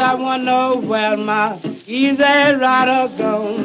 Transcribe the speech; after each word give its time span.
I 0.00 0.14
wanna 0.14 0.44
know 0.44 0.76
where 0.90 1.16
my 1.16 1.58
easy 1.86 2.16
rider 2.16 3.08
gone. 3.18 3.64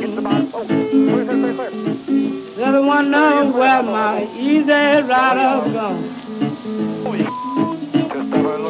Said 2.55 2.75
I 2.75 2.79
wanna 2.79 3.09
know 3.09 3.51
where 3.57 3.83
my 3.83 4.27
easy 4.37 5.01
rider 5.11 5.71
gone. 5.71 6.03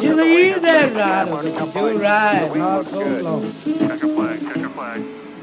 She's 0.00 0.10
an 0.10 0.20
easy 0.20 0.76
rider, 0.94 1.30
but 1.32 1.74
do 1.74 1.98
ride 1.98 2.56
not 2.56 2.86
so 2.90 3.00
long. 3.22 3.52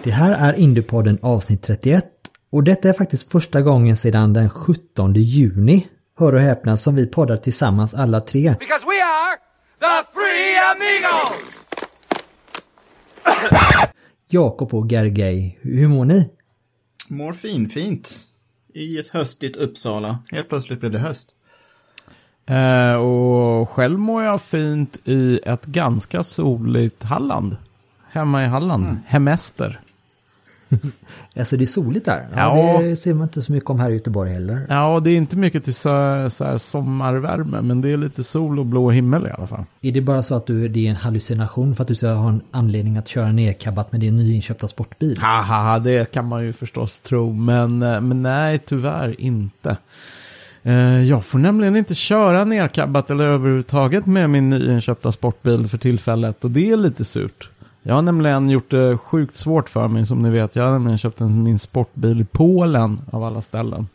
Det 0.03 0.12
här 0.12 0.31
är 0.31 0.59
Indiepodden 0.59 1.17
avsnitt 1.22 1.62
31 1.62 2.06
och 2.52 2.64
detta 2.64 2.90
är 2.90 2.94
faktiskt 2.94 3.31
första 3.31 3.62
gången 3.62 3.95
sedan 3.95 4.34
den 4.34 4.50
17 4.50 5.14
juni, 5.14 5.88
hör 6.19 6.36
och 6.36 6.42
häpna, 6.42 6.78
som 6.78 6.95
vi 6.95 7.08
poddar 7.08 7.38
tillsammans 7.38 7.94
alla 7.94 8.19
tre. 8.19 8.56
Because 8.59 8.86
we 8.86 9.03
are 9.03 9.38
the 9.80 10.03
Three 10.14 10.58
Amigos! 10.72 11.64
Jakob 14.29 14.73
och 14.73 14.91
Gergej, 14.91 15.59
hur 15.61 15.88
mår 15.88 16.05
ni? 16.05 16.29
Mår 17.07 17.33
fin, 17.33 17.69
fint. 17.69 18.19
I 18.73 18.99
ett 18.99 19.07
höstigt 19.07 19.55
Uppsala. 19.55 20.19
Helt 20.31 20.49
plötsligt 20.49 20.79
blev 20.79 20.91
det 20.91 20.99
höst. 20.99 21.29
Eh, 22.45 22.94
och 22.94 23.69
själv 23.69 23.99
mår 23.99 24.23
jag 24.23 24.41
fint 24.41 24.99
i 25.05 25.39
ett 25.45 25.66
ganska 25.66 26.23
soligt 26.23 27.03
Halland. 27.03 27.57
Hemma 28.09 28.44
i 28.44 28.47
Halland. 28.47 28.85
Mm. 28.85 28.97
Hemester. 29.05 29.79
Alltså 31.39 31.57
det 31.57 31.63
är 31.63 31.66
soligt 31.66 32.05
där. 32.05 32.27
Ja. 32.35 32.79
Det 32.81 32.95
ser 32.95 33.13
man 33.13 33.23
inte 33.23 33.41
så 33.41 33.52
mycket 33.52 33.69
om 33.69 33.79
här 33.79 33.89
i 33.91 33.93
Göteborg 33.93 34.31
heller. 34.33 34.66
Ja, 34.69 34.99
det 35.03 35.09
är 35.11 35.16
inte 35.16 35.38
mycket 35.38 35.63
till 35.63 35.73
så, 35.73 36.27
så 36.31 36.59
sommarvärme, 36.59 37.61
men 37.61 37.81
det 37.81 37.91
är 37.91 37.97
lite 37.97 38.23
sol 38.23 38.59
och 38.59 38.66
blå 38.66 38.91
himmel 38.91 39.27
i 39.27 39.29
alla 39.38 39.47
fall. 39.47 39.63
Är 39.81 39.91
det 39.91 40.01
bara 40.01 40.23
så 40.23 40.35
att 40.35 40.45
du, 40.47 40.67
det 40.67 40.85
är 40.85 40.89
en 40.89 40.95
hallucination 40.95 41.75
för 41.75 41.81
att 41.83 41.88
du 41.88 41.95
ska 41.95 42.07
ha 42.07 42.29
en 42.29 42.41
anledning 42.51 42.97
att 42.97 43.07
köra 43.07 43.31
nerkabbat 43.31 43.91
med 43.91 44.01
din 44.01 44.17
nyinköpta 44.17 44.67
sportbil? 44.67 45.17
Haha, 45.21 45.79
det 45.79 46.11
kan 46.11 46.25
man 46.27 46.44
ju 46.45 46.53
förstås 46.53 46.99
tro, 46.99 47.33
men, 47.33 47.81
eh, 47.83 48.01
men 48.01 48.23
nej, 48.23 48.57
tyvärr 48.66 49.21
inte. 49.21 49.77
Eh, 50.63 51.01
Jag 51.01 51.25
får 51.25 51.39
nämligen 51.39 51.75
inte 51.75 51.95
köra 51.95 52.45
nerkabbat 52.45 53.09
eller 53.09 53.23
överhuvudtaget 53.23 54.05
med 54.05 54.29
min 54.29 54.49
nyinköpta 54.49 55.11
sportbil 55.11 55.67
för 55.67 55.77
tillfället 55.77 56.44
och 56.44 56.51
det 56.51 56.71
är 56.71 56.77
lite 56.77 57.05
surt. 57.05 57.49
Jag 57.83 57.95
har 57.95 58.01
nämligen 58.01 58.49
gjort 58.49 58.71
det 58.71 58.97
sjukt 58.97 59.35
svårt 59.35 59.69
för 59.69 59.88
mig 59.88 60.05
som 60.05 60.21
ni 60.21 60.29
vet. 60.29 60.55
Jag 60.55 60.63
har 60.63 60.71
nämligen 60.71 60.97
köpt 60.97 61.21
en, 61.21 61.44
min 61.44 61.59
sportbil 61.59 62.21
i 62.21 62.25
Polen 62.25 63.01
av 63.11 63.23
alla 63.23 63.41
ställen. 63.41 63.88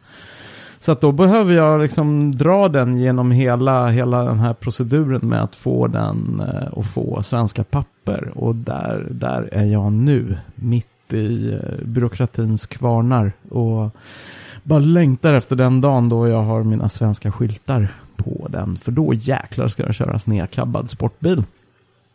Så 0.79 0.93
att 0.93 1.01
då 1.01 1.13
behöver 1.13 1.55
jag 1.55 1.81
liksom 1.81 2.35
dra 2.35 2.69
den 2.69 2.97
genom 2.99 3.31
hela, 3.31 3.89
hela 3.89 4.25
den 4.25 4.39
här 4.39 4.55
proceduren 4.55 5.29
med 5.29 5.43
att 5.43 5.57
få 5.57 5.87
den 5.87 6.43
eh, 6.49 6.69
och 6.69 6.85
få 6.85 7.23
svenska 7.23 7.65
papper. 7.65 8.33
Och 8.35 8.55
där, 8.55 9.07
där 9.11 9.49
är 9.53 9.65
jag 9.65 9.93
nu, 9.93 10.39
mitt 10.55 11.13
i 11.13 11.53
eh, 11.53 11.87
byråkratins 11.87 12.67
kvarnar. 12.67 13.33
Och 13.51 13.91
bara 14.63 14.79
längtar 14.79 15.35
efter 15.35 15.57
den 15.57 15.81
dagen 15.81 16.09
då 16.09 16.29
jag 16.29 16.43
har 16.43 16.63
mina 16.63 16.89
svenska 16.89 17.33
skyltar 17.33 17.89
på 18.17 18.47
den. 18.51 18.77
För 18.77 18.93
då 18.93 19.15
jäklar 19.15 19.69
ska 19.69 19.83
jag 19.83 19.95
köras 19.95 20.27
nerkabbad 20.27 20.91
sportbil. 20.91 21.45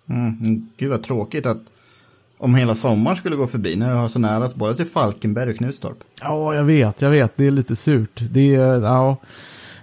Mm. 0.09 0.68
Gud 0.78 0.90
vad 0.90 1.03
tråkigt 1.03 1.46
att 1.46 1.58
om 2.38 2.56
hela 2.56 2.75
sommaren 2.75 3.18
skulle 3.18 3.36
gå 3.36 3.47
förbi 3.47 3.75
när 3.75 3.90
jag 3.90 3.97
har 3.97 4.08
så 4.08 4.19
nära 4.19 4.50
både 4.56 4.75
till 4.75 4.86
Falkenberg 4.86 5.50
och 5.50 5.58
Knutstorp. 5.58 5.97
Ja, 6.22 6.56
jag 6.56 6.64
vet, 6.64 7.02
jag 7.02 7.09
vet. 7.09 7.38
Det 7.38 7.47
är 7.47 7.52
lite 7.52 7.75
surt. 7.75 8.22
Det 8.31 8.56
är, 8.56 8.81
ja. 8.81 9.18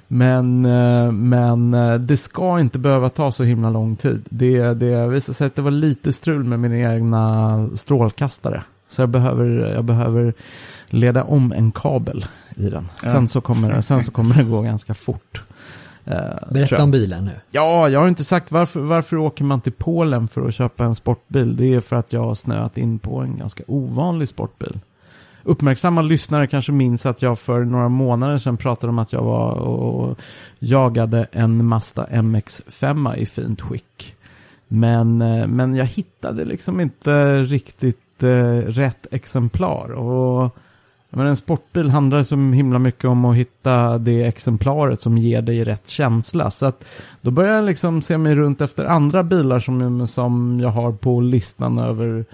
Men, 0.09 0.65
eh, 0.65 1.13
men 1.13 1.75
eh, 1.75 1.95
det 1.95 2.17
ska 2.17 2.61
inte 2.61 2.79
behöva 2.79 3.11
ta 3.11 3.33
så 3.33 3.45
himla 3.45 3.71
lång 3.71 3.97
tid. 3.97 4.23
Det, 4.31 4.75
det 4.75 5.09
visade 5.09 5.35
sig 5.35 5.47
att 5.47 5.55
det 5.55 5.63
var 5.63 5.71
lite 5.71 6.13
strul 6.13 6.45
med 6.45 6.61
mina 6.61 6.95
egna 6.95 7.69
strålkastare. 7.75 8.63
Så 8.89 9.03
jag 9.03 9.09
behöver, 9.09 9.47
jag 9.75 9.85
behöver 9.85 10.35
leda 10.87 11.25
om 11.25 11.53
en 11.53 11.73
kabel 11.73 12.25
i 12.57 12.71
den. 12.71 12.89
Sen, 12.95 13.29
så 13.29 13.41
kommer, 13.41 13.81
sen 13.81 14.03
så 14.03 14.11
kommer 14.11 14.35
det 14.35 14.45
gå 14.45 14.63
ganska 14.63 14.95
fort. 14.95 15.43
Eh, 16.05 16.15
Berätta 16.51 16.83
om 16.83 16.91
bilen 16.91 17.25
nu. 17.25 17.33
Ja, 17.51 17.89
jag 17.89 18.01
har 18.01 18.09
inte 18.09 18.25
sagt 18.25 18.53
varför, 18.53 18.81
varför 18.81 19.17
åker 19.17 19.45
man 19.45 19.61
till 19.61 19.73
Polen 19.73 20.29
för 20.29 20.49
att 20.49 20.55
köpa 20.55 20.85
en 20.85 20.95
sportbil. 20.95 21.57
Det 21.57 21.75
är 21.75 21.81
för 21.81 21.97
att 21.97 22.13
jag 22.13 22.25
har 22.25 22.35
snöat 22.35 22.79
in 22.79 22.99
på 22.99 23.21
en 23.21 23.37
ganska 23.37 23.63
ovanlig 23.67 24.29
sportbil. 24.29 24.81
Uppmärksamma 25.43 26.03
lyssnare 26.03 26.47
kanske 26.47 26.73
minns 26.73 27.07
att 27.07 27.23
jag 27.23 27.39
för 27.39 27.65
några 27.65 27.89
månader 27.89 28.39
sedan 28.39 28.57
pratade 28.57 28.91
om 28.91 28.99
att 28.99 29.13
jag 29.13 29.23
var 29.23 29.53
och 29.53 30.19
jagade 30.59 31.27
en 31.33 31.65
Mazda 31.65 32.07
MX-5 32.07 33.17
i 33.17 33.27
fint 33.27 33.61
skick. 33.61 34.17
Men, 34.69 35.23
eh, 35.23 35.47
men 35.47 35.75
jag 35.75 35.85
hittade 35.85 36.45
liksom 36.45 36.81
inte 36.81 37.43
riktigt 37.43 38.23
eh, 38.23 38.57
rätt 38.57 39.07
exemplar. 39.11 39.93
Och 39.93 40.57
men 41.11 41.27
en 41.27 41.37
sportbil 41.37 41.91
handlar 41.91 42.23
så 42.23 42.37
himla 42.37 42.79
mycket 42.79 43.05
om 43.05 43.25
att 43.25 43.37
hitta 43.37 43.99
det 43.99 44.25
exemplaret 44.25 45.01
som 45.01 45.19
ger 45.19 45.43
dig 45.43 45.65
rätt 45.65 45.89
känsla. 45.89 46.51
Så 46.51 46.67
att 46.67 46.89
då 47.21 47.31
börjar 47.31 47.55
jag 47.55 47.65
liksom 47.65 48.03
se 48.03 48.19
mig 48.19 48.35
runt 48.35 48.61
efter 48.61 48.85
andra 48.85 49.23
bilar 49.23 49.59
som, 49.59 50.07
som 50.07 50.61
jag 50.61 50.71
har 50.71 50.93
på 50.93 51.21
listan 51.21 51.79
över 51.79 52.25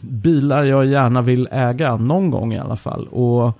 bilar 0.00 0.64
jag 0.64 0.86
gärna 0.86 1.22
vill 1.22 1.48
äga, 1.50 1.96
någon 1.96 2.30
gång 2.30 2.52
i 2.52 2.58
alla 2.58 2.76
fall. 2.76 3.06
Och 3.06 3.58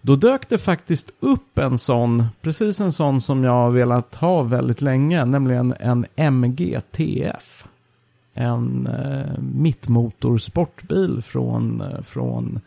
då 0.00 0.16
dök 0.16 0.48
det 0.48 0.58
faktiskt 0.58 1.10
upp 1.20 1.58
en 1.58 1.78
sån, 1.78 2.26
precis 2.42 2.80
en 2.80 2.92
sån 2.92 3.20
som 3.20 3.44
jag 3.44 3.52
har 3.52 3.70
velat 3.70 4.14
ha 4.14 4.42
väldigt 4.42 4.82
länge, 4.82 5.24
nämligen 5.24 5.74
en 5.80 6.06
MG 6.16 6.80
TF. 6.90 7.66
En 8.34 8.86
eh, 8.86 9.38
mittmotorsportbil 9.38 11.22
från, 11.22 11.80
eh, 11.80 12.02
från 12.02 12.60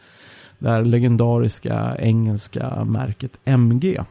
det 0.59 0.69
här 0.69 0.85
legendariska 0.85 1.95
engelska 1.99 2.85
märket 2.85 3.39
MG. 3.45 4.03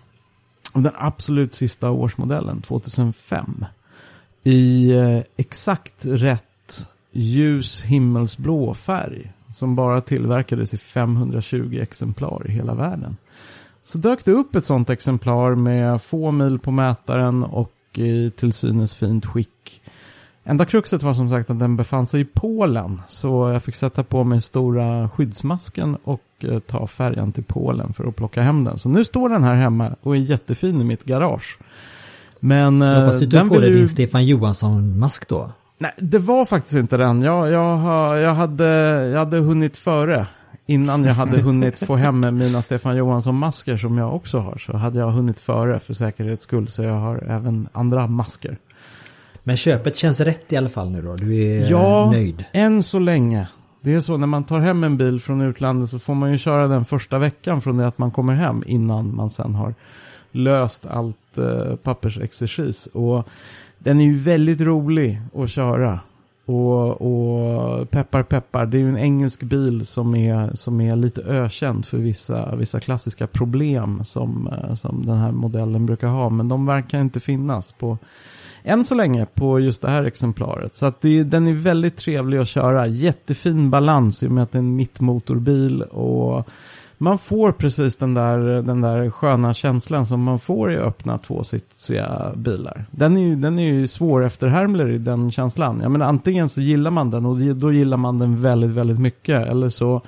Den 0.75 0.93
absolut 0.95 1.53
sista 1.53 1.91
årsmodellen, 1.91 2.61
2005. 2.61 3.65
I 4.45 4.93
eh, 4.93 5.21
exakt 5.37 6.07
rätt 6.07 6.87
ljus 7.13 7.83
himmelsblå 7.85 8.75
färg. 8.75 9.33
Som 9.53 9.77
bara 9.77 10.01
tillverkades 10.01 10.75
i 10.75 10.79
520 10.79 11.79
exemplar 11.83 12.47
i 12.47 12.53
hela 12.53 12.75
världen. 12.75 13.17
Så 13.85 13.99
dök 13.99 14.25
det 14.25 14.33
upp 14.33 14.57
ett 14.57 14.65
sånt 14.65 14.91
exemplar 14.91 15.55
med 15.55 16.03
få 16.03 16.31
mil 16.31 16.59
på 16.59 16.71
mätaren 16.71 17.43
och 17.43 17.73
i 17.95 18.31
till 18.31 18.53
synes 18.53 18.95
fint 18.95 19.27
skick. 19.27 19.83
Enda 20.45 20.65
kruxet 20.65 21.03
var 21.03 21.15
som 21.15 21.31
sagt 21.31 21.51
att 21.51 21.59
den 21.59 21.77
befann 21.77 22.07
sig 22.07 22.21
i 22.21 22.25
Polen. 22.25 23.03
Så 23.09 23.51
jag 23.51 23.63
fick 23.63 23.75
sätta 23.75 24.05
på 24.05 24.25
mig 24.25 24.41
stora 24.41 25.09
skyddsmasken 25.09 25.97
och 26.05 26.21
eh, 26.45 26.59
ta 26.59 26.87
färjan 26.87 27.33
till 27.33 27.45
Polen 27.45 27.93
för 27.93 28.05
att 28.09 28.17
plocka 28.17 28.43
hem 28.43 28.65
den. 28.65 28.79
Så 28.79 28.89
nu 28.89 29.05
står 29.05 29.29
den 29.29 29.45
här 29.45 29.55
hemma 29.55 29.91
och 30.03 30.17
är 30.17 30.21
jättefin 30.21 30.81
i 30.81 30.85
mitt 30.85 31.05
garage. 31.05 31.59
Men 32.41 32.81
Jag 32.81 32.97
eh, 32.97 33.01
hoppas 33.05 33.21
du 33.21 33.31
tog 33.31 33.49
på 33.53 33.61
dig 33.61 33.71
ju- 33.71 33.77
din 33.77 33.89
Stefan 33.89 34.27
Johansson-mask 34.27 35.29
då. 35.29 35.51
Nej, 35.79 35.93
det 35.99 36.19
var 36.19 36.45
faktiskt 36.45 36.77
inte 36.77 36.97
den. 36.97 37.23
Jag, 37.23 37.51
jag, 37.51 38.19
jag, 38.21 38.35
hade, 38.35 38.65
jag 39.13 39.19
hade 39.19 39.39
hunnit 39.39 39.77
före. 39.77 40.27
Innan 40.69 41.05
jag 41.05 41.15
hade 41.15 41.41
hunnit 41.41 41.79
få 41.79 41.97
hem 41.97 42.21
mina 42.39 42.63
Stefan 42.63 42.97
Johansson-masker 42.97 43.77
som 43.77 43.99
jag 43.99 44.15
också 44.15 44.39
har. 44.39 44.57
Så 44.59 44.77
hade 44.77 44.99
jag 44.99 45.11
hunnit 45.11 45.41
före 45.41 45.79
för 45.81 45.95
säkerhets 45.95 46.43
skull. 46.43 46.69
Så 46.69 46.83
jag 46.83 46.95
har 46.95 47.17
även 47.29 47.69
andra 47.73 48.07
masker. 48.07 48.59
Men 49.45 49.57
köpet 49.57 49.97
känns 49.97 50.21
rätt 50.21 50.53
i 50.53 50.57
alla 50.57 50.69
fall 50.69 50.91
nu 50.91 51.03
då? 51.03 51.15
Du 51.15 51.37
är 51.43 51.71
Ja, 51.71 52.11
nöjd? 52.13 52.45
än 52.53 52.83
så 52.83 52.99
länge. 52.99 53.49
Det 53.87 53.95
är 53.95 54.01
så 54.01 54.17
när 54.17 54.27
man 54.27 54.45
tar 54.45 54.61
hem 54.61 54.85
en 54.85 54.97
bil 54.97 55.21
från 55.21 55.41
utlandet 55.41 55.91
så 55.91 55.99
får 55.99 56.15
man 56.15 56.33
ju 56.33 56.39
köra 56.39 56.69
den 56.69 56.85
första 56.85 57.19
veckan 57.19 57.61
från 57.61 57.77
det 57.77 57.87
att 57.87 57.99
man 57.99 58.11
kommer 58.11 58.35
hem 58.35 58.63
innan 58.67 59.17
man 59.17 59.31
sen 59.31 59.55
har 59.55 59.75
löst 60.33 60.87
allt 60.87 61.39
eh, 61.39 61.77
pappersexercis. 61.77 62.87
Och 62.87 63.29
den 63.79 64.01
är 64.01 64.05
ju 64.05 64.15
väldigt 64.15 64.61
rolig 64.61 65.21
att 65.35 65.51
köra. 65.51 66.01
Och, 66.45 67.03
och, 67.03 67.91
peppar 67.91 68.23
peppar, 68.23 68.67
det 68.67 68.79
är 68.79 68.81
ju 68.81 68.89
en 68.89 68.99
engelsk 68.99 69.43
bil 69.43 69.87
som 69.87 70.15
är, 70.15 70.55
som 70.55 70.81
är 70.81 70.97
lite 70.97 71.23
ökänd 71.23 71.87
för 71.87 71.99
vissa, 71.99 72.57
vissa 72.57 72.81
klassiska 72.81 73.27
problem 73.27 74.05
som, 74.05 74.49
eh, 74.53 74.75
som 74.75 75.07
den 75.07 75.19
här 75.19 75.33
modellen 75.33 75.87
brukar 75.87 76.09
ha. 76.09 76.31
Men 76.31 76.49
de 76.49 76.67
verkar 76.67 77.01
inte 77.01 77.21
finnas 77.21 77.73
på 77.73 77.99
än 78.67 78.85
så 78.85 78.95
länge 78.95 79.27
på 79.35 79.61
just 79.61 79.83
det 79.83 79.91
här 79.91 80.05
exemplaret. 80.05 80.77
Så 80.77 80.87
att 80.87 81.01
det, 81.01 81.23
den 81.23 81.47
är 81.47 81.53
väldigt 81.53 81.97
trevlig 81.97 82.39
att 82.39 82.49
köra. 82.49 82.87
Jättefin 82.87 83.71
balans 83.71 84.23
i 84.23 84.27
och 84.27 84.31
med 84.31 84.43
att 84.43 84.53
det 84.53 84.59
är 84.59 84.61
en 84.61 84.77
mittmotorbil. 84.77 85.83
Och 85.83 86.49
man 86.99 87.19
får 87.19 87.53
precis 87.53 87.97
den 87.97 88.15
där, 88.15 88.39
den 88.63 88.81
där 88.81 89.11
sköna 89.11 89.55
känslan 89.55 90.07
som 90.07 90.23
man 90.23 90.39
får 90.39 90.73
i 90.73 90.77
öppna 90.77 91.19
tvåsitsiga 91.19 92.33
bilar. 92.37 92.87
Den 92.91 93.17
är 93.17 93.21
ju, 93.21 93.37
den 93.37 93.59
är 93.59 93.65
ju 93.65 93.87
svår 93.87 94.25
efterhärmlig 94.25 95.01
den 95.01 95.31
känslan. 95.31 95.81
Jag 95.83 95.91
menar, 95.91 96.07
antingen 96.07 96.49
så 96.49 96.61
gillar 96.61 96.91
man 96.91 97.11
den 97.11 97.27
och 97.27 97.39
då 97.39 97.73
gillar 97.73 97.97
man 97.97 98.19
den 98.19 98.43
väldigt, 98.43 98.71
väldigt 98.71 99.01
mycket. 99.01 99.49
Eller 99.49 99.69
så 99.69 100.03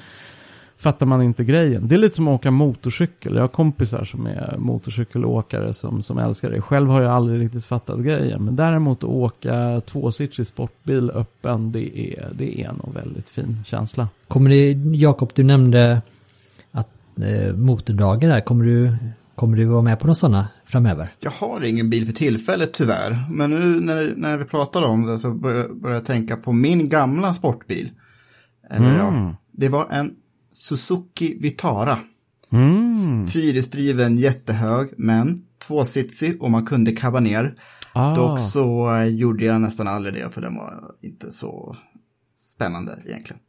fattar 0.78 1.06
man 1.06 1.22
inte 1.22 1.44
grejen. 1.44 1.88
Det 1.88 1.94
är 1.94 1.98
lite 1.98 2.16
som 2.16 2.28
att 2.28 2.34
åka 2.34 2.50
motorcykel. 2.50 3.34
Jag 3.34 3.40
har 3.40 3.48
kompisar 3.48 4.04
som 4.04 4.26
är 4.26 4.56
motorcykelåkare 4.58 5.72
som, 5.72 6.02
som 6.02 6.18
älskar 6.18 6.50
det. 6.50 6.60
Själv 6.60 6.90
har 6.90 7.02
jag 7.02 7.12
aldrig 7.12 7.40
riktigt 7.40 7.64
fattat 7.64 8.00
grejen. 8.00 8.44
Men 8.44 8.56
däremot 8.56 8.98
att 8.98 9.10
åka 9.10 9.80
tvåsitsig 9.86 10.46
sportbil 10.46 11.10
öppen, 11.10 11.72
det 11.72 12.00
är, 12.00 12.28
det 12.32 12.60
är 12.60 12.72
nog 12.72 12.94
väldigt 12.94 13.28
fin 13.28 13.62
känsla. 13.66 14.08
Kommer 14.28 14.50
det, 14.50 14.72
Jakob, 14.96 15.30
du 15.34 15.42
nämnde 15.42 16.02
att 16.72 16.88
eh, 17.22 17.54
motordagar 17.54 18.28
där, 18.28 18.40
kommer 18.40 18.64
du, 18.64 18.96
kommer 19.34 19.56
du 19.56 19.64
vara 19.64 19.82
med 19.82 20.00
på 20.00 20.06
några 20.06 20.14
sådana 20.14 20.48
framöver? 20.64 21.08
Jag 21.20 21.30
har 21.30 21.64
ingen 21.64 21.90
bil 21.90 22.06
för 22.06 22.12
tillfället 22.12 22.72
tyvärr. 22.72 23.18
Men 23.30 23.50
nu 23.50 23.80
när, 23.80 24.12
när 24.16 24.36
vi 24.36 24.44
pratar 24.44 24.82
om 24.82 25.06
det 25.06 25.18
så 25.18 25.30
börjar, 25.30 25.68
börjar 25.68 25.96
jag 25.96 26.04
tänka 26.04 26.36
på 26.36 26.52
min 26.52 26.88
gamla 26.88 27.34
sportbil. 27.34 27.90
Eller 28.70 28.90
mm. 28.90 28.98
ja, 28.98 29.34
det 29.52 29.68
var 29.68 29.88
en 29.90 30.14
Suzuki 30.58 31.38
Vitara. 31.40 31.98
Mm. 32.52 33.26
Fyrhjulsdriven 33.26 34.18
jättehög, 34.18 34.88
men 34.96 35.42
tvåsitsig 35.66 36.42
och 36.42 36.50
man 36.50 36.66
kunde 36.66 36.92
kabba 36.92 37.20
ner. 37.20 37.54
Ah. 37.92 38.14
Dock 38.14 38.40
så 38.40 38.94
eh, 38.94 39.04
gjorde 39.04 39.44
jag 39.44 39.60
nästan 39.60 39.88
aldrig 39.88 40.14
det, 40.14 40.30
för 40.30 40.40
den 40.40 40.56
var 40.56 40.94
inte 41.02 41.32
så 41.32 41.76
spännande 42.36 42.98
egentligen. 43.06 43.40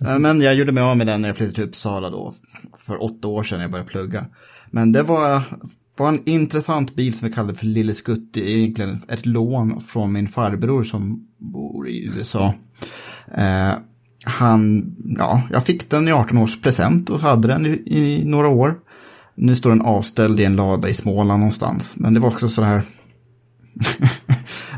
Mm. 0.00 0.22
Men 0.22 0.40
jag 0.40 0.54
gjorde 0.54 0.72
mig 0.72 0.82
av 0.82 0.96
med 0.96 1.06
den 1.06 1.22
när 1.22 1.28
jag 1.28 1.36
flyttade 1.36 1.54
till 1.54 1.64
Uppsala 1.64 2.10
då, 2.10 2.34
för 2.76 3.02
åtta 3.02 3.28
år 3.28 3.42
sedan 3.42 3.58
när 3.58 3.64
jag 3.64 3.70
började 3.70 3.90
plugga. 3.90 4.26
Men 4.70 4.92
det 4.92 5.02
var, 5.02 5.42
var 5.96 6.08
en 6.08 6.28
intressant 6.28 6.94
bil 6.94 7.14
som 7.14 7.28
vi 7.28 7.34
kallade 7.34 7.54
för 7.54 7.66
Lille 7.66 7.94
Skutti, 7.94 8.52
egentligen 8.52 9.02
ett 9.08 9.26
lån 9.26 9.80
från 9.80 10.12
min 10.12 10.28
farbror 10.28 10.82
som 10.82 11.28
bor 11.38 11.88
i 11.88 12.04
USA. 12.06 12.54
Eh, 13.34 13.72
han, 14.24 14.94
ja, 15.18 15.42
jag 15.50 15.64
fick 15.64 15.90
den 15.90 16.08
i 16.08 16.12
18 16.12 16.38
års 16.38 16.60
present 16.60 17.10
och 17.10 17.20
hade 17.20 17.48
den 17.48 17.66
i, 17.66 17.82
i, 17.86 18.22
några 18.24 18.48
år. 18.48 18.74
Nu 19.34 19.56
står 19.56 19.70
den 19.70 19.82
avställd 19.82 20.40
i 20.40 20.44
en 20.44 20.56
lada 20.56 20.88
i 20.88 20.94
Småland 20.94 21.40
någonstans. 21.40 21.94
Men 21.96 22.14
det 22.14 22.20
var 22.20 22.28
också 22.28 22.48
så 22.48 22.62
här. 22.62 22.82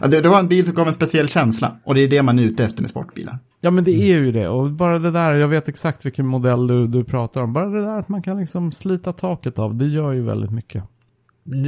det, 0.08 0.20
det 0.20 0.28
var 0.28 0.38
en 0.38 0.48
bil 0.48 0.66
som 0.66 0.74
gav 0.74 0.88
en 0.88 0.94
speciell 0.94 1.28
känsla. 1.28 1.76
Och 1.84 1.94
det 1.94 2.00
är 2.00 2.08
det 2.08 2.22
man 2.22 2.38
är 2.38 2.42
ute 2.42 2.64
efter 2.64 2.82
med 2.82 2.90
sportbilar. 2.90 3.38
Ja 3.60 3.70
men 3.70 3.84
det 3.84 3.90
är 3.90 4.18
ju 4.18 4.32
det. 4.32 4.48
Och 4.48 4.70
bara 4.70 4.98
det 4.98 5.10
där, 5.10 5.34
jag 5.34 5.48
vet 5.48 5.68
exakt 5.68 6.06
vilken 6.06 6.26
modell 6.26 6.66
du, 6.66 6.86
du 6.86 7.04
pratar 7.04 7.42
om. 7.42 7.52
Bara 7.52 7.66
det 7.66 7.82
där 7.82 7.98
att 7.98 8.08
man 8.08 8.22
kan 8.22 8.40
liksom 8.40 8.72
slita 8.72 9.12
taket 9.12 9.58
av, 9.58 9.76
det 9.76 9.86
gör 9.86 10.12
ju 10.12 10.22
väldigt 10.22 10.50
mycket. 10.50 10.84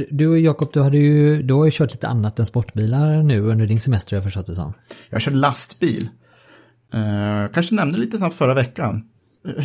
Du 0.09 0.27
och 0.27 0.39
Jakob, 0.39 0.69
du, 0.73 0.81
hade 0.81 0.97
ju, 0.97 1.43
du 1.43 1.53
har 1.53 1.65
ju 1.65 1.71
kört 1.73 1.91
lite 1.91 2.07
annat 2.07 2.39
än 2.39 2.45
sportbilar 2.45 3.23
nu 3.23 3.41
under 3.41 3.65
din 3.65 3.79
semester, 3.79 4.15
jag 4.15 4.23
förstått 4.23 4.45
det 4.45 4.55
som. 4.55 4.73
Jag 5.09 5.21
kör 5.21 5.31
lastbil. 5.31 6.09
Eh, 6.93 7.51
kanske 7.53 7.75
nämnde 7.75 7.99
lite 7.99 8.17
snabbt 8.17 8.35
förra 8.35 8.53
veckan. 8.53 9.03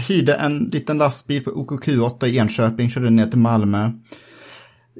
Hyrde 0.08 0.34
en 0.34 0.58
liten 0.58 0.98
lastbil 0.98 1.44
på 1.44 1.50
OKQ8 1.50 2.26
i 2.26 2.38
Enköping, 2.38 2.90
körde 2.90 3.10
ner 3.10 3.26
till 3.26 3.38
Malmö. 3.38 3.90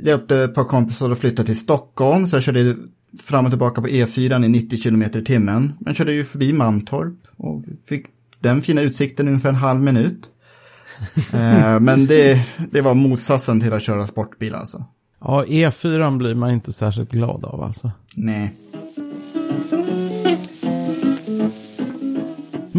Hjälpte 0.03 0.39
ett 0.45 0.55
par 0.55 0.65
kompisar 0.65 1.11
att 1.11 1.19
flytta 1.19 1.43
till 1.43 1.59
Stockholm, 1.59 2.27
så 2.27 2.37
jag 2.37 2.43
körde 2.43 2.77
fram 3.23 3.45
och 3.45 3.51
tillbaka 3.51 3.81
på 3.81 3.89
E4 3.89 4.45
i 4.45 4.49
90 4.49 4.83
km 4.83 5.03
i 5.03 5.09
timmen. 5.09 5.73
Men 5.81 5.95
körde 5.95 6.13
ju 6.13 6.25
förbi 6.25 6.53
Mantorp 6.53 7.15
och 7.37 7.65
fick 7.87 8.07
den 8.41 8.63
fina 8.63 8.81
utsikten 8.83 9.29
ungefär 9.29 9.49
en 9.49 9.55
halv 9.55 9.81
minut. 9.81 10.31
eh, 11.33 11.81
men 11.81 12.07
det, 12.07 12.47
det 12.71 12.81
var 12.81 12.95
motsatsen 12.95 13.61
till 13.61 13.73
att 13.73 13.83
köra 13.83 14.07
sportbil 14.07 14.55
alltså. 14.55 14.85
Ja, 15.21 15.45
E4 15.45 16.19
blir 16.19 16.35
man 16.35 16.51
inte 16.51 16.73
särskilt 16.73 17.13
glad 17.13 17.45
av 17.45 17.63
alltså. 17.63 17.91
Nej. 18.15 18.55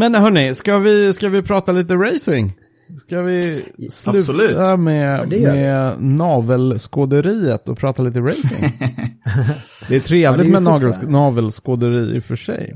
Men 0.04 0.16
hörni, 0.16 0.54
ska 0.54 0.78
vi, 0.78 1.14
ska 1.14 1.30
vi 1.30 1.42
prata 1.42 1.72
lite 1.72 1.96
racing? 1.96 2.54
Ska 3.06 3.22
vi 3.22 3.66
sluta 3.90 4.20
Absolut. 4.20 4.80
med, 4.80 5.34
ja, 5.34 5.54
med 5.54 6.02
navelskåderiet 6.02 7.70
och 7.70 7.78
prata 7.78 8.04
lite 8.04 8.20
racing? 8.20 8.64
det 9.90 9.96
är 9.96 10.00
trevligt 10.00 10.24
ja, 10.24 10.32
det 10.38 10.44
är 10.44 10.98
med 10.98 11.12
navelskåderi 11.12 12.16
i 12.16 12.20
och 12.20 12.24
för 12.24 12.36
sig. 12.36 12.76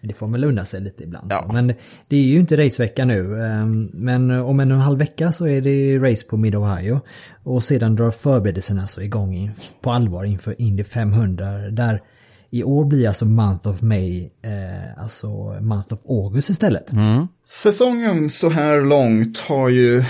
Det 0.00 0.12
får 0.12 0.26
man 0.26 0.40
lugna 0.40 0.64
sig 0.64 0.80
lite 0.80 1.04
ibland. 1.04 1.26
Ja. 1.30 1.50
Men 1.52 1.66
det 2.08 2.16
är 2.16 2.22
ju 2.22 2.40
inte 2.40 2.66
racevecka 2.66 3.04
nu. 3.04 3.42
Ehm, 3.42 3.90
men 3.92 4.30
om 4.30 4.60
en 4.60 4.70
och 4.70 4.76
en 4.76 4.82
halv 4.82 4.98
vecka 4.98 5.32
så 5.32 5.46
är 5.46 5.60
det 5.60 5.98
race 5.98 6.26
på 6.26 6.36
Mid-Ohio. 6.36 7.00
Och 7.44 7.62
sedan 7.62 7.96
drar 7.96 8.10
förberedelserna 8.10 8.82
alltså 8.82 9.02
igång 9.02 9.50
på 9.82 9.90
allvar 9.90 10.24
inför 10.24 10.54
Indy 10.58 10.84
500. 10.84 11.46
Där 11.70 12.02
i 12.50 12.64
år 12.64 12.84
blir 12.84 13.08
alltså 13.08 13.24
Month 13.24 13.68
of 13.68 13.82
May, 13.82 14.24
eh, 14.24 15.02
alltså 15.02 15.28
Month 15.60 15.92
of 15.92 16.00
August 16.08 16.50
istället. 16.50 16.92
Mm. 16.92 17.26
Säsongen 17.44 18.30
så 18.30 18.50
här 18.50 18.80
långt 18.80 19.38
har 19.38 19.68
ju 19.68 20.04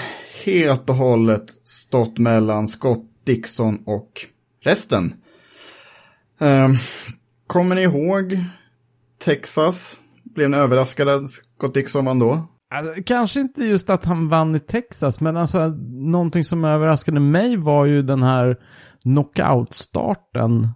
helt 0.44 0.90
och 0.90 0.96
hållet 0.96 1.50
stått 1.64 2.18
mellan 2.18 2.68
Scott 2.68 3.04
Dixon 3.26 3.82
och 3.86 4.10
resten. 4.64 5.14
Eh, 6.40 6.68
kommer 7.46 7.74
ni 7.74 7.82
ihåg 7.82 8.44
Texas? 9.24 9.96
Blev 10.34 10.50
ni 10.50 10.56
överraskade 10.56 11.14
att 11.14 11.30
Scott 11.30 11.74
Dixon 11.74 12.04
vann 12.04 12.18
då? 12.18 12.48
Alltså, 12.74 13.02
kanske 13.06 13.40
inte 13.40 13.64
just 13.64 13.90
att 13.90 14.04
han 14.04 14.28
vann 14.28 14.54
i 14.54 14.60
Texas, 14.60 15.20
men 15.20 15.36
alltså 15.36 15.66
någonting 15.90 16.44
som 16.44 16.64
överraskade 16.64 17.20
mig 17.20 17.56
var 17.56 17.86
ju 17.86 18.02
den 18.02 18.22
här 18.22 18.56
knockout-starten 19.04 20.68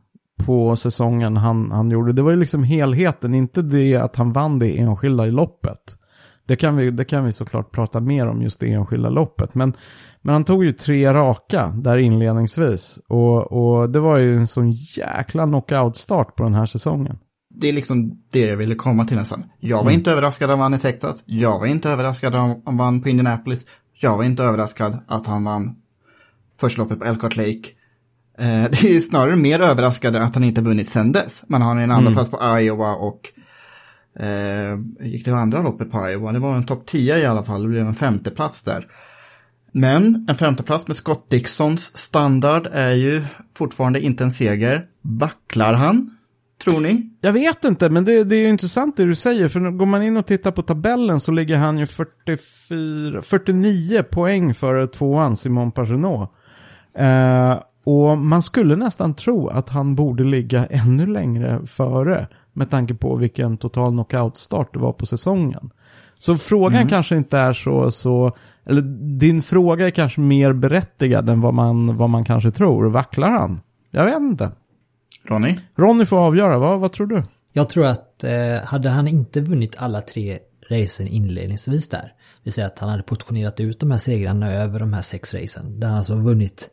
på 0.46 0.76
säsongen 0.76 1.36
han, 1.36 1.70
han 1.70 1.90
gjorde. 1.90 2.12
Det 2.12 2.22
var 2.22 2.30
ju 2.30 2.36
liksom 2.36 2.64
helheten, 2.64 3.34
inte 3.34 3.62
det 3.62 3.96
att 3.96 4.16
han 4.16 4.32
vann 4.32 4.58
det 4.58 4.78
enskilda 4.78 5.26
i 5.26 5.30
loppet. 5.30 5.96
Det 6.46 6.56
kan, 6.56 6.76
vi, 6.76 6.90
det 6.90 7.04
kan 7.04 7.24
vi 7.24 7.32
såklart 7.32 7.72
prata 7.72 8.00
mer 8.00 8.26
om, 8.26 8.42
just 8.42 8.60
det 8.60 8.72
enskilda 8.72 9.08
loppet. 9.08 9.54
Men, 9.54 9.72
men 10.22 10.32
han 10.32 10.44
tog 10.44 10.64
ju 10.64 10.72
tre 10.72 11.14
raka 11.14 11.66
där 11.68 11.96
inledningsvis. 11.96 13.00
Och, 13.08 13.52
och 13.52 13.90
det 13.90 14.00
var 14.00 14.18
ju 14.18 14.36
en 14.36 14.46
sån 14.46 14.70
jäkla 14.70 15.46
knockout-start 15.46 16.36
på 16.36 16.42
den 16.42 16.54
här 16.54 16.66
säsongen. 16.66 17.18
Det 17.54 17.68
är 17.68 17.72
liksom 17.72 18.22
det 18.32 18.46
jag 18.46 18.56
ville 18.56 18.74
komma 18.74 19.04
till 19.04 19.16
nästan. 19.16 19.44
Jag 19.60 19.76
var 19.76 19.82
mm. 19.82 19.94
inte 19.94 20.10
överraskad 20.10 20.50
att 20.50 20.56
han 20.56 20.60
vann 20.60 20.74
i 20.74 20.78
Texas. 20.78 21.22
Jag 21.26 21.58
var 21.58 21.66
inte 21.66 21.90
överraskad 21.90 22.34
att 22.34 22.60
han 22.64 22.76
vann 22.76 23.02
på 23.02 23.08
Indianapolis. 23.08 23.66
Jag 24.00 24.16
var 24.16 24.24
inte 24.24 24.42
överraskad 24.42 24.98
att 25.06 25.26
han 25.26 25.44
vann 25.44 25.76
första 26.60 26.82
loppet 26.82 26.98
på 26.98 27.04
Elkhart 27.04 27.36
Lake. 27.36 27.68
Eh, 28.38 28.70
det 28.70 28.96
är 28.96 29.00
snarare 29.00 29.36
mer 29.36 29.60
överraskande 29.60 30.18
att 30.18 30.34
han 30.34 30.44
inte 30.44 30.60
vunnit 30.60 30.88
sen 30.88 31.12
dess. 31.12 31.42
Man 31.48 31.62
har 31.62 31.76
en 31.76 31.90
andra 31.90 32.10
mm. 32.10 32.14
plats 32.14 32.30
på 32.30 32.58
Iowa 32.60 32.94
och 32.94 33.20
eh, 34.24 35.06
gick 35.06 35.24
det 35.24 35.34
andra 35.34 35.62
loppet 35.62 35.90
på 35.90 36.08
Iowa. 36.08 36.32
Det 36.32 36.38
var 36.38 36.56
en 36.56 36.66
topp 36.66 36.86
10 36.86 37.18
i 37.18 37.26
alla 37.26 37.42
fall, 37.42 37.62
det 37.62 37.68
blev 37.68 37.86
en 37.86 37.94
femte 37.94 38.30
plats 38.30 38.62
där. 38.62 38.86
Men 39.72 40.26
en 40.28 40.36
femteplats 40.36 40.88
med 40.88 40.96
Scott 40.96 41.30
Dixons 41.30 41.96
standard 41.96 42.68
är 42.72 42.92
ju 42.92 43.22
fortfarande 43.54 44.00
inte 44.00 44.24
en 44.24 44.30
seger. 44.30 44.86
Vacklar 45.02 45.74
han? 45.74 46.10
Tror 46.64 46.80
ni? 46.80 47.10
Jag 47.20 47.32
vet 47.32 47.64
inte, 47.64 47.90
men 47.90 48.04
det, 48.04 48.24
det 48.24 48.36
är 48.36 48.40
ju 48.40 48.48
intressant 48.48 48.96
det 48.96 49.04
du 49.04 49.14
säger. 49.14 49.48
För 49.48 49.70
går 49.70 49.86
man 49.86 50.02
in 50.02 50.16
och 50.16 50.26
tittar 50.26 50.50
på 50.50 50.62
tabellen 50.62 51.20
så 51.20 51.32
ligger 51.32 51.56
han 51.56 51.78
ju 51.78 51.86
44, 51.86 53.22
49 53.22 54.02
poäng 54.02 54.54
före 54.54 54.86
tvåan 54.86 55.36
Simon 55.36 55.72
Pagenaud. 55.72 56.28
Eh, 56.98 57.58
och 57.84 58.18
man 58.18 58.42
skulle 58.42 58.76
nästan 58.76 59.14
tro 59.14 59.48
att 59.48 59.68
han 59.68 59.94
borde 59.94 60.24
ligga 60.24 60.66
ännu 60.66 61.06
längre 61.06 61.66
före 61.66 62.28
med 62.52 62.70
tanke 62.70 62.94
på 62.94 63.16
vilken 63.16 63.56
total 63.56 63.92
knockout-start 63.92 64.72
det 64.72 64.78
var 64.78 64.92
på 64.92 65.06
säsongen. 65.06 65.70
Så 66.18 66.38
frågan 66.38 66.76
mm. 66.76 66.88
kanske 66.88 67.16
inte 67.16 67.38
är 67.38 67.52
så, 67.52 67.90
så, 67.90 68.36
eller 68.66 68.82
din 69.18 69.42
fråga 69.42 69.86
är 69.86 69.90
kanske 69.90 70.20
mer 70.20 70.52
berättigad 70.52 71.28
än 71.28 71.40
vad 71.40 71.54
man, 71.54 71.96
vad 71.96 72.10
man 72.10 72.24
kanske 72.24 72.50
tror. 72.50 72.84
Vacklar 72.84 73.30
han? 73.30 73.60
Jag 73.90 74.04
vet 74.04 74.20
inte. 74.20 74.52
Ronny? 75.28 75.58
Ronny 75.76 76.04
får 76.04 76.16
avgöra, 76.16 76.58
vad, 76.58 76.80
vad 76.80 76.92
tror 76.92 77.06
du? 77.06 77.22
Jag 77.52 77.68
tror 77.68 77.86
att 77.86 78.24
eh, 78.24 78.64
hade 78.64 78.90
han 78.90 79.08
inte 79.08 79.40
vunnit 79.40 79.76
alla 79.78 80.00
tre 80.00 80.38
racen 80.70 81.06
inledningsvis 81.06 81.88
där. 81.88 82.12
Vi 82.42 82.50
säger 82.50 82.66
att 82.66 82.78
han 82.78 82.88
hade 82.88 83.02
portionerat 83.02 83.60
ut 83.60 83.80
de 83.80 83.90
här 83.90 83.98
segrarna 83.98 84.52
över 84.52 84.80
de 84.80 84.92
här 84.92 85.02
sex 85.02 85.34
racen. 85.34 85.80
Där 85.80 85.88
han 85.88 85.96
alltså 85.96 86.16
vunnit 86.16 86.68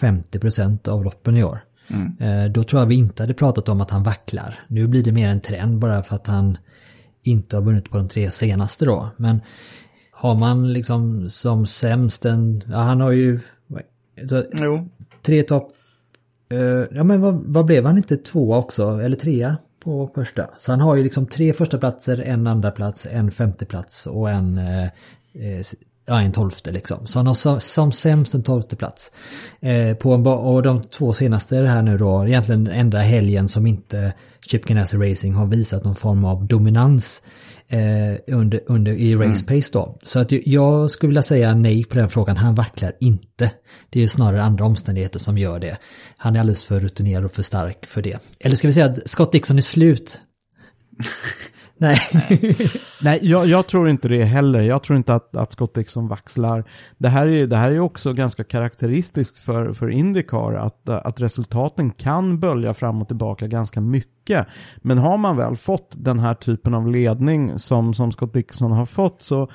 50% 0.00 0.88
av 0.88 1.04
loppen 1.04 1.36
i 1.36 1.44
år. 1.44 1.64
Mm. 1.88 2.52
Då 2.52 2.64
tror 2.64 2.80
jag 2.80 2.86
vi 2.86 2.94
inte 2.94 3.22
hade 3.22 3.34
pratat 3.34 3.68
om 3.68 3.80
att 3.80 3.90
han 3.90 4.02
vacklar. 4.02 4.58
Nu 4.68 4.86
blir 4.86 5.02
det 5.02 5.12
mer 5.12 5.28
en 5.28 5.40
trend 5.40 5.78
bara 5.78 6.02
för 6.02 6.14
att 6.14 6.26
han 6.26 6.58
inte 7.22 7.56
har 7.56 7.62
vunnit 7.62 7.90
på 7.90 7.96
de 7.96 8.08
tre 8.08 8.30
senaste 8.30 8.84
då. 8.84 9.10
Men 9.16 9.40
har 10.10 10.34
man 10.34 10.72
liksom 10.72 11.28
som 11.28 11.66
sämst 11.66 12.24
en, 12.24 12.62
ja 12.70 12.76
han 12.76 13.00
har 13.00 13.10
ju 13.10 13.40
så, 14.28 14.44
tre 15.22 15.42
topp, 15.42 15.72
uh, 16.52 16.84
ja 16.90 17.04
men 17.04 17.20
vad, 17.20 17.42
vad, 17.46 17.66
blev 17.66 17.84
han 17.84 17.96
inte 17.96 18.16
tvåa 18.16 18.58
också, 18.58 19.00
eller 19.00 19.16
trea 19.16 19.56
på 19.84 20.10
första? 20.14 20.50
Så 20.58 20.72
han 20.72 20.80
har 20.80 20.96
ju 20.96 21.02
liksom 21.02 21.26
tre 21.26 21.52
första 21.52 21.78
platser, 21.78 22.22
en 22.26 22.46
andra 22.46 22.70
plats, 22.70 23.06
en 23.10 23.30
femte 23.30 23.66
plats 23.66 24.06
och 24.06 24.30
en 24.30 24.58
uh, 24.58 24.88
ja, 26.06 26.22
en 26.22 26.32
tolfte 26.32 26.72
liksom. 26.72 27.06
Så 27.06 27.18
han 27.18 27.26
har 27.26 27.34
som, 27.34 27.60
som 27.60 27.92
sämst 27.92 28.34
en 28.34 28.42
tolfte 28.42 28.76
plats. 28.76 29.12
Eh, 29.60 29.96
på 29.96 30.12
en, 30.12 30.26
och 30.26 30.62
de 30.62 30.82
två 30.82 31.12
senaste 31.12 31.56
här 31.56 31.82
nu 31.82 31.98
då, 31.98 32.26
egentligen 32.26 32.66
enda 32.66 32.98
helgen 32.98 33.48
som 33.48 33.66
inte 33.66 34.12
Chip 34.46 34.64
Ganassi 34.64 34.96
Racing 34.96 35.34
har 35.36 35.46
visat 35.46 35.84
någon 35.84 35.96
form 35.96 36.24
av 36.24 36.46
dominans 36.46 37.22
eh, 37.68 38.34
under, 38.34 38.60
under, 38.66 38.92
i 38.92 39.14
race 39.14 39.24
mm. 39.24 39.60
pace 39.60 39.70
då. 39.72 39.98
Så 40.02 40.18
att 40.18 40.32
jag 40.32 40.90
skulle 40.90 41.08
vilja 41.08 41.22
säga 41.22 41.54
nej 41.54 41.84
på 41.84 41.98
den 41.98 42.08
frågan, 42.08 42.36
han 42.36 42.54
vacklar 42.54 42.92
inte. 43.00 43.50
Det 43.90 44.02
är 44.02 44.06
snarare 44.06 44.42
andra 44.42 44.64
omständigheter 44.64 45.18
som 45.18 45.38
gör 45.38 45.60
det. 45.60 45.78
Han 46.16 46.36
är 46.36 46.40
alldeles 46.40 46.64
för 46.64 46.80
rutinerad 46.80 47.24
och 47.24 47.32
för 47.32 47.42
stark 47.42 47.86
för 47.86 48.02
det. 48.02 48.18
Eller 48.40 48.56
ska 48.56 48.68
vi 48.68 48.72
säga 48.72 48.86
att 48.86 49.08
Scott 49.08 49.32
Dixon 49.32 49.58
är 49.58 49.62
slut? 49.62 50.20
Nej. 51.82 51.98
Nej, 53.02 53.18
jag, 53.22 53.46
jag, 53.46 53.66
tror 53.66 53.88
inte 53.88 54.08
det 54.08 54.24
heller. 54.24 54.60
Jag 54.60 54.82
tror 54.82 54.96
inte 54.96 55.14
att, 55.14 55.36
att 55.36 55.52
Scott 55.52 55.74
Dixon 55.74 56.08
vaxlar. 56.08 56.64
Det 56.98 57.08
här 57.08 57.28
är, 57.28 57.46
det 57.46 57.56
här 57.56 57.70
är 57.70 57.80
också 57.80 58.12
ganska 58.12 58.44
karaktäristiskt 58.44 59.38
för, 59.38 59.72
för 59.72 59.90
Indycar, 59.90 60.54
att, 60.54 60.88
att 60.88 61.20
resultaten 61.20 61.90
kan 61.90 62.40
bölja 62.40 62.74
fram 62.74 63.02
och 63.02 63.08
tillbaka 63.08 63.46
ganska 63.46 63.80
mycket. 63.80 64.46
Men 64.76 64.98
har 64.98 65.16
man 65.16 65.36
väl 65.36 65.56
fått 65.56 65.94
den 65.98 66.18
här 66.18 66.34
typen 66.34 66.74
av 66.74 66.88
ledning 66.88 67.58
som, 67.58 67.94
som 67.94 68.12
Scott 68.12 68.34
Dixon 68.34 68.72
har 68.72 68.86
fått 68.86 69.22
så 69.22 69.48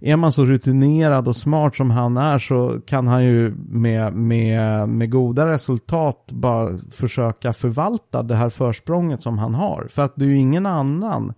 är 0.00 0.16
man 0.16 0.32
så 0.32 0.44
rutinerad 0.44 1.28
och 1.28 1.36
smart 1.36 1.76
som 1.76 1.90
han 1.90 2.16
är 2.16 2.38
så 2.38 2.80
kan 2.86 3.06
han 3.06 3.24
ju 3.24 3.54
med, 3.68 4.12
med, 4.12 4.88
med 4.88 5.10
goda 5.10 5.46
resultat 5.46 6.28
bara 6.32 6.78
försöka 6.90 7.52
förvalta 7.52 8.22
det 8.22 8.34
här 8.34 8.48
försprånget 8.48 9.22
som 9.22 9.38
han 9.38 9.54
har. 9.54 9.86
För 9.90 10.04
att 10.04 10.12
det 10.16 10.24
är 10.24 10.28
ju 10.28 10.36
ingen 10.36 10.66
annan 10.66 11.32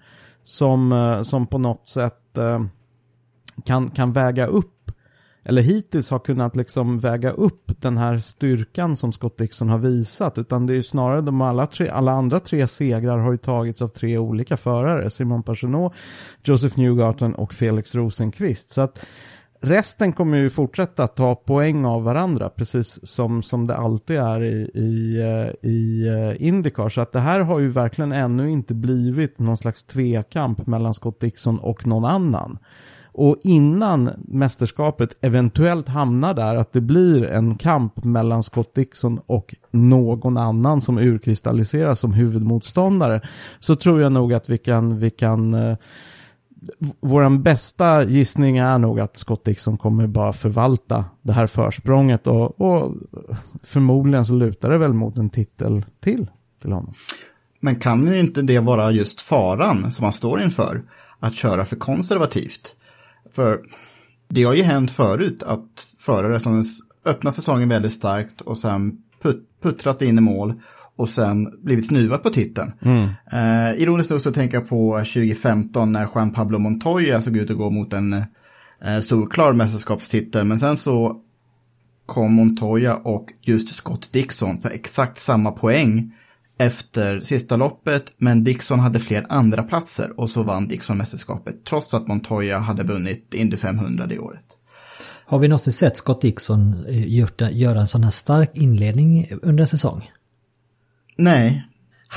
som, 0.45 0.93
eh, 0.93 1.23
som 1.23 1.47
på 1.47 1.59
något 1.59 1.87
sätt 1.87 2.39
eh, 2.39 2.65
kan, 3.65 3.91
kan 3.91 4.13
väga 4.13 4.47
upp 4.47 4.81
eller 5.45 5.63
hittills 5.63 6.11
har 6.11 6.19
kunnat 6.19 6.57
liksom 6.57 6.99
väga 6.99 7.31
upp 7.31 7.73
den 7.81 7.99
här 7.99 8.19
styrkan 8.19 8.97
som 8.97 9.13
Scott 9.13 9.39
Dixon 9.39 9.69
har 9.69 9.79
visat. 9.79 10.39
Utan 10.39 10.67
det 10.67 10.73
är 10.73 10.75
ju 10.75 10.83
snarare 10.83 11.21
de 11.21 11.41
alla, 11.41 11.67
tre, 11.67 11.89
alla 11.89 12.13
andra 12.13 12.41
tre 12.41 12.69
segrar 12.69 13.19
har 13.19 13.33
ju 13.33 13.37
tagits 13.37 13.83
av 13.83 13.89
tre 13.89 14.19
olika 14.19 14.57
förare. 14.57 15.11
Simon 15.11 15.43
Pagenaud, 15.43 15.93
Joseph 16.45 16.79
Newgarten 16.79 17.35
och 17.35 17.55
Felix 17.55 17.95
Rosenqvist. 17.95 18.71
Så 18.71 18.81
att 18.81 19.07
resten 19.61 20.13
kommer 20.13 20.39
ju 20.39 20.51
fortsätta 20.51 21.07
ta 21.07 21.35
poäng 21.35 21.85
av 21.85 22.03
varandra, 22.03 22.49
precis 22.49 23.07
som, 23.07 23.43
som 23.43 23.67
det 23.67 23.77
alltid 23.77 24.17
är 24.17 24.43
i, 24.43 24.71
i, 24.75 25.21
eh, 25.21 25.71
i 25.71 26.09
eh, 26.09 26.47
Indycar. 26.47 26.89
Så 26.89 27.01
att 27.01 27.13
det 27.13 27.21
här 27.21 27.41
har 27.41 27.59
ju 27.59 27.69
verkligen 27.69 28.13
ännu 28.13 28.51
inte 28.51 28.75
blivit 28.75 29.39
någon 29.39 29.57
slags 29.57 29.83
tvekamp 29.83 30.67
mellan 30.67 30.95
Scott 30.95 31.21
Dixon 31.21 31.59
och 31.59 31.87
någon 31.87 32.05
annan. 32.05 32.59
Och 33.13 33.37
innan 33.43 34.11
mästerskapet 34.19 35.17
eventuellt 35.21 35.89
hamnar 35.89 36.35
där, 36.35 36.57
att 36.57 36.73
det 36.73 36.81
blir 36.81 37.25
en 37.25 37.55
kamp 37.55 38.05
mellan 38.05 38.43
Scott 38.43 38.75
Dixon 38.75 39.21
och 39.27 39.55
någon 39.71 40.37
annan 40.37 40.81
som 40.81 40.99
urkristalliseras 40.99 42.01
som 42.01 42.13
huvudmotståndare, 42.13 43.21
så 43.61 43.77
tror 43.77 44.03
jag 44.03 44.13
nog 44.13 44.35
att 44.35 44.49
vi 44.49 44.59
kan, 44.59 44.99
vi 44.99 45.11
kan 45.11 45.55
eh, 45.55 45.77
vår 47.01 47.39
bästa 47.39 48.05
gissning 48.05 48.57
är 48.57 48.79
nog 48.79 49.01
att 49.01 49.17
Scott 49.17 49.45
Dixon 49.45 49.79
kommer 49.79 50.07
bara 50.07 50.33
förvalta 50.33 51.05
det 51.23 51.33
här 51.33 51.47
försprånget 51.47 52.27
och, 52.27 52.61
och 52.61 52.95
förmodligen 53.63 54.25
så 54.25 54.35
lutar 54.35 54.71
det 54.71 54.79
väl 54.79 54.93
mot 54.93 55.19
en 55.19 55.31
titel 55.31 55.85
till 56.01 56.27
till 56.63 56.73
honom. 56.73 56.95
Men 57.61 57.77
kan 57.77 58.15
inte 58.15 58.43
det 58.43 58.59
vara 58.59 58.91
just 58.91 59.21
faran 59.21 59.93
som 59.93 60.05
han 60.05 60.13
står 60.13 60.43
inför? 60.43 60.83
Att 61.21 61.35
köra 61.35 61.65
för 61.65 61.77
konservativt? 61.77 62.75
För 63.33 63.61
det 64.29 64.43
har 64.43 64.55
ju 64.55 64.63
hänt 64.63 64.91
förut 64.91 65.43
att 65.43 65.89
förare 65.99 66.41
som 66.41 66.65
öppnar 67.05 67.31
säsongen 67.31 67.69
väldigt 67.69 67.93
starkt 67.93 68.41
och 68.41 68.59
sen 68.59 69.03
put 69.23 69.47
puttrat 69.63 70.03
in 70.03 70.19
i 70.19 70.21
mål 70.21 70.61
och 71.01 71.09
sen 71.09 71.65
blivit 71.65 71.87
snuvad 71.87 72.23
på 72.23 72.31
titeln. 72.31 72.73
Mm. 72.83 73.09
Eh, 73.33 73.83
ironiskt 73.83 74.11
nog 74.11 74.21
så 74.21 74.33
tänker 74.33 74.57
jag 74.57 74.69
på 74.69 74.97
2015 74.99 75.93
när 75.93 76.09
Juan 76.15 76.33
Pablo 76.33 76.59
Montoya 76.59 77.21
såg 77.21 77.37
ut 77.37 77.51
att 77.51 77.57
gå 77.57 77.71
mot 77.71 77.93
en 77.93 78.13
eh, 78.13 79.01
solklar 79.01 79.53
mästerskapstitel. 79.53 80.45
Men 80.45 80.59
sen 80.59 80.77
så 80.77 81.17
kom 82.07 82.33
Montoya 82.33 82.97
och 82.97 83.27
just 83.43 83.75
Scott 83.75 84.13
Dixon 84.13 84.61
på 84.61 84.69
exakt 84.69 85.19
samma 85.19 85.51
poäng 85.51 86.13
efter 86.59 87.21
sista 87.21 87.57
loppet, 87.57 88.13
men 88.19 88.45
Dixon 88.45 88.79
hade 88.79 89.01
fler 89.01 89.27
andra 89.29 89.63
platser 89.63 90.21
och 90.21 90.31
så 90.31 90.43
vann 90.43 90.69
Dixon 90.69 90.99
mästerskapet, 90.99 91.65
trots 91.65 91.95
att 91.95 92.09
Montoya 92.09 92.59
hade 92.59 92.83
vunnit 92.83 93.35
Indy 93.35 93.57
500 93.57 94.07
det 94.07 94.19
året. 94.19 94.45
Har 95.27 95.39
vi 95.39 95.49
någonsin 95.49 95.73
sett 95.73 95.97
Scott 95.97 96.21
Dixon 96.21 96.87
eh, 96.89 97.53
göra 97.53 97.81
en 97.81 97.87
sån 97.87 98.05
här 98.05 98.11
stark 98.11 98.51
inledning 98.55 99.29
under 99.43 99.63
en 99.63 99.69
säsong? 99.69 100.11
Nej. 101.21 101.67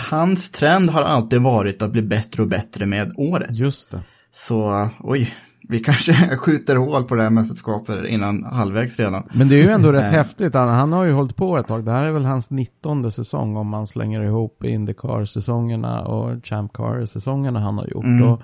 Hans 0.10 0.52
trend 0.52 0.90
har 0.90 1.02
alltid 1.02 1.42
varit 1.42 1.82
att 1.82 1.92
bli 1.92 2.02
bättre 2.02 2.44
och 2.44 2.50
bättre 2.50 2.86
med 2.86 3.14
året. 3.18 3.52
Just 3.52 3.92
det. 3.92 4.02
Så, 4.32 4.90
oj, 5.00 5.34
vi 5.70 5.80
kanske 5.80 6.14
skjuter 6.38 6.76
hål 6.76 7.04
på 7.04 7.16
det 7.16 7.24
här 7.24 7.30
mästerskapet 7.30 8.08
innan 8.08 8.44
halvvägs 8.44 9.00
redan. 9.00 9.24
Men 9.34 9.50
det 9.50 9.56
är 9.56 9.64
ju 9.64 9.70
ändå 9.70 9.92
rätt 9.92 10.12
häftigt. 10.12 10.54
Han, 10.54 10.70
han, 10.70 10.92
har 10.92 11.04
ju 11.04 11.12
hållit 11.12 11.36
på 11.36 11.58
ett 11.58 11.68
tag. 11.68 11.86
Det 11.86 11.92
här 11.92 12.06
är 12.06 12.12
väl 12.12 12.26
hans 12.26 12.50
19 12.50 13.12
säsong 13.12 13.58
om 13.58 13.68
man 13.68 13.88
slänger 13.88 14.24
ihop 14.24 14.64
Indycar-säsongerna 14.64 16.02
och 16.02 16.46
Champ 16.46 16.74
Car-säsongerna 16.74 17.60
han 17.60 17.78
har 17.78 17.88
gjort. 17.88 18.04
Mm. 18.04 18.30
Och 18.30 18.42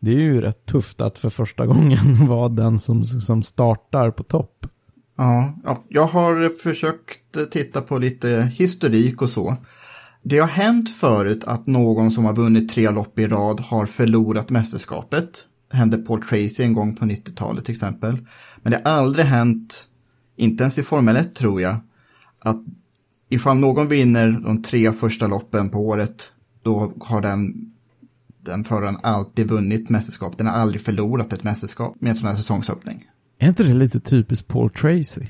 det 0.00 0.10
är 0.10 0.20
ju 0.20 0.40
rätt 0.40 0.66
tufft 0.66 1.00
att 1.00 1.18
för 1.18 1.30
första 1.30 1.66
gången 1.66 2.26
vara 2.26 2.48
den 2.48 2.78
som, 2.78 3.04
som 3.04 3.42
startar 3.42 4.10
på 4.10 4.22
topp. 4.22 4.66
Ja, 5.16 5.54
jag 5.88 6.06
har 6.06 6.58
försökt 6.62 7.50
titta 7.50 7.80
på 7.80 7.98
lite 7.98 8.52
historik 8.54 9.22
och 9.22 9.28
så. 9.28 9.56
Det 10.22 10.38
har 10.38 10.48
hänt 10.48 10.90
förut 10.90 11.44
att 11.44 11.66
någon 11.66 12.10
som 12.10 12.24
har 12.24 12.36
vunnit 12.36 12.68
tre 12.68 12.90
lopp 12.90 13.18
i 13.18 13.26
rad 13.26 13.60
har 13.60 13.86
förlorat 13.86 14.50
mästerskapet 14.50 15.46
Det 15.70 15.76
hände 15.76 15.98
Paul 15.98 16.22
Tracy 16.22 16.62
en 16.62 16.72
gång 16.72 16.96
på 16.96 17.04
90-talet 17.04 17.64
till 17.64 17.74
exempel. 17.74 18.26
Men 18.62 18.72
det 18.72 18.82
har 18.84 18.92
aldrig 18.92 19.26
hänt, 19.26 19.88
inte 20.36 20.64
ens 20.64 20.78
i 20.78 20.82
Formel 20.82 21.16
1 21.16 21.34
tror 21.34 21.60
jag, 21.60 21.76
att 22.38 22.62
ifall 23.28 23.56
någon 23.56 23.88
vinner 23.88 24.40
de 24.44 24.62
tre 24.62 24.92
första 24.92 25.26
loppen 25.26 25.70
på 25.70 25.78
året, 25.78 26.32
då 26.62 26.92
har 27.00 27.20
den, 27.20 27.72
den 28.40 28.64
föraren 28.64 28.96
alltid 29.02 29.48
vunnit 29.48 29.88
mästerskap. 29.88 30.38
Den 30.38 30.46
har 30.46 30.54
aldrig 30.54 30.82
förlorat 30.82 31.32
ett 31.32 31.44
mästerskap 31.44 31.96
med 32.00 32.10
en 32.10 32.16
sån 32.16 32.28
här 32.28 32.36
säsongsöppning. 32.36 33.04
Är 33.38 33.48
inte 33.48 33.62
det 33.62 33.74
lite 33.74 34.00
typiskt 34.00 34.48
Paul 34.48 34.70
Tracy? 34.70 35.26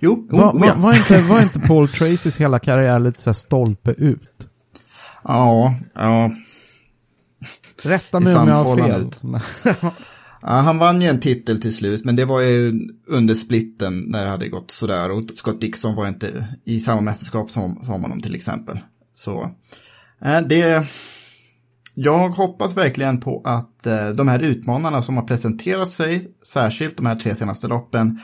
Jo, 0.00 0.26
oh, 0.30 0.38
var, 0.40 0.52
var, 0.52 0.76
var, 0.76 0.96
inte, 0.96 1.20
var 1.20 1.42
inte 1.42 1.60
Paul 1.60 1.88
Tracys 1.88 2.40
hela 2.40 2.58
karriär 2.58 2.98
lite 2.98 3.22
så 3.22 3.30
här 3.30 3.34
stolpe 3.34 3.90
ut? 3.90 4.48
Ja, 5.24 5.74
ja. 5.94 6.30
Rätta 7.82 8.20
mig 8.20 8.36
om 8.36 8.48
jag 8.48 8.64
har 8.64 8.76
fel. 8.76 9.10
ja, 10.42 10.48
han 10.48 10.78
vann 10.78 11.02
ju 11.02 11.08
en 11.08 11.20
titel 11.20 11.60
till 11.60 11.74
slut, 11.74 12.04
men 12.04 12.16
det 12.16 12.24
var 12.24 12.40
ju 12.40 12.88
under 13.06 13.34
splitten 13.34 14.04
när 14.06 14.24
det 14.24 14.30
hade 14.30 14.48
gått 14.48 14.70
sådär. 14.70 15.10
Och 15.10 15.22
Scott 15.34 15.60
Dixon 15.60 15.94
var 15.94 16.08
inte 16.08 16.48
i 16.64 16.80
samma 16.80 17.00
mästerskap 17.00 17.50
som, 17.50 17.84
som 17.84 18.02
honom 18.02 18.20
till 18.20 18.34
exempel. 18.34 18.78
Så 19.12 19.50
äh, 20.24 20.40
det... 20.40 20.86
Jag 21.94 22.28
hoppas 22.28 22.76
verkligen 22.76 23.20
på 23.20 23.42
att 23.44 23.86
äh, 23.86 24.08
de 24.08 24.28
här 24.28 24.38
utmanarna 24.38 25.02
som 25.02 25.16
har 25.16 25.24
presenterat 25.24 25.90
sig, 25.90 26.28
särskilt 26.46 26.96
de 26.96 27.06
här 27.06 27.16
tre 27.16 27.34
senaste 27.34 27.68
loppen, 27.68 28.20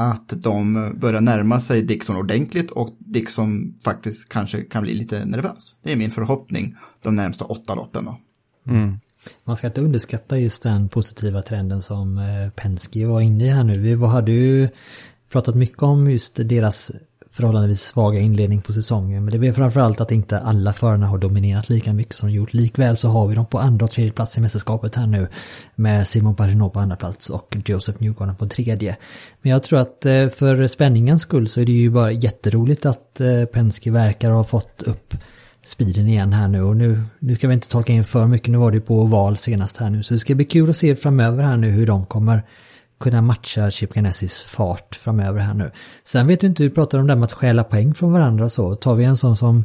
att 0.00 0.28
de 0.28 0.90
börjar 1.00 1.20
närma 1.20 1.60
sig 1.60 1.82
Dixon 1.82 2.16
ordentligt 2.16 2.70
och 2.70 2.96
Dixon 2.98 3.74
faktiskt 3.84 4.28
kanske 4.28 4.62
kan 4.62 4.82
bli 4.82 4.94
lite 4.94 5.24
nervös. 5.24 5.74
Det 5.82 5.92
är 5.92 5.96
min 5.96 6.10
förhoppning 6.10 6.76
de 7.02 7.16
närmsta 7.16 7.44
åtta 7.44 7.74
loppen 7.74 8.04
då. 8.04 8.18
Mm. 8.68 9.00
Man 9.44 9.56
ska 9.56 9.66
inte 9.66 9.80
underskatta 9.80 10.38
just 10.38 10.62
den 10.62 10.88
positiva 10.88 11.42
trenden 11.42 11.82
som 11.82 12.18
eh, 12.18 12.50
Penske 12.50 13.06
var 13.06 13.20
inne 13.20 13.44
i 13.44 13.48
här 13.48 13.64
nu. 13.64 13.78
Vi 13.78 14.06
hade 14.06 14.32
ju 14.32 14.68
pratat 15.32 15.54
mycket 15.54 15.82
om 15.82 16.10
just 16.10 16.34
deras 16.36 16.92
förhållandevis 17.32 17.82
svaga 17.82 18.20
inledning 18.20 18.60
på 18.60 18.72
säsongen. 18.72 19.24
Men 19.24 19.40
det 19.40 19.48
är 19.48 19.52
framförallt 19.52 20.00
att 20.00 20.12
inte 20.12 20.38
alla 20.38 20.72
förarna 20.72 21.06
har 21.06 21.18
dominerat 21.18 21.68
lika 21.68 21.92
mycket 21.92 22.16
som 22.16 22.28
de 22.28 22.34
gjort. 22.34 22.52
Likväl 22.52 22.96
så 22.96 23.08
har 23.08 23.26
vi 23.26 23.34
dem 23.34 23.46
på 23.46 23.58
andra 23.58 23.84
och 23.84 23.90
tredje 23.90 24.12
plats 24.12 24.38
i 24.38 24.40
mästerskapet 24.40 24.96
här 24.96 25.06
nu. 25.06 25.28
Med 25.74 26.06
Simon 26.06 26.36
Pagenaud 26.36 26.72
på 26.72 26.80
andra 26.80 26.96
plats 26.96 27.30
och 27.30 27.56
Joseph 27.66 28.02
Newgarden 28.02 28.36
på 28.36 28.46
tredje. 28.46 28.96
Men 29.42 29.52
jag 29.52 29.62
tror 29.62 29.78
att 29.78 30.06
eh, 30.06 30.28
för 30.28 30.66
spänningens 30.66 31.22
skull 31.22 31.48
så 31.48 31.60
är 31.60 31.66
det 31.66 31.72
ju 31.72 31.90
bara 31.90 32.12
jätteroligt 32.12 32.86
att 32.86 33.20
eh, 33.20 33.44
Penske 33.44 33.90
verkar 33.90 34.30
ha 34.30 34.44
fått 34.44 34.82
upp 34.82 35.14
speeden 35.64 36.08
igen 36.08 36.32
här 36.32 36.48
nu 36.48 36.62
och 36.62 36.76
nu, 36.76 37.02
nu 37.18 37.34
ska 37.34 37.48
vi 37.48 37.54
inte 37.54 37.68
tolka 37.68 37.92
in 37.92 38.04
för 38.04 38.26
mycket, 38.26 38.48
nu 38.48 38.58
var 38.58 38.70
det 38.70 38.76
ju 38.76 38.82
på 38.82 39.04
val 39.04 39.36
senast 39.36 39.76
här 39.76 39.90
nu 39.90 40.02
så 40.02 40.14
det 40.14 40.20
ska 40.20 40.34
bli 40.34 40.44
kul 40.44 40.70
att 40.70 40.76
se 40.76 40.96
framöver 40.96 41.42
här 41.42 41.56
nu 41.56 41.70
hur 41.70 41.86
de 41.86 42.06
kommer 42.06 42.42
kunna 43.00 43.22
matcha 43.22 43.70
Chipganessis 43.70 44.42
fart 44.42 44.94
framöver 44.94 45.40
här 45.40 45.54
nu. 45.54 45.70
Sen 46.04 46.26
vet 46.26 46.40
du 46.40 46.46
inte, 46.46 46.62
du 46.62 46.70
pratar 46.70 46.98
om 46.98 47.06
det 47.06 47.12
här 47.12 47.18
med 47.18 47.26
att 47.26 47.32
stjäla 47.32 47.64
poäng 47.64 47.94
från 47.94 48.12
varandra 48.12 48.44
och 48.44 48.52
så. 48.52 48.74
Tar 48.74 48.94
vi 48.94 49.04
en 49.04 49.16
sån 49.16 49.36
som 49.36 49.64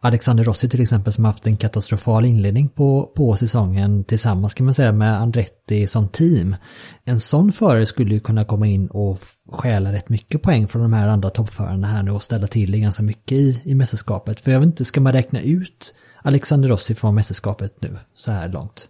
Alexander 0.00 0.44
Rossi 0.44 0.68
till 0.68 0.80
exempel 0.80 1.12
som 1.12 1.24
haft 1.24 1.46
en 1.46 1.56
katastrofal 1.56 2.24
inledning 2.24 2.68
på, 2.68 3.12
på 3.16 3.36
säsongen 3.36 4.04
tillsammans 4.04 4.54
kan 4.54 4.64
man 4.64 4.74
säga 4.74 4.92
med 4.92 5.20
Andretti 5.20 5.86
som 5.86 6.08
team. 6.08 6.56
En 7.04 7.20
sån 7.20 7.52
förare 7.52 7.86
skulle 7.86 8.14
ju 8.14 8.20
kunna 8.20 8.44
komma 8.44 8.66
in 8.66 8.86
och 8.86 9.18
stjäla 9.52 9.92
rätt 9.92 10.08
mycket 10.08 10.42
poäng 10.42 10.68
från 10.68 10.82
de 10.82 10.92
här 10.92 11.08
andra 11.08 11.30
toppförarna 11.30 11.86
här 11.86 12.02
nu 12.02 12.10
och 12.10 12.22
ställa 12.22 12.46
till 12.46 12.72
det 12.72 12.78
ganska 12.78 13.02
mycket 13.02 13.32
i, 13.32 13.62
i 13.64 13.74
mästerskapet. 13.74 14.40
För 14.40 14.50
jag 14.50 14.60
vet 14.60 14.66
inte, 14.66 14.84
ska 14.84 15.00
man 15.00 15.12
räkna 15.12 15.40
ut 15.40 15.94
Alexander 16.22 16.68
Rossi 16.68 16.94
från 16.94 17.14
mästerskapet 17.14 17.72
nu 17.82 17.98
så 18.14 18.30
här 18.30 18.48
långt? 18.48 18.88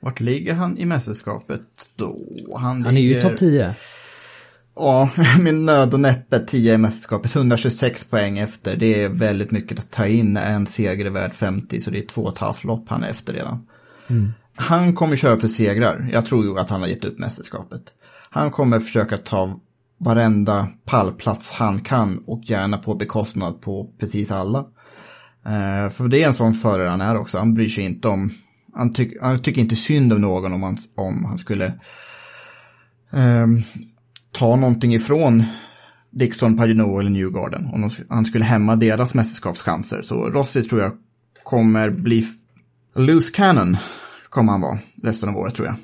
Vart 0.00 0.20
ligger 0.20 0.54
han 0.54 0.78
i 0.78 0.84
mästerskapet 0.84 1.60
då? 1.96 2.16
Han, 2.58 2.84
han 2.84 2.96
är 2.96 3.00
ju 3.00 3.20
topp 3.20 3.36
10. 3.36 3.74
Ja, 4.76 5.10
med 5.40 5.54
nöd 5.54 5.94
och 5.94 6.00
näppe 6.00 6.38
10 6.38 6.74
i 6.74 6.78
mästerskapet. 6.78 7.36
126 7.36 8.04
poäng 8.04 8.38
efter. 8.38 8.76
Det 8.76 9.02
är 9.02 9.08
väldigt 9.08 9.50
mycket 9.50 9.78
att 9.78 9.90
ta 9.90 10.06
in. 10.06 10.36
En 10.36 10.66
seger 10.66 11.06
är 11.06 11.10
värd 11.10 11.34
50, 11.34 11.80
så 11.80 11.90
det 11.90 11.98
är 11.98 12.06
två 12.06 12.22
och 12.22 12.32
ett 12.32 12.38
halvt 12.38 12.64
lopp 12.64 12.88
han 12.88 13.02
är 13.02 13.10
efter 13.10 13.32
redan. 13.32 13.66
Mm. 14.08 14.32
Han 14.56 14.94
kommer 14.94 15.16
köra 15.16 15.36
för 15.36 15.48
segrar. 15.48 16.08
Jag 16.12 16.26
tror 16.26 16.44
ju 16.44 16.58
att 16.58 16.70
han 16.70 16.80
har 16.80 16.88
gett 16.88 17.04
upp 17.04 17.18
mästerskapet. 17.18 17.82
Han 18.30 18.50
kommer 18.50 18.80
försöka 18.80 19.16
ta 19.16 19.60
varenda 19.98 20.68
pallplats 20.84 21.52
han 21.52 21.80
kan 21.80 22.18
och 22.26 22.42
gärna 22.44 22.78
på 22.78 22.94
bekostnad 22.94 23.60
på 23.60 23.90
precis 24.00 24.30
alla. 24.30 24.58
Uh, 24.58 25.90
för 25.90 26.08
det 26.08 26.22
är 26.22 26.26
en 26.26 26.34
sån 26.34 26.54
förare 26.54 26.88
han 26.88 27.00
är 27.00 27.16
också. 27.16 27.38
Han 27.38 27.54
bryr 27.54 27.68
sig 27.68 27.84
inte 27.84 28.08
om 28.08 28.30
han, 28.76 28.92
tyck, 28.92 29.16
han 29.22 29.42
tycker 29.42 29.60
inte 29.60 29.76
synd 29.76 30.12
om 30.12 30.20
någon 30.20 30.52
om 30.52 30.62
han, 30.62 30.78
om 30.94 31.24
han 31.24 31.38
skulle 31.38 31.66
eh, 33.12 33.46
ta 34.32 34.56
någonting 34.56 34.94
ifrån 34.94 35.44
Dixon, 36.10 36.56
Paginot 36.56 37.00
eller 37.00 37.10
Newgarden. 37.10 37.66
Om 37.66 37.90
han 38.08 38.24
skulle 38.24 38.44
hämma 38.44 38.76
deras 38.76 39.14
mästerskapschanser. 39.14 40.02
Så 40.02 40.30
Rossi 40.30 40.62
tror 40.62 40.80
jag 40.80 40.92
kommer 41.42 41.90
bli 41.90 42.26
loose 42.94 43.32
cannon. 43.32 43.76
Kommer 44.28 44.52
han 44.52 44.60
vara 44.60 44.78
resten 45.02 45.28
av 45.28 45.36
året 45.36 45.54
tror 45.54 45.66
jag. 45.66 45.76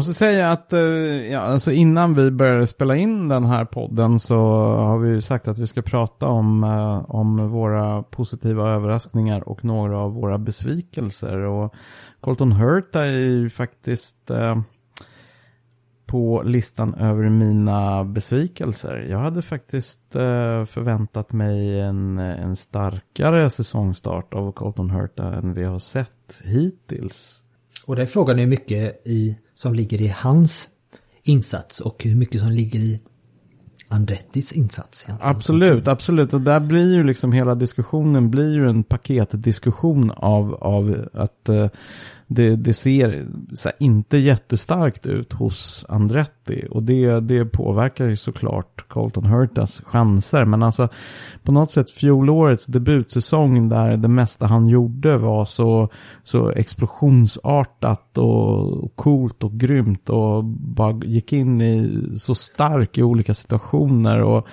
Måste 0.00 0.14
säga 0.14 0.50
att 0.50 0.72
eh, 0.72 0.80
ja, 0.80 1.40
alltså 1.40 1.72
innan 1.72 2.14
vi 2.14 2.30
började 2.30 2.66
spela 2.66 2.96
in 2.96 3.28
den 3.28 3.44
här 3.44 3.64
podden 3.64 4.18
så 4.18 4.38
har 4.62 4.98
vi 4.98 5.08
ju 5.08 5.20
sagt 5.20 5.48
att 5.48 5.58
vi 5.58 5.66
ska 5.66 5.82
prata 5.82 6.26
om, 6.26 6.64
eh, 6.64 7.10
om 7.10 7.48
våra 7.48 8.02
positiva 8.02 8.68
överraskningar 8.68 9.48
och 9.48 9.64
några 9.64 9.98
av 9.98 10.12
våra 10.12 10.38
besvikelser. 10.38 11.38
Och 11.38 11.74
Colton 12.20 12.52
Hurta 12.52 13.04
är 13.04 13.10
ju 13.10 13.50
faktiskt 13.50 14.30
eh, 14.30 14.60
på 16.06 16.42
listan 16.44 16.94
över 16.94 17.28
mina 17.28 18.04
besvikelser. 18.04 19.06
Jag 19.10 19.18
hade 19.18 19.42
faktiskt 19.42 20.14
eh, 20.14 20.64
förväntat 20.64 21.32
mig 21.32 21.80
en, 21.80 22.18
en 22.18 22.56
starkare 22.56 23.50
säsongstart 23.50 24.34
av 24.34 24.52
Colton 24.52 24.90
Hurta 24.90 25.34
än 25.34 25.54
vi 25.54 25.64
har 25.64 25.78
sett 25.78 26.42
hittills. 26.44 27.44
Och 27.90 27.96
det 27.96 28.02
är 28.02 28.06
frågan 28.06 28.38
hur 28.38 28.46
mycket 28.46 29.06
i, 29.06 29.38
som 29.54 29.74
ligger 29.74 30.02
i 30.02 30.08
hans 30.16 30.68
insats 31.22 31.80
och 31.80 32.04
hur 32.04 32.14
mycket 32.14 32.40
som 32.40 32.50
ligger 32.50 32.80
i 32.80 33.00
Andrettis 33.88 34.52
insats. 34.52 35.06
Absolut, 35.20 35.88
absolut. 35.88 36.34
Och 36.34 36.40
där 36.40 36.60
blir 36.60 36.94
ju 36.94 37.04
liksom 37.04 37.32
hela 37.32 37.54
diskussionen 37.54 38.30
blir 38.30 38.54
ju 38.54 38.68
en 38.68 38.82
paketdiskussion 38.82 40.10
av, 40.10 40.54
av 40.54 41.08
att 41.12 41.48
eh, 41.48 41.68
det, 42.32 42.56
det 42.56 42.74
ser 42.74 43.26
här, 43.64 43.72
inte 43.78 44.18
jättestarkt 44.18 45.06
ut 45.06 45.32
hos 45.32 45.84
Andretti. 45.88 46.66
Och 46.70 46.82
det, 46.82 47.20
det 47.20 47.44
påverkar 47.44 48.06
ju 48.06 48.16
såklart 48.16 48.88
Colton 48.88 49.26
Hurtas 49.26 49.82
chanser. 49.84 50.44
Men 50.44 50.62
alltså 50.62 50.88
på 51.42 51.52
något 51.52 51.70
sätt 51.70 51.90
fjolårets 51.90 52.66
debutsäsong 52.66 53.68
där 53.68 53.96
det 53.96 54.08
mesta 54.08 54.46
han 54.46 54.66
gjorde 54.66 55.16
var 55.16 55.44
så, 55.44 55.88
så 56.22 56.50
explosionsartat 56.50 58.18
och 58.18 58.96
coolt 58.96 59.44
och 59.44 59.52
grymt. 59.52 60.10
Och 60.10 60.44
bara 60.44 61.00
gick 61.04 61.32
in 61.32 61.60
i 61.60 62.02
så 62.16 62.34
stark 62.34 62.98
i 62.98 63.02
olika 63.02 63.34
situationer. 63.34 64.22
och 64.22 64.48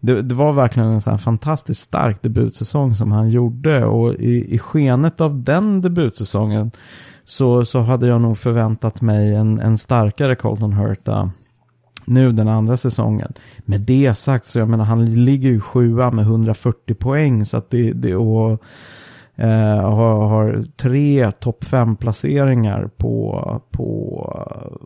det, 0.00 0.22
det, 0.22 0.34
var 0.34 0.52
verkligen 0.52 0.88
en 0.88 1.00
sån 1.00 1.18
fantastiskt 1.18 1.80
stark 1.80 2.22
debutsäsong 2.22 2.96
som 2.96 3.12
han 3.12 3.30
gjorde. 3.30 3.84
Och 3.84 4.14
i, 4.14 4.54
i 4.54 4.58
skenet 4.58 5.20
av 5.20 5.42
den 5.42 5.80
debutsäsongen 5.80 6.70
så, 7.24 7.64
så 7.64 7.80
hade 7.80 8.06
jag 8.06 8.20
nog 8.20 8.38
förväntat 8.38 9.00
mig 9.00 9.34
en, 9.34 9.60
en 9.60 9.78
starkare 9.78 10.34
Colton 10.34 10.72
Hurta 10.72 11.30
nu 12.04 12.32
den 12.32 12.48
andra 12.48 12.76
säsongen. 12.76 13.32
Med 13.58 13.80
det 13.80 14.14
sagt 14.14 14.44
så 14.44 14.58
jag 14.58 14.68
menar 14.68 14.84
han 14.84 15.24
ligger 15.24 15.50
ju 15.50 15.60
sjua 15.60 16.10
med 16.10 16.24
140 16.24 16.94
poäng 16.94 17.44
så 17.44 17.56
att 17.56 17.70
det, 17.70 17.92
det 17.92 18.14
och 18.14 18.62
eh, 19.36 19.90
har, 19.90 20.28
har, 20.28 20.64
tre 20.76 21.30
topp 21.30 21.64
fem 21.64 21.96
placeringar 21.96 22.90
på, 22.96 23.62
på 23.70 24.26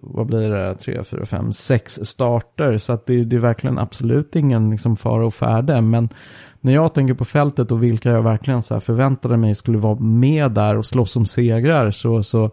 vad 0.03 0.27
blir 0.27 0.51
det, 0.51 0.75
tre, 0.75 1.05
fyra, 1.05 1.27
fem, 1.27 1.53
sex 1.53 1.93
starter. 2.03 2.79
Så 2.79 2.93
att 2.93 3.07
det, 3.07 3.25
det 3.25 3.37
är 3.37 3.41
verkligen 3.41 3.79
absolut 3.79 4.37
ingen 4.37 4.71
liksom 4.71 4.97
fara 4.97 5.27
och 5.27 5.35
färde. 5.35 5.81
Men 5.81 6.09
när 6.61 6.75
jag 6.75 6.95
tänker 6.95 7.15
på 7.15 7.25
fältet 7.25 7.73
och 7.73 7.83
vilka 7.83 8.11
jag 8.11 8.23
verkligen 8.23 8.63
så 8.63 8.81
förväntade 8.81 9.37
mig 9.37 9.55
skulle 9.55 9.79
vara 9.79 9.99
med 9.99 10.53
där 10.53 10.77
och 10.77 10.87
slåss 10.87 11.17
om 11.17 11.27
segrar 11.27 11.91
så, 11.91 12.23
så 12.23 12.51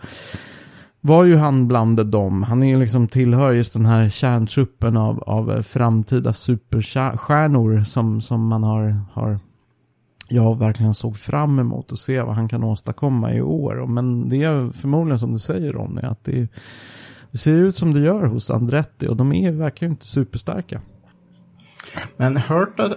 var 1.02 1.24
ju 1.24 1.36
han 1.36 1.68
bland 1.68 2.08
dem. 2.08 2.44
Han 2.44 2.64
är 2.64 2.78
liksom 2.78 3.08
tillhör 3.08 3.52
just 3.52 3.74
den 3.74 3.86
här 3.86 4.10
kärntruppen 4.10 4.98
av, 4.98 5.24
av 5.24 5.62
framtida 5.62 6.34
superstjärnor 6.34 7.84
som, 7.84 8.22
som 8.22 8.48
man 8.48 8.64
har, 8.64 9.00
har 9.14 9.40
jag 10.34 10.60
verkligen 10.60 10.94
såg 10.94 11.18
fram 11.18 11.60
emot 11.60 11.92
att 11.92 12.00
se 12.00 12.22
vad 12.22 12.36
han 12.36 12.48
kan 12.48 12.64
åstadkomma 12.64 13.34
i 13.34 13.42
år. 13.42 13.88
Men 13.88 14.30
det 14.30 14.44
är 14.44 14.72
förmodligen 14.72 15.20
som 15.20 15.32
du 15.32 15.40
säger 15.40 15.74
Ronny, 15.74 16.02
att 16.02 16.24
det, 16.24 16.48
det 17.32 17.38
ser 17.38 17.54
ut 17.54 17.76
som 17.76 17.94
det 17.94 18.00
gör 18.00 18.26
hos 18.26 18.52
Andretti 18.52 19.08
och 19.08 19.18
de 19.18 19.34
är, 19.34 19.52
verkar 19.52 19.86
ju 19.86 19.92
inte 19.92 20.08
superstarka. 20.08 20.82
Men 22.18 22.38
Hurtad, 22.38 22.96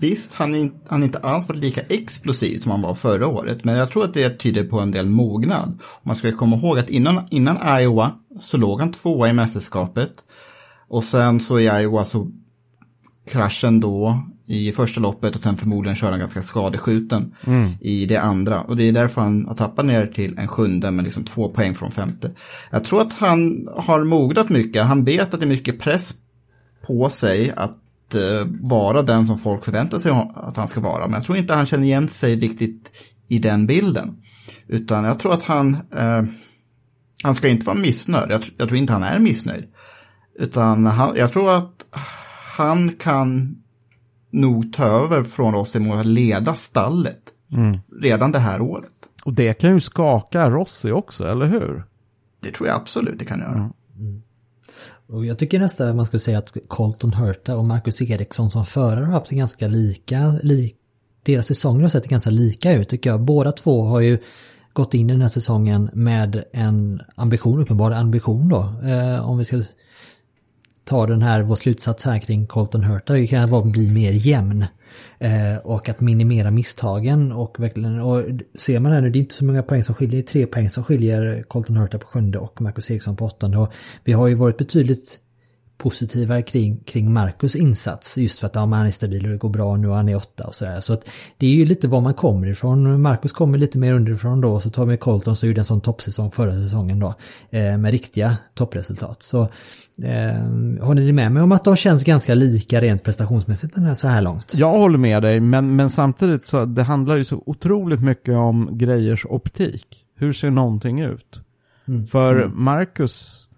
Visst, 0.00 0.34
han 0.34 0.54
är, 0.54 0.70
han 0.88 1.02
inte 1.02 1.18
alls 1.18 1.48
varit 1.48 1.60
lika 1.60 1.80
explosiv 1.80 2.58
som 2.58 2.70
han 2.70 2.82
var 2.82 2.94
förra 2.94 3.26
året, 3.26 3.64
men 3.64 3.76
jag 3.76 3.90
tror 3.90 4.04
att 4.04 4.14
det 4.14 4.38
tyder 4.38 4.64
på 4.64 4.80
en 4.80 4.90
del 4.90 5.06
mognad. 5.06 5.78
Man 6.02 6.16
ska 6.16 6.32
komma 6.32 6.56
ihåg 6.56 6.78
att 6.78 6.90
innan, 6.90 7.22
innan 7.30 7.80
Iowa 7.80 8.12
så 8.40 8.56
låg 8.56 8.80
han 8.80 8.92
tvåa 8.92 9.28
i 9.28 9.32
mästerskapet. 9.32 10.12
Och 10.88 11.04
sen 11.04 11.40
så 11.40 11.60
i 11.60 11.64
Iowa 11.64 12.04
så 12.04 12.30
kraschen 13.26 13.80
då 13.80 14.22
i 14.46 14.72
första 14.72 15.00
loppet 15.00 15.34
och 15.34 15.40
sen 15.40 15.56
förmodligen 15.56 15.96
kör 15.96 16.10
han 16.10 16.20
ganska 16.20 16.42
skadeskjuten 16.42 17.34
mm. 17.46 17.70
i 17.80 18.06
det 18.06 18.16
andra. 18.16 18.60
Och 18.60 18.76
det 18.76 18.84
är 18.84 18.92
därför 18.92 19.20
han 19.20 19.46
har 19.46 19.54
tappat 19.54 19.86
ner 19.86 20.06
till 20.06 20.38
en 20.38 20.48
sjunde 20.48 20.90
med 20.90 21.04
liksom 21.04 21.24
två 21.24 21.50
poäng 21.50 21.74
från 21.74 21.90
femte. 21.90 22.30
Jag 22.70 22.84
tror 22.84 23.00
att 23.00 23.12
han 23.12 23.68
har 23.76 24.04
mognat 24.04 24.48
mycket. 24.48 24.82
Han 24.82 25.04
vet 25.04 25.34
att 25.34 25.40
det 25.40 25.46
är 25.46 25.48
mycket 25.48 25.78
press 25.78 26.14
på 26.86 27.08
sig 27.08 27.52
att 27.56 27.76
uh, 28.14 28.46
vara 28.60 29.02
den 29.02 29.26
som 29.26 29.38
folk 29.38 29.64
förväntar 29.64 29.98
sig 29.98 30.12
att 30.34 30.56
han 30.56 30.68
ska 30.68 30.80
vara. 30.80 31.06
Men 31.06 31.14
jag 31.14 31.24
tror 31.24 31.38
inte 31.38 31.54
han 31.54 31.66
känner 31.66 31.84
igen 31.84 32.08
sig 32.08 32.36
riktigt 32.36 32.90
i 33.28 33.38
den 33.38 33.66
bilden. 33.66 34.16
Utan 34.68 35.04
jag 35.04 35.18
tror 35.18 35.32
att 35.32 35.42
han, 35.42 35.74
uh, 35.74 36.24
han 37.22 37.34
ska 37.34 37.48
inte 37.48 37.66
vara 37.66 37.76
missnöjd. 37.76 38.30
Jag, 38.30 38.42
jag, 38.56 38.68
tror 38.68 38.78
inte 38.78 38.92
han 38.92 39.02
är 39.02 39.18
missnöjd. 39.18 39.64
Utan 40.38 40.86
han, 40.86 41.16
jag 41.16 41.32
tror 41.32 41.56
att 41.56 41.84
han 42.56 42.88
kan 42.88 43.56
nog 44.30 44.72
ta 44.72 44.84
över 44.84 45.24
från 45.24 45.54
Rossi 45.54 45.78
mot 45.78 46.00
att 46.00 46.06
leda 46.06 46.54
stallet 46.54 47.22
mm. 47.52 47.78
redan 48.02 48.32
det 48.32 48.38
här 48.38 48.60
året. 48.60 48.92
Och 49.24 49.32
det 49.32 49.54
kan 49.54 49.72
ju 49.72 49.80
skaka 49.80 50.50
Rossi 50.50 50.90
också, 50.90 51.26
eller 51.26 51.46
hur? 51.46 51.84
Det 52.40 52.52
tror 52.52 52.68
jag 52.68 52.76
absolut 52.76 53.18
det 53.18 53.24
kan 53.24 53.38
göra. 53.38 53.50
Mm. 53.50 54.22
Och 55.08 55.26
jag 55.26 55.38
tycker 55.38 55.58
nästan 55.58 55.96
man 55.96 56.06
skulle 56.06 56.20
säga 56.20 56.38
att 56.38 56.56
Colton 56.68 57.12
Hurta 57.12 57.56
och 57.56 57.64
Marcus 57.64 58.02
Eriksson 58.02 58.50
som 58.50 58.64
förare 58.64 59.04
har 59.04 59.12
haft 59.12 59.30
ganska 59.30 59.68
lika, 59.68 60.38
li, 60.42 60.72
deras 61.22 61.46
säsonger 61.46 61.82
har 61.82 61.88
sett 61.88 62.08
ganska 62.08 62.30
lika 62.30 62.72
ut 62.72 62.88
tycker 62.88 63.10
jag. 63.10 63.20
Båda 63.20 63.52
två 63.52 63.82
har 63.82 64.00
ju 64.00 64.18
gått 64.72 64.94
in 64.94 65.10
i 65.10 65.12
den 65.12 65.22
här 65.22 65.28
säsongen 65.28 65.90
med 65.92 66.44
en 66.52 67.00
ambition, 67.14 67.60
uppenbar 67.60 67.90
ambition 67.90 68.48
då. 68.48 68.60
Eh, 68.84 69.30
om 69.30 69.38
vi 69.38 69.44
ska 69.44 69.62
ta 70.86 71.06
den 71.06 71.22
här, 71.22 71.42
vår 71.42 71.54
slutsats 71.54 72.04
här 72.04 72.18
kring 72.18 72.46
Colton 72.46 72.84
Hurta, 72.84 73.12
det 73.12 73.26
kan 73.26 73.50
vara 73.50 73.62
att 73.62 73.72
bli 73.72 73.90
mer 73.90 74.12
jämn. 74.12 74.64
Eh, 75.18 75.56
och 75.64 75.88
att 75.88 76.00
minimera 76.00 76.50
misstagen 76.50 77.32
och 77.32 77.60
verkligen, 77.60 78.00
och 78.00 78.22
ser 78.54 78.80
man 78.80 78.92
här 78.92 79.00
nu, 79.00 79.10
det 79.10 79.18
är 79.18 79.20
inte 79.20 79.34
så 79.34 79.44
många 79.44 79.62
poäng 79.62 79.82
som 79.82 79.94
skiljer, 79.94 80.16
det 80.16 80.28
är 80.28 80.32
tre 80.32 80.46
poäng 80.46 80.70
som 80.70 80.84
skiljer 80.84 81.42
Colton 81.48 81.76
Hurta 81.76 81.98
på 81.98 82.06
sjunde 82.06 82.38
och 82.38 82.60
Marcus 82.60 82.90
Eriksson 82.90 83.16
på 83.16 83.24
åttonde. 83.24 83.58
Och 83.58 83.72
vi 84.04 84.12
har 84.12 84.28
ju 84.28 84.34
varit 84.34 84.56
betydligt 84.56 85.18
positivare 85.78 86.42
kring, 86.42 86.76
kring 86.76 87.12
Marcus 87.12 87.56
insats 87.56 88.18
just 88.18 88.40
för 88.40 88.46
att 88.46 88.54
ja, 88.54 88.60
han 88.60 88.86
är 88.86 88.90
stabil 88.90 89.24
och 89.24 89.30
det 89.30 89.36
går 89.36 89.48
bra 89.48 89.76
nu 89.76 89.88
och 89.88 89.96
han 89.96 90.08
är 90.08 90.16
åtta 90.16 90.44
och 90.44 90.54
sådär. 90.54 90.80
Så 90.80 90.92
att 90.92 91.10
det 91.38 91.46
är 91.46 91.50
ju 91.50 91.66
lite 91.66 91.88
var 91.88 92.00
man 92.00 92.14
kommer 92.14 92.46
ifrån. 92.46 93.02
Marcus 93.02 93.32
kommer 93.32 93.58
lite 93.58 93.78
mer 93.78 93.92
underifrån 93.92 94.40
då 94.40 94.60
så 94.60 94.70
tar 94.70 94.86
vi 94.86 94.96
Colton 94.96 95.36
så 95.36 95.46
gjorde 95.46 95.60
en 95.60 95.64
sån 95.64 95.80
toppsäsong 95.80 96.30
förra 96.30 96.52
säsongen 96.52 96.98
då 96.98 97.14
eh, 97.50 97.78
med 97.78 97.90
riktiga 97.90 98.36
toppresultat. 98.54 99.22
Så 99.22 99.42
eh, 100.02 100.84
håller 100.86 101.02
ni 101.02 101.12
med 101.12 101.32
mig 101.32 101.42
om 101.42 101.52
att 101.52 101.64
de 101.64 101.76
känns 101.76 102.04
ganska 102.04 102.34
lika 102.34 102.80
rent 102.80 103.04
prestationsmässigt 103.04 103.74
den 103.74 103.84
här 103.84 103.94
så 103.94 104.08
här 104.08 104.22
långt? 104.22 104.54
Jag 104.56 104.70
håller 104.70 104.98
med 104.98 105.22
dig, 105.22 105.40
men, 105.40 105.76
men 105.76 105.90
samtidigt 105.90 106.46
så 106.46 106.64
det 106.64 106.82
handlar 106.82 107.16
ju 107.16 107.24
så 107.24 107.42
otroligt 107.46 108.00
mycket 108.00 108.34
om 108.34 108.68
grejers 108.72 109.26
optik. 109.28 110.02
Hur 110.18 110.32
ser 110.32 110.50
någonting 110.50 111.00
ut? 111.00 111.40
Mm. 111.88 112.06
För 112.06 112.34
mm. 112.34 112.64
Marcus 112.64 113.48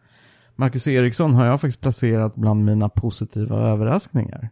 Marcus 0.58 0.88
Eriksson 0.88 1.34
har 1.34 1.46
jag 1.46 1.60
faktiskt 1.60 1.80
placerat 1.80 2.36
bland 2.36 2.64
mina 2.64 2.88
positiva 2.88 3.56
överraskningar. 3.56 4.50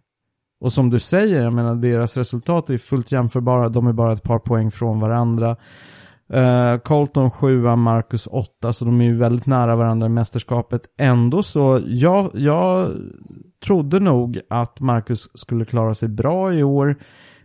Och 0.60 0.72
som 0.72 0.90
du 0.90 0.98
säger, 0.98 1.42
jag 1.42 1.52
menar 1.52 1.74
deras 1.74 2.16
resultat 2.16 2.70
är 2.70 2.78
fullt 2.78 3.12
jämförbara. 3.12 3.68
De 3.68 3.86
är 3.86 3.92
bara 3.92 4.12
ett 4.12 4.22
par 4.22 4.38
poäng 4.38 4.70
från 4.70 5.00
varandra. 5.00 5.56
Uh, 6.34 6.78
Colton 6.78 7.30
7, 7.30 7.76
Marcus 7.76 8.26
8, 8.26 8.72
så 8.72 8.84
de 8.84 9.00
är 9.00 9.04
ju 9.04 9.16
väldigt 9.16 9.46
nära 9.46 9.76
varandra 9.76 10.06
i 10.06 10.10
mästerskapet. 10.10 10.82
Ändå 10.98 11.42
så, 11.42 11.80
jag, 11.86 12.30
jag 12.34 12.90
trodde 13.64 14.00
nog 14.00 14.40
att 14.50 14.80
Marcus 14.80 15.28
skulle 15.34 15.64
klara 15.64 15.94
sig 15.94 16.08
bra 16.08 16.54
i 16.54 16.62
år. 16.62 16.96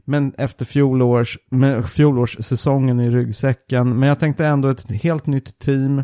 Men 0.05 0.33
efter 0.37 0.65
fjolårs, 0.65 1.37
fjolårssäsongen 1.85 2.99
i 2.99 3.09
ryggsäcken. 3.09 3.99
Men 3.99 4.09
jag 4.09 4.19
tänkte 4.19 4.45
ändå 4.45 4.69
ett 4.69 4.91
helt 4.91 5.25
nytt 5.25 5.59
team. 5.59 6.03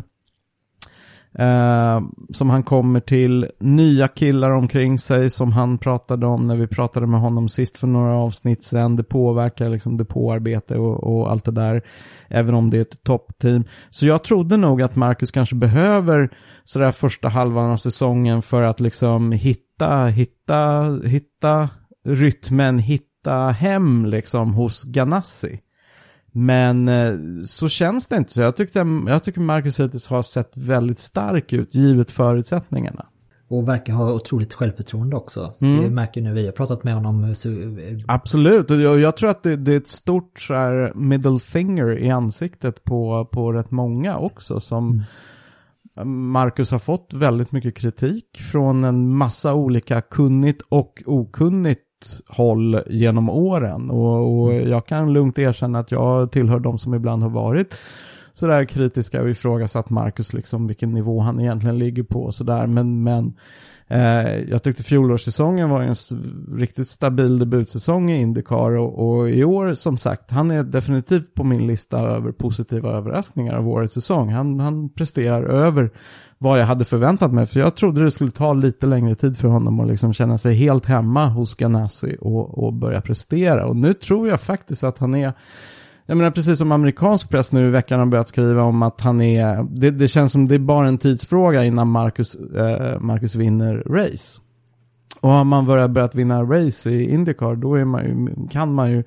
Eh, 1.34 2.00
som 2.32 2.50
han 2.50 2.62
kommer 2.62 3.00
till, 3.00 3.46
nya 3.60 4.08
killar 4.08 4.50
omkring 4.50 4.98
sig 4.98 5.30
som 5.30 5.52
han 5.52 5.78
pratade 5.78 6.26
om 6.26 6.46
när 6.46 6.56
vi 6.56 6.66
pratade 6.66 7.06
med 7.06 7.20
honom 7.20 7.48
sist 7.48 7.78
för 7.78 7.86
några 7.86 8.14
avsnitt 8.14 8.64
sen. 8.64 8.96
Det 8.96 9.04
påverkar 9.04 9.68
liksom 9.68 9.96
depåarbete 9.96 10.78
och, 10.78 11.04
och 11.04 11.30
allt 11.30 11.44
det 11.44 11.50
där, 11.50 11.82
även 12.28 12.54
om 12.54 12.70
det 12.70 12.76
är 12.76 12.82
ett 12.82 13.02
toppteam. 13.02 13.64
Så 13.90 14.06
jag 14.06 14.24
trodde 14.24 14.56
nog 14.56 14.82
att 14.82 14.96
Marcus 14.96 15.30
kanske 15.30 15.54
behöver 15.54 16.30
sådär 16.64 16.90
första 16.90 17.28
halvan 17.28 17.70
av 17.70 17.76
säsongen 17.76 18.42
för 18.42 18.62
att 18.62 18.80
liksom 18.80 19.32
hitta, 19.32 20.06
hitta, 20.06 20.82
hitta 21.04 21.68
rytmen, 22.04 22.78
hitta 22.78 23.48
hem 23.48 24.06
liksom 24.06 24.54
hos 24.54 24.84
Ganassi. 24.84 25.60
Men 26.38 26.88
eh, 26.88 27.14
så 27.44 27.68
känns 27.68 28.06
det 28.06 28.16
inte. 28.16 28.32
Så 28.32 28.40
jag, 28.40 28.56
tyckte, 28.56 28.86
jag 29.06 29.22
tycker 29.22 29.40
Marcus 29.40 29.80
hittills 29.80 30.06
har 30.06 30.22
sett 30.22 30.56
väldigt 30.56 30.98
stark 30.98 31.52
ut 31.52 31.74
givet 31.74 32.10
förutsättningarna. 32.10 33.06
Och 33.48 33.68
verkar 33.68 33.92
ha 33.92 34.12
otroligt 34.12 34.54
självförtroende 34.54 35.16
också. 35.16 35.52
Mm. 35.60 35.82
Det 35.82 35.90
märker 35.90 36.20
nu 36.20 36.34
vi 36.34 36.46
har 36.46 36.52
pratat 36.52 36.84
med 36.84 36.94
honom. 36.94 37.34
Så... 37.34 37.48
Absolut, 38.06 38.70
och 38.70 38.76
jag, 38.76 39.00
jag 39.00 39.16
tror 39.16 39.30
att 39.30 39.42
det, 39.42 39.56
det, 39.56 39.72
är 39.72 39.76
ett 39.76 39.88
stort 39.88 40.40
så 40.40 40.54
här, 40.54 40.92
middle 40.94 41.38
finger 41.38 41.98
i 41.98 42.10
ansiktet 42.10 42.84
på, 42.84 43.28
på 43.32 43.52
rätt 43.52 43.70
många 43.70 44.18
också. 44.18 44.60
Som 44.60 45.04
mm. 45.96 46.30
Marcus 46.30 46.70
har 46.70 46.78
fått 46.78 47.14
väldigt 47.14 47.52
mycket 47.52 47.76
kritik 47.76 48.38
från 48.52 48.84
en 48.84 49.08
massa 49.16 49.54
olika 49.54 50.00
kunnigt 50.00 50.62
och 50.68 51.02
okunnigt 51.06 51.87
håll 52.28 52.80
genom 52.86 53.28
åren. 53.28 53.90
Och, 53.90 54.42
och, 54.42 54.54
jag 54.54 54.86
kan 54.86 55.12
lugnt 55.12 55.38
erkänna 55.38 55.78
att 55.78 55.90
jag 55.90 56.32
tillhör 56.32 56.58
de 56.58 56.78
som 56.78 56.94
ibland 56.94 57.22
har 57.22 57.30
varit 57.30 57.80
sådär 58.32 58.64
kritiska 58.64 59.22
och 59.22 59.30
ifrågasatt 59.30 59.90
Marcus, 59.90 60.32
liksom 60.32 60.66
vilken 60.66 60.92
nivå 60.92 61.20
han 61.20 61.40
egentligen 61.40 61.78
ligger 61.78 62.02
på 62.02 62.22
och 62.22 62.34
sådär. 62.34 62.66
Men, 62.66 63.02
men 63.02 63.34
Eh, 63.90 64.50
jag 64.50 64.62
tyckte 64.62 64.82
fjolårssäsongen 64.82 65.70
var 65.70 65.80
en 65.80 65.94
riktigt 66.58 66.86
stabil 66.86 67.38
debutsäsong 67.38 68.10
i 68.10 68.20
Indycar 68.20 68.70
och, 68.70 69.08
och, 69.08 69.30
i 69.30 69.44
år 69.44 69.74
som 69.74 69.96
sagt, 69.96 70.30
han 70.30 70.50
är 70.50 70.62
definitivt 70.62 71.34
på 71.34 71.44
min 71.44 71.66
lista 71.66 71.98
över 71.98 72.32
positiva 72.32 72.90
överraskningar 72.90 73.54
av 73.54 73.68
årets 73.68 73.94
säsong. 73.94 74.32
Han, 74.32 74.60
han 74.60 74.88
presterar 74.88 75.42
över 75.42 75.90
vad 76.38 76.60
jag 76.60 76.66
hade 76.66 76.84
förväntat 76.84 77.32
mig, 77.32 77.46
för 77.46 77.60
jag 77.60 77.76
trodde 77.76 78.04
det 78.04 78.10
skulle 78.10 78.30
ta 78.30 78.52
lite 78.52 78.86
längre 78.86 79.14
tid 79.14 79.38
för 79.38 79.48
honom 79.48 79.80
att 79.80 79.88
liksom 79.88 80.12
känna 80.12 80.38
sig 80.38 80.54
helt 80.54 80.86
hemma 80.86 81.26
hos 81.26 81.54
Ganassi 81.54 82.16
och, 82.20 82.64
och 82.64 82.72
börja 82.72 83.00
prestera. 83.00 83.66
Och 83.66 83.76
nu 83.76 83.92
tror 83.92 84.28
jag 84.28 84.40
faktiskt 84.40 84.84
att 84.84 84.98
han 84.98 85.14
är 85.14 85.32
jag 86.10 86.16
menar 86.16 86.30
precis 86.30 86.58
som 86.58 86.72
amerikansk 86.72 87.30
press 87.30 87.52
nu 87.52 87.66
i 87.66 87.70
veckan 87.70 87.98
har 87.98 88.06
börjat 88.06 88.28
skriva 88.28 88.62
om 88.62 88.82
att 88.82 89.00
han 89.00 89.20
är, 89.20 89.66
det, 89.70 89.90
det 89.90 90.08
känns 90.08 90.32
som 90.32 90.48
det 90.48 90.54
är 90.54 90.58
bara 90.58 90.88
en 90.88 90.98
tidsfråga 90.98 91.64
innan 91.64 91.88
Marcus, 91.88 92.34
eh, 92.34 93.00
Marcus 93.00 93.34
vinner 93.34 93.74
race. 93.74 94.40
Och 95.20 95.30
har 95.30 95.44
man 95.44 95.66
börjat, 95.66 95.90
börjat 95.90 96.14
vinna 96.14 96.42
race 96.42 96.90
i 96.90 97.10
Indycar 97.10 97.56
då 97.56 97.74
är 97.74 97.84
man 97.84 98.04
ju, 98.04 98.36
kan 98.50 98.74
man 98.74 98.90
ju 98.90 99.04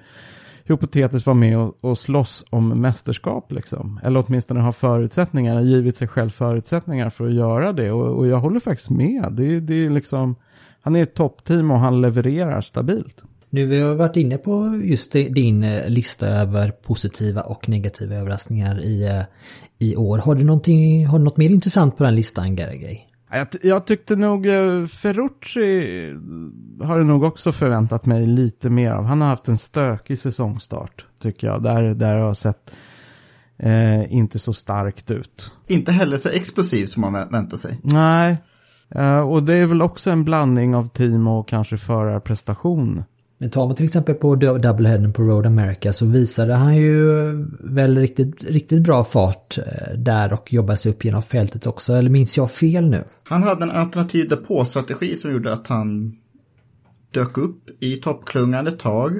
hypotetiskt 0.65 1.27
vara 1.27 1.37
med 1.37 1.57
och, 1.57 1.77
och 1.81 1.97
slåss 1.97 2.45
om 2.49 2.69
mästerskap 2.69 3.51
liksom. 3.51 3.99
Eller 4.03 4.23
åtminstone 4.27 4.61
ha 4.61 4.71
förutsättningar, 4.71 5.61
givit 5.61 5.95
sig 5.95 6.07
själv 6.07 6.29
förutsättningar 6.29 7.09
för 7.09 7.27
att 7.27 7.33
göra 7.33 7.73
det. 7.73 7.91
Och, 7.91 8.17
och 8.17 8.27
jag 8.27 8.37
håller 8.37 8.59
faktiskt 8.59 8.89
med. 8.89 9.27
Det, 9.31 9.59
det 9.59 9.85
är 9.85 9.89
liksom, 9.89 10.35
han 10.81 10.95
är 10.95 11.01
ett 11.01 11.15
toppteam 11.15 11.71
och 11.71 11.79
han 11.79 12.01
levererar 12.01 12.61
stabilt. 12.61 13.23
Nu 13.53 13.65
vi 13.65 13.79
har 13.81 13.95
varit 13.95 14.15
inne 14.15 14.37
på 14.37 14.81
just 14.83 15.11
din 15.11 15.63
eh, 15.63 15.89
lista 15.89 16.27
över 16.27 16.71
positiva 16.71 17.41
och 17.41 17.69
negativa 17.69 18.15
överraskningar 18.15 18.81
i, 18.81 19.03
eh, 19.07 19.23
i 19.79 19.95
år. 19.95 20.17
Har 20.17 20.35
du, 20.35 20.47
har 21.05 21.17
du 21.17 21.23
något 21.23 21.37
mer 21.37 21.49
intressant 21.49 21.97
på 21.97 22.03
den 22.03 22.15
listan, 22.15 22.55
Gergej? 22.55 23.07
Jag, 23.31 23.47
jag 23.61 23.87
tyckte 23.87 24.15
nog 24.15 24.47
eh, 24.47 24.85
Ferrucci 24.85 26.13
har 26.83 26.97
jag 26.97 27.05
nog 27.05 27.23
också 27.23 27.51
förväntat 27.51 28.05
mig 28.05 28.25
lite 28.25 28.69
mer 28.69 28.91
av. 28.91 29.05
Han 29.05 29.21
har 29.21 29.27
haft 29.27 29.47
en 29.47 29.57
stökig 29.57 30.19
säsongstart, 30.19 31.05
tycker 31.21 31.47
jag. 31.47 31.63
Där, 31.63 31.83
där 31.83 32.15
har 32.15 32.33
sett 32.33 32.71
eh, 33.59 34.13
inte 34.13 34.39
så 34.39 34.53
starkt 34.53 35.11
ut. 35.11 35.51
Inte 35.67 35.91
heller 35.91 36.17
så 36.17 36.29
explosivt 36.29 36.89
som 36.89 37.01
man 37.01 37.13
väntar 37.13 37.57
sig. 37.57 37.79
Nej, 37.83 38.37
eh, 38.95 39.19
och 39.19 39.43
det 39.43 39.53
är 39.53 39.65
väl 39.65 39.81
också 39.81 40.11
en 40.11 40.23
blandning 40.23 40.75
av 40.75 40.89
team 40.89 41.27
och 41.27 41.47
kanske 41.47 41.77
förarprestation. 41.77 43.03
Men 43.41 43.49
tar 43.49 43.67
man 43.67 43.75
till 43.75 43.85
exempel 43.85 44.15
på 44.15 44.35
Doubleheaden 44.35 45.13
på 45.13 45.23
Road 45.23 45.45
America 45.45 45.93
så 45.93 46.05
visade 46.05 46.53
han 46.53 46.75
ju 46.75 47.31
väl 47.59 47.97
riktigt, 47.97 48.43
riktigt 48.43 48.81
bra 48.81 49.03
fart 49.03 49.57
eh, 49.57 49.97
där 49.97 50.33
och 50.33 50.53
jobbade 50.53 50.77
sig 50.77 50.91
upp 50.91 51.05
genom 51.05 51.21
fältet 51.21 51.67
också. 51.67 51.93
Eller 51.93 52.09
minns 52.09 52.37
jag 52.37 52.51
fel 52.51 52.89
nu? 52.89 53.03
Han 53.23 53.43
hade 53.43 53.63
en 53.63 53.71
alternativ 53.71 54.29
depåstrategi 54.29 55.15
som 55.15 55.31
gjorde 55.31 55.53
att 55.53 55.67
han 55.67 56.15
dök 57.11 57.37
upp 57.37 57.69
i 57.79 57.95
toppklungan 57.95 58.67
ett 58.67 58.79
tag. 58.79 59.19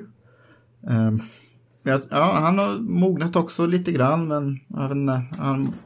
Ehm, 0.90 1.22
ja, 1.84 2.32
han 2.34 2.60
har 2.60 2.80
mognat 2.80 3.36
också 3.36 3.66
lite 3.66 3.92
grann, 3.92 4.28
men 4.28 4.60
han, 4.78 5.24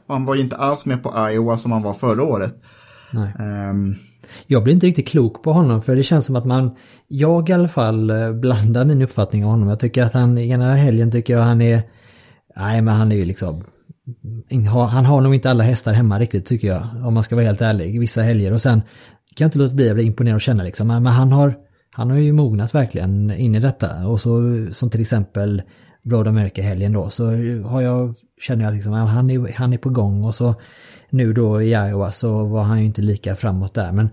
han 0.06 0.24
var 0.24 0.34
ju 0.34 0.40
inte 0.40 0.56
alls 0.56 0.86
med 0.86 1.02
på 1.02 1.28
Iowa 1.30 1.58
som 1.58 1.72
han 1.72 1.82
var 1.82 1.94
förra 1.94 2.22
året. 2.22 2.56
Nej. 3.10 3.34
Jag 4.46 4.64
blir 4.64 4.74
inte 4.74 4.86
riktigt 4.86 5.08
klok 5.08 5.42
på 5.42 5.52
honom 5.52 5.82
för 5.82 5.96
det 5.96 6.02
känns 6.02 6.26
som 6.26 6.36
att 6.36 6.44
man, 6.44 6.70
jag 7.08 7.48
i 7.48 7.52
alla 7.52 7.68
fall 7.68 8.10
eh, 8.10 8.32
blandar 8.32 8.84
min 8.84 9.02
uppfattning 9.02 9.44
om 9.44 9.50
honom. 9.50 9.68
Jag 9.68 9.80
tycker 9.80 10.02
att 10.02 10.12
han, 10.12 10.38
ena 10.38 10.74
helgen 10.74 11.10
tycker 11.10 11.32
jag 11.32 11.40
han 11.40 11.60
är, 11.60 11.82
nej 12.56 12.82
men 12.82 12.94
han 12.94 13.12
är 13.12 13.16
ju 13.16 13.24
liksom, 13.24 13.64
han 14.90 15.04
har 15.04 15.20
nog 15.20 15.34
inte 15.34 15.50
alla 15.50 15.64
hästar 15.64 15.92
hemma 15.92 16.18
riktigt 16.18 16.46
tycker 16.46 16.68
jag, 16.68 16.86
om 17.06 17.14
man 17.14 17.22
ska 17.22 17.36
vara 17.36 17.46
helt 17.46 17.62
ärlig, 17.62 18.00
vissa 18.00 18.22
helger. 18.22 18.52
Och 18.52 18.62
sen 18.62 18.80
kan 19.36 19.44
jag 19.44 19.48
inte 19.48 19.58
låta 19.58 19.74
bli 19.74 19.88
att 19.90 19.94
bli 19.94 20.04
imponerad 20.04 20.34
och 20.34 20.40
känna 20.40 20.62
liksom, 20.62 20.88
men 20.88 21.06
han 21.06 21.32
har, 21.32 21.54
han 21.92 22.10
har 22.10 22.18
ju 22.18 22.32
mognat 22.32 22.74
verkligen 22.74 23.30
in 23.30 23.54
i 23.54 23.60
detta. 23.60 24.06
Och 24.06 24.20
så 24.20 24.66
som 24.72 24.90
till 24.90 25.00
exempel 25.00 25.62
Road 26.04 26.28
America-helgen 26.28 26.92
då, 26.92 27.10
så 27.10 27.24
har 27.64 27.80
jag, 27.80 28.14
känner 28.40 28.64
jag 28.64 28.74
liksom, 28.74 28.92
han 28.92 29.30
är, 29.30 29.56
han 29.56 29.72
är 29.72 29.78
på 29.78 29.90
gång 29.90 30.24
och 30.24 30.34
så 30.34 30.54
nu 31.10 31.32
då 31.32 31.62
i 31.62 31.70
Iowa 31.70 32.12
så 32.12 32.44
var 32.44 32.62
han 32.62 32.78
ju 32.78 32.84
inte 32.84 33.02
lika 33.02 33.36
framåt 33.36 33.74
där. 33.74 33.92
Men 33.92 34.10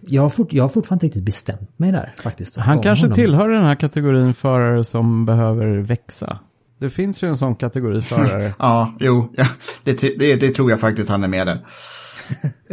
jag 0.00 0.22
har, 0.22 0.30
fort, 0.30 0.52
jag 0.52 0.64
har 0.64 0.68
fortfarande 0.68 1.06
inte 1.06 1.18
riktigt 1.18 1.24
bestämt 1.24 1.78
mig 1.78 1.92
där 1.92 2.14
faktiskt. 2.22 2.56
Han 2.56 2.80
kanske 2.80 3.04
honom. 3.04 3.16
tillhör 3.16 3.48
den 3.48 3.64
här 3.64 3.74
kategorin 3.74 4.34
förare 4.34 4.84
som 4.84 5.26
behöver 5.26 5.78
växa. 5.78 6.38
Det 6.80 6.90
finns 6.90 7.22
ju 7.22 7.28
en 7.28 7.38
sån 7.38 7.54
kategori 7.54 8.02
förare. 8.02 8.52
ja, 8.58 8.92
jo, 9.00 9.32
ja, 9.36 9.44
det, 9.84 10.18
det, 10.18 10.36
det, 10.36 10.48
tror 10.48 10.70
jag 10.70 10.80
faktiskt 10.80 11.10
han 11.10 11.24
är 11.24 11.28
med 11.28 11.46
där. 11.46 11.60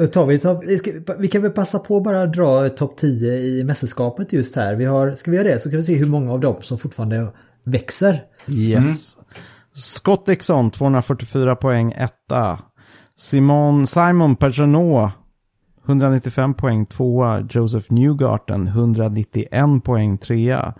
tar 0.07 0.25
vi, 0.25 0.39
tar, 0.39 1.17
vi 1.19 1.27
kan 1.27 1.41
väl 1.41 1.51
passa 1.51 1.79
på 1.79 1.99
bara 1.99 2.23
att 2.23 2.33
dra 2.33 2.69
topp 2.69 2.97
10 2.97 3.33
i 3.33 3.63
mästerskapet 3.63 4.33
just 4.33 4.55
här. 4.55 4.75
Vi 4.75 4.85
har, 4.85 5.11
ska 5.11 5.31
vi 5.31 5.37
göra 5.37 5.47
det 5.47 5.59
så 5.59 5.69
kan 5.69 5.77
vi 5.77 5.83
se 5.83 5.95
hur 5.95 6.05
många 6.05 6.31
av 6.31 6.39
dem 6.39 6.55
som 6.61 6.77
fortfarande 6.77 7.27
växer. 7.65 8.23
Yes. 8.47 9.17
Mm. 9.17 9.27
Scott 9.73 10.25
Dixon, 10.25 10.71
244 10.71 11.55
poäng, 11.55 11.91
etta. 11.91 12.59
Simon, 13.17 13.87
Simon 13.87 14.35
Pagenaud 14.35 15.11
195 15.85 16.53
poäng 16.53 16.85
tvåa. 16.85 17.43
Joseph 17.49 17.91
Newgarten 17.91 18.67
191 18.67 19.83
poäng 19.83 20.17
trea. 20.17 20.73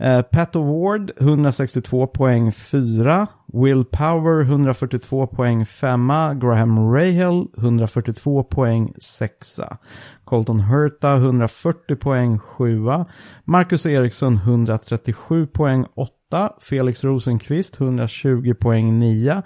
Uh, 0.00 0.22
Pat 0.22 0.56
Award 0.56 1.10
162 1.20 2.06
poäng 2.06 2.52
fyra. 2.52 3.26
Will 3.52 3.84
Power 3.84 4.42
142 4.42 5.26
poäng 5.26 5.66
femma. 5.66 6.34
Graham 6.34 6.92
Rahal 6.92 7.48
142 7.58 8.42
poäng 8.42 8.92
sexa. 8.98 9.78
Colton 10.24 10.60
Hurta 10.60 11.14
140 11.16 11.96
poäng 11.96 12.38
sjua. 12.38 13.06
Marcus 13.44 13.86
Eriksson 13.86 14.34
137 14.34 15.46
poäng 15.46 15.84
åtta. 15.94 16.52
Felix 16.60 17.04
Rosenqvist 17.04 17.80
120 17.80 18.54
poäng 18.54 18.98
9. 18.98 19.42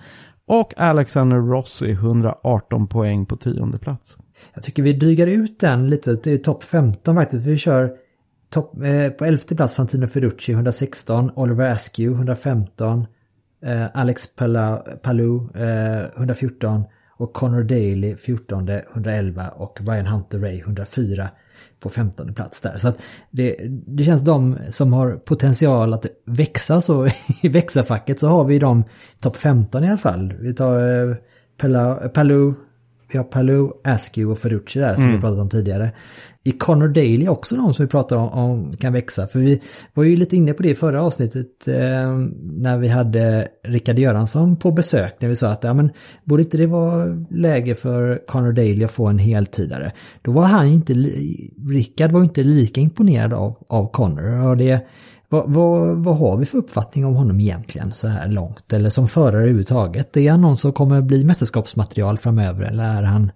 Och 0.51 0.75
Alexander 0.77 1.37
Rossi 1.37 1.91
118 1.91 2.87
poäng 2.87 3.27
på 3.27 3.37
tionde 3.37 3.79
plats. 3.79 4.19
Jag 4.55 4.63
tycker 4.63 4.83
vi 4.83 4.93
drygar 4.93 5.27
ut 5.27 5.61
den 5.61 5.91
lite. 5.91 6.17
Till 6.17 6.43
topp 6.43 6.65
15 6.65 7.17
faktiskt. 7.17 7.47
Vi 7.47 7.59
kör 7.59 7.91
Top, 8.51 8.83
eh, 8.85 9.11
på 9.11 9.25
elfte 9.25 9.57
plats 9.57 9.75
Santino 9.75 10.07
Ferrucci 10.07 10.53
116, 10.53 11.31
Oliver 11.35 11.71
Askew 11.71 12.19
115, 12.19 13.07
eh, 13.65 13.87
Alex 13.95 14.29
Palou 15.03 15.51
eh, 15.55 16.19
114 16.19 16.85
och 17.17 17.33
Connor 17.33 17.63
Daly 17.63 18.17
14, 18.17 18.69
111 18.95 19.49
och 19.49 19.81
Ryan 19.81 20.07
Hunter 20.07 20.39
Ray 20.39 20.61
104 20.61 21.31
på 21.81 21.89
15 21.89 22.35
plats 22.35 22.61
där. 22.61 22.79
Så 22.79 22.89
att 22.89 23.03
det, 23.31 23.57
det 23.87 24.05
känns 24.05 24.23
de 24.23 24.57
som 24.71 24.93
har 24.93 25.13
potential 25.13 25.95
att 25.95 26.07
växa 26.27 26.81
så 26.81 27.07
i 27.43 27.49
växa-facket 27.49 28.21
så 28.21 28.29
har 28.29 28.45
vi 28.45 28.59
de 28.59 28.85
topp 29.23 29.37
15 29.37 29.85
i 29.85 29.89
alla 29.89 29.99
fall. 29.99 30.35
Vi 30.41 30.55
tar 30.55 31.09
eh, 31.11 31.17
Palou, 32.09 32.55
vi 33.13 33.19
har 33.19 33.25
Palou, 33.25 33.71
Askew 33.85 34.33
och 34.33 34.39
Ferrucci 34.39 34.79
där 34.79 34.95
som 34.95 35.05
mm. 35.05 35.17
vi 35.17 35.21
pratat 35.21 35.39
om 35.39 35.49
tidigare 35.49 35.93
i 36.45 36.53
Connor 36.53 36.89
Daly 36.89 37.29
också 37.29 37.57
någon 37.57 37.75
som 37.75 37.87
vi 37.87 37.91
pratar 37.91 38.17
om, 38.17 38.29
om, 38.29 38.73
kan 38.73 38.93
växa. 38.93 39.27
För 39.27 39.39
vi 39.39 39.61
var 39.95 40.05
ju 40.05 40.17
lite 40.17 40.37
inne 40.37 40.53
på 40.53 40.63
det 40.63 40.71
i 40.71 40.75
förra 40.75 41.03
avsnittet 41.03 41.69
eh, 41.69 41.75
när 42.43 42.79
vi 42.79 42.89
hade 42.89 43.49
Rickard 43.65 43.99
Göransson 43.99 44.57
på 44.57 44.73
besök. 44.73 45.17
När 45.21 45.29
vi 45.29 45.37
sa 45.37 45.49
att 45.49 45.65
ja, 45.65 45.75
men, 45.75 45.91
borde 46.25 46.43
inte 46.43 46.57
det 46.57 46.67
vara 46.67 47.05
läge 47.31 47.75
för 47.75 48.27
Connor 48.27 48.53
Daly 48.53 48.85
att 48.85 48.91
få 48.91 49.07
en 49.07 49.19
heltidare. 49.19 49.93
Då 50.23 50.31
var 50.31 50.43
han 50.43 50.67
inte, 50.67 50.93
Rickard 51.69 52.13
var 52.13 52.23
inte 52.23 52.43
lika 52.43 52.81
imponerad 52.81 53.33
av, 53.33 53.57
av 53.69 53.91
Connor. 53.93 54.47
Och 54.47 54.57
det, 54.57 54.87
vad, 55.33 55.51
vad, 55.53 55.97
vad, 55.97 56.19
har 56.19 56.37
vi 56.37 56.47
för 56.47 56.59
uppfattning 56.59 57.05
om 57.05 57.15
honom 57.15 57.41
egentligen 57.41 57.93
så 57.93 58.09
här 58.09 58.29
långt? 58.29 58.73
Eller 58.73 58.91
som 58.91 59.09
förare 59.09 59.37
överhuvudtaget? 59.37 60.17
Är 60.17 60.31
han 60.31 60.41
någon 60.41 60.57
som 60.57 60.73
kommer 60.73 61.03
bli 61.03 61.25
mästerskapsmaterial 61.25 62.19
framöver? 62.19 62.63
Eller 62.63 62.85
är 62.85 63.03
han 63.03 63.33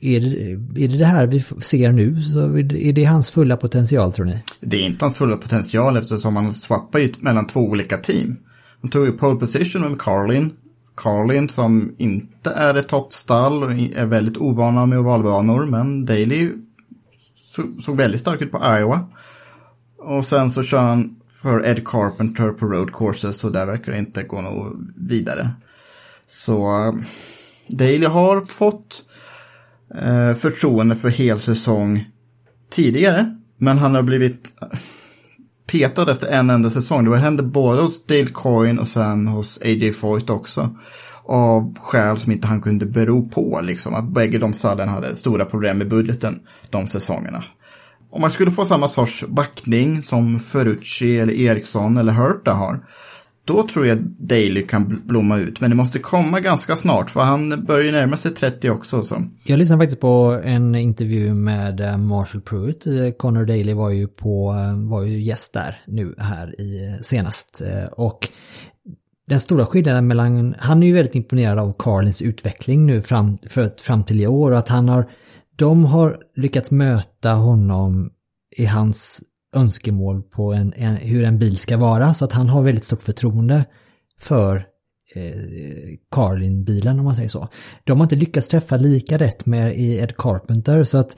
är 0.00 0.20
det, 0.20 0.84
är 0.84 0.88
det 0.88 0.98
det 0.98 1.04
här 1.04 1.26
vi 1.26 1.40
ser 1.40 1.92
nu? 1.92 2.22
Så 2.22 2.40
är 2.58 2.92
det 2.92 3.04
hans 3.04 3.30
fulla 3.30 3.56
potential 3.56 4.12
tror 4.12 4.26
ni? 4.26 4.42
Det 4.60 4.76
är 4.76 4.86
inte 4.86 5.04
hans 5.04 5.16
fulla 5.16 5.36
potential 5.36 5.96
eftersom 5.96 6.36
han 6.36 6.52
swappar 6.52 6.98
ju 6.98 7.12
mellan 7.20 7.46
två 7.46 7.60
olika 7.60 7.96
team. 7.96 8.36
Han 8.80 8.90
tog 8.90 9.06
ju 9.06 9.12
pole 9.12 9.40
position 9.40 9.82
med 9.82 9.98
Carlin. 9.98 10.52
Carlin 10.96 11.48
som 11.48 11.94
inte 11.98 12.50
är 12.50 12.74
ett 12.74 12.88
toppstall 12.88 13.62
och 13.62 13.70
är 13.72 14.06
väldigt 14.06 14.36
ovana 14.36 14.86
med 14.86 14.98
ovalbanor. 14.98 15.66
Men 15.66 16.06
Daley 16.06 16.50
såg 17.80 17.96
väldigt 17.96 18.20
stark 18.20 18.42
ut 18.42 18.52
på 18.52 18.58
Iowa. 18.78 19.08
Och 20.06 20.24
sen 20.24 20.50
så 20.50 20.62
kör 20.62 20.78
han 20.78 21.16
för 21.42 21.66
Ed 21.66 21.88
Carpenter 21.88 22.50
på 22.50 22.66
road 22.66 22.92
courses 22.92 23.44
och 23.44 23.52
där 23.52 23.66
verkar 23.66 23.92
det 23.92 23.98
inte 23.98 24.22
gå 24.22 24.40
något 24.40 24.72
vidare. 24.96 25.50
Så 26.26 26.86
eh, 26.86 26.94
Daley 27.68 28.06
har 28.06 28.46
fått 28.46 29.02
eh, 29.94 30.34
förtroende 30.34 30.96
för 30.96 31.08
hel 31.08 31.38
säsong 31.38 32.04
tidigare. 32.70 33.36
Men 33.58 33.78
han 33.78 33.94
har 33.94 34.02
blivit 34.02 34.52
eh, 34.62 34.78
petad 35.66 36.10
efter 36.10 36.26
en 36.26 36.50
enda 36.50 36.70
säsong. 36.70 37.10
Det 37.10 37.16
hände 37.16 37.42
både 37.42 37.82
hos 37.82 38.06
Dale 38.06 38.26
Coyne 38.26 38.80
och 38.80 38.88
sen 38.88 39.26
hos 39.26 39.60
AJ 39.62 39.92
Foyt 39.92 40.30
också. 40.30 40.76
Av 41.24 41.78
skäl 41.78 42.16
som 42.16 42.32
inte 42.32 42.48
han 42.48 42.60
kunde 42.60 42.86
bero 42.86 43.28
på, 43.28 43.60
liksom. 43.60 43.94
Att 43.94 44.08
bägge 44.08 44.38
de 44.38 44.52
stallen 44.52 44.88
hade 44.88 45.16
stora 45.16 45.44
problem 45.44 45.78
med 45.78 45.88
budgeten 45.88 46.40
de 46.70 46.88
säsongerna. 46.88 47.44
Om 48.16 48.22
man 48.22 48.30
skulle 48.30 48.50
få 48.50 48.64
samma 48.64 48.88
sorts 48.88 49.24
backning 49.28 50.02
som 50.02 50.38
Ferrucci 50.38 51.18
eller 51.18 51.32
Eriksson 51.32 51.96
eller 51.96 52.12
Hurta 52.12 52.52
har, 52.52 52.80
då 53.44 53.66
tror 53.66 53.86
jag 53.86 53.98
Daly 54.18 54.62
kan 54.62 55.02
blomma 55.04 55.38
ut. 55.38 55.60
Men 55.60 55.70
det 55.70 55.76
måste 55.76 55.98
komma 55.98 56.40
ganska 56.40 56.76
snart 56.76 57.10
för 57.10 57.20
han 57.20 57.64
börjar 57.64 57.84
ju 57.84 57.92
närma 57.92 58.16
sig 58.16 58.34
30 58.34 58.70
också. 58.70 59.02
Så. 59.02 59.22
Jag 59.44 59.58
lyssnade 59.58 59.82
faktiskt 59.82 60.00
på 60.00 60.40
en 60.44 60.74
intervju 60.74 61.34
med 61.34 61.80
eh, 61.80 61.96
Marshall 61.96 62.40
Pruitt. 62.40 62.84
Connor 63.18 63.44
Daly 63.44 63.74
var 63.74 63.90
ju, 63.90 64.06
på, 64.06 64.52
eh, 64.52 64.88
var 64.88 65.02
ju 65.02 65.20
gäst 65.20 65.52
där 65.52 65.76
nu 65.86 66.14
här 66.18 66.60
i 66.60 66.86
eh, 66.86 67.02
senast. 67.02 67.62
Och 67.92 68.28
den 69.28 69.40
stora 69.40 69.66
skillnaden 69.66 70.06
mellan, 70.06 70.54
han 70.58 70.82
är 70.82 70.86
ju 70.86 70.92
väldigt 70.92 71.14
imponerad 71.14 71.58
av 71.58 71.74
Carlins 71.78 72.22
utveckling 72.22 72.86
nu 72.86 73.02
fram, 73.02 73.36
för, 73.48 73.70
fram 73.82 74.04
till 74.04 74.20
i 74.20 74.26
år 74.26 74.52
och 74.52 74.58
att 74.58 74.68
han 74.68 74.88
har, 74.88 75.06
de 75.56 75.84
har 75.84 76.18
lyckats 76.36 76.70
möta 76.70 77.32
honom 77.32 78.10
i 78.56 78.64
hans 78.64 79.22
önskemål 79.54 80.22
på 80.22 80.52
en, 80.52 80.72
en, 80.76 80.96
hur 80.96 81.24
en 81.24 81.38
bil 81.38 81.56
ska 81.56 81.76
vara 81.76 82.14
så 82.14 82.24
att 82.24 82.32
han 82.32 82.48
har 82.48 82.62
väldigt 82.62 82.84
stort 82.84 83.02
förtroende 83.02 83.64
för 84.18 84.56
eh, 85.14 85.34
Carlin-bilen 86.10 86.98
om 86.98 87.04
man 87.04 87.16
säger 87.16 87.28
så. 87.28 87.48
De 87.84 87.98
har 87.98 88.04
inte 88.04 88.16
lyckats 88.16 88.48
träffa 88.48 88.76
lika 88.76 89.18
rätt 89.18 89.46
med 89.46 89.76
i 89.76 89.98
Ed 89.98 90.16
Carpenter 90.16 90.84
så 90.84 90.98
att 90.98 91.16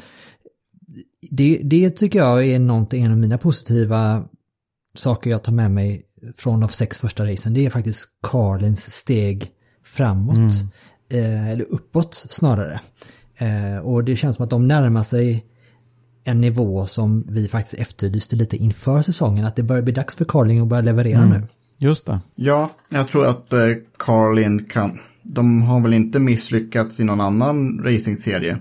det, 1.31 1.61
det 1.65 1.91
tycker 1.91 2.19
jag 2.19 2.47
är 2.47 2.59
någonting, 2.59 3.05
en 3.05 3.13
av 3.13 3.19
mina 3.19 3.39
positiva 3.39 4.25
saker 4.95 5.31
jag 5.31 5.45
tar 5.45 5.53
med 5.53 5.71
mig 5.71 6.03
från 6.37 6.61
de 6.61 6.69
sex 6.69 6.99
första 6.99 7.27
racen. 7.27 7.55
Det 7.55 7.67
är 7.67 7.71
faktiskt 7.71 8.09
Carlins 8.23 8.93
steg 8.93 9.51
framåt. 9.85 10.39
Mm. 10.39 10.69
Eh, 11.11 11.49
eller 11.49 11.65
uppåt 11.65 12.15
snarare. 12.15 12.81
Eh, 13.39 13.79
och 13.79 14.05
det 14.05 14.17
känns 14.17 14.37
som 14.37 14.45
att 14.45 14.51
de 14.51 14.69
närmar 14.69 15.03
sig 15.03 15.45
en 16.25 16.41
nivå 16.41 16.87
som 16.87 17.25
vi 17.29 17.49
faktiskt 17.49 17.75
efterlyste 17.75 18.37
lite 18.37 18.57
inför 18.57 19.03
säsongen. 19.03 19.47
Att 19.47 19.57
det 19.57 19.63
börjar 19.63 19.83
bli 19.83 19.93
dags 19.93 20.17
för 20.17 20.25
Carlin 20.25 20.63
att 20.63 20.69
börja 20.69 20.83
leverera 20.83 21.23
mm. 21.23 21.41
nu. 21.41 21.47
Just 21.79 22.07
det. 22.07 22.21
Ja, 22.35 22.71
jag 22.91 23.09
tror 23.09 23.27
att 23.27 23.53
eh, 23.53 23.61
Carlin 23.99 24.65
kan... 24.65 24.99
De 25.23 25.63
har 25.63 25.81
väl 25.81 25.95
inte 25.95 26.19
misslyckats 26.19 27.01
i 27.01 27.05
någon 27.05 27.21
annan 27.21 27.81
racingserie, 27.85 28.59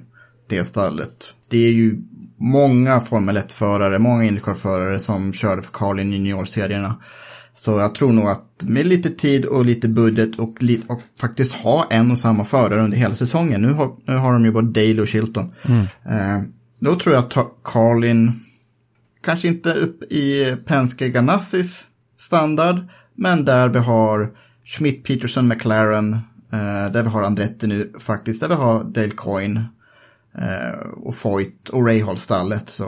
det 0.50 0.64
stallet. 0.64 1.34
Det 1.50 1.58
är 1.58 1.72
ju 1.72 2.02
många 2.38 3.00
Formel 3.00 3.38
1-förare, 3.38 4.00
många 4.00 4.24
Indycar-förare 4.24 5.00
som 5.00 5.34
körde 5.34 5.62
för 5.62 5.72
Carlin 5.72 6.14
i 6.14 6.16
juniorserierna. 6.16 6.96
Så 7.58 7.80
jag 7.80 7.96
tror 7.96 8.14
nog 8.14 8.30
att 8.30 8.64
med 8.64 8.86
lite 8.86 9.10
tid 9.10 9.46
och 9.46 9.66
lite 9.66 9.88
budget 9.88 10.40
och, 10.40 10.64
och 10.88 11.02
faktiskt 11.20 11.54
ha 11.54 11.88
en 11.90 12.12
och 12.12 12.20
samma 12.20 12.46
förare 12.46 12.82
under 12.82 12.98
hela 12.98 13.16
säsongen. 13.16 13.62
Nu 13.62 13.74
har, 13.74 13.92
nu 14.06 14.16
har 14.16 14.34
de 14.34 14.46
ju 14.46 14.52
både 14.52 14.82
Dale 14.82 15.02
och 15.02 15.08
Chilton. 15.08 15.52
Mm. 15.66 15.86
Eh, 16.06 16.44
då 16.80 16.96
tror 16.96 17.16
jag 17.16 17.24
att 17.24 17.38
Carlin, 17.64 18.32
kanske 19.24 19.48
inte 19.48 19.74
upp 19.74 20.04
i 20.04 20.56
Penske 20.66 21.10
Ganassis 21.10 21.88
standard, 22.18 22.80
men 23.16 23.46
där 23.46 23.70
vi 23.70 23.80
har 23.80 24.32
Schmidt, 24.66 25.04
Peterson, 25.04 25.48
McLaren, 25.48 26.14
eh, 26.54 26.92
där 26.92 27.04
vi 27.04 27.10
har 27.10 27.24
Andretti 27.24 27.68
nu 27.68 27.94
faktiskt, 28.00 28.42
där 28.42 28.48
vi 28.48 28.56
har 28.56 28.84
Dale 28.84 29.10
Coyne 29.10 29.66
eh, 30.38 30.80
och 30.80 31.16
Foyt 31.16 31.70
och 31.70 31.88
Rahal-stallet. 31.88 32.70
Så 32.70 32.86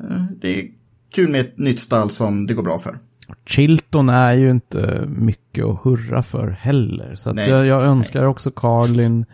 eh, 0.00 0.24
det 0.40 0.60
är 0.60 0.68
kul 1.14 1.30
med 1.30 1.40
ett 1.40 1.58
nytt 1.58 1.80
stall 1.80 2.10
som 2.10 2.46
det 2.46 2.54
går 2.54 2.62
bra 2.62 2.78
för. 2.78 2.98
Chilton 3.46 4.08
är 4.08 4.32
ju 4.32 4.50
inte 4.50 5.04
mycket 5.08 5.64
att 5.64 5.80
hurra 5.82 6.22
för 6.22 6.48
heller. 6.48 7.14
Så 7.14 7.32
jag, 7.36 7.66
jag, 7.66 7.82
önskar 7.82 8.20
Nej. 8.20 8.28
också 8.28 8.50
Carlin 8.50 9.26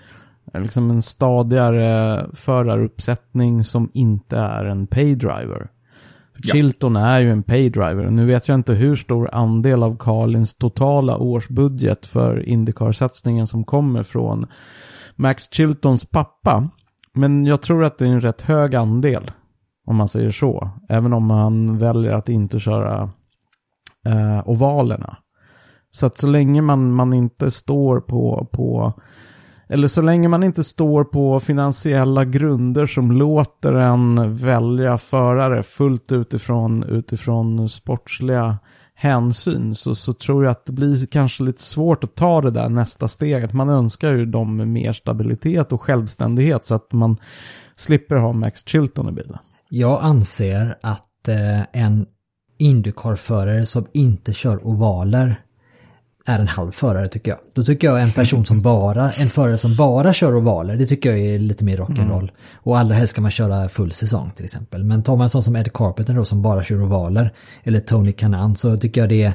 liksom 0.54 0.90
en 0.90 1.02
stadigare 1.02 2.26
föraruppsättning 2.34 3.64
som 3.64 3.90
inte 3.94 4.36
är 4.38 4.64
en 4.64 4.86
paydriver. 4.86 5.68
Ja. 6.42 6.52
Chilton 6.52 6.96
är 6.96 7.18
ju 7.18 7.30
en 7.30 7.42
paydriver. 7.42 8.10
Nu 8.10 8.26
vet 8.26 8.48
jag 8.48 8.54
inte 8.54 8.74
hur 8.74 8.96
stor 8.96 9.34
andel 9.34 9.82
av 9.82 9.96
Carlins 9.96 10.54
totala 10.54 11.16
årsbudget 11.16 12.06
för 12.06 12.48
Indycar-satsningen 12.48 13.46
som 13.46 13.64
kommer 13.64 14.02
från 14.02 14.46
Max 15.16 15.52
Chiltons 15.52 16.06
pappa. 16.06 16.68
Men 17.14 17.46
jag 17.46 17.62
tror 17.62 17.84
att 17.84 17.98
det 17.98 18.04
är 18.04 18.08
en 18.08 18.20
rätt 18.20 18.42
hög 18.42 18.74
andel, 18.74 19.22
om 19.86 19.96
man 19.96 20.08
säger 20.08 20.30
så. 20.30 20.70
Även 20.88 21.12
om 21.12 21.30
han 21.30 21.78
väljer 21.78 22.12
att 22.12 22.28
inte 22.28 22.60
köra 22.60 23.10
eh, 24.06 24.48
ovalerna. 24.48 25.16
Så 25.90 26.06
att 26.06 26.18
så 26.18 26.26
länge 26.26 26.62
man, 26.62 26.92
man 26.92 27.12
inte 27.12 27.50
står 27.50 28.00
på, 28.00 28.48
på 28.52 28.94
eller 29.72 29.88
så 29.88 30.02
länge 30.02 30.28
man 30.28 30.42
inte 30.42 30.64
står 30.64 31.04
på 31.04 31.40
finansiella 31.40 32.24
grunder 32.24 32.86
som 32.86 33.12
låter 33.12 33.72
en 33.72 34.36
välja 34.36 34.98
förare 34.98 35.62
fullt 35.62 36.12
utifrån, 36.12 36.84
utifrån 36.84 37.68
sportsliga 37.68 38.58
hänsyn 38.94 39.74
så, 39.74 39.94
så 39.94 40.12
tror 40.12 40.44
jag 40.44 40.50
att 40.50 40.64
det 40.64 40.72
blir 40.72 41.06
kanske 41.06 41.42
lite 41.42 41.62
svårt 41.62 42.04
att 42.04 42.14
ta 42.14 42.40
det 42.40 42.50
där 42.50 42.68
nästa 42.68 43.08
steget. 43.08 43.52
Man 43.52 43.68
önskar 43.68 44.12
ju 44.12 44.26
dem 44.26 44.72
mer 44.72 44.92
stabilitet 44.92 45.72
och 45.72 45.82
självständighet 45.82 46.64
så 46.64 46.74
att 46.74 46.92
man 46.92 47.16
slipper 47.76 48.16
ha 48.16 48.32
Max 48.32 48.66
Chilton 48.66 49.08
i 49.08 49.12
bilen. 49.12 49.38
Jag 49.68 50.02
anser 50.02 50.76
att 50.82 51.28
eh, 51.28 51.82
en 51.82 52.06
Indycar-förare 52.60 53.66
som 53.66 53.86
inte 53.92 54.32
kör 54.32 54.66
ovaler 54.66 55.36
är 56.26 56.38
en 56.38 56.48
halv 56.48 56.72
förare 56.72 57.06
tycker 57.06 57.30
jag. 57.30 57.38
Då 57.54 57.64
tycker 57.64 57.86
jag 57.86 58.02
en 58.02 58.10
person 58.10 58.46
som 58.46 58.62
bara, 58.62 59.12
en 59.12 59.30
förare 59.30 59.58
som 59.58 59.76
bara 59.76 60.12
kör 60.12 60.34
ovaler, 60.34 60.76
det 60.76 60.86
tycker 60.86 61.10
jag 61.10 61.18
är 61.18 61.38
lite 61.38 61.64
mer 61.64 61.76
rock'n'roll. 61.76 62.18
Mm. 62.18 62.34
Och 62.54 62.78
allra 62.78 62.94
helst 62.94 63.10
ska 63.10 63.20
man 63.20 63.30
köra 63.30 63.68
full 63.68 63.92
säsong 63.92 64.30
till 64.36 64.44
exempel. 64.44 64.84
Men 64.84 65.02
tar 65.02 65.16
man 65.16 65.24
en 65.24 65.30
sån 65.30 65.42
som 65.42 65.56
Ed 65.56 65.72
Carpenter 65.72 66.14
då 66.14 66.24
som 66.24 66.42
bara 66.42 66.64
kör 66.64 66.82
ovaler, 66.82 67.32
eller 67.62 67.80
Tony 67.80 68.12
Kanan, 68.12 68.56
så 68.56 68.76
tycker 68.76 69.00
jag 69.00 69.08
det 69.08 69.22
är 69.22 69.34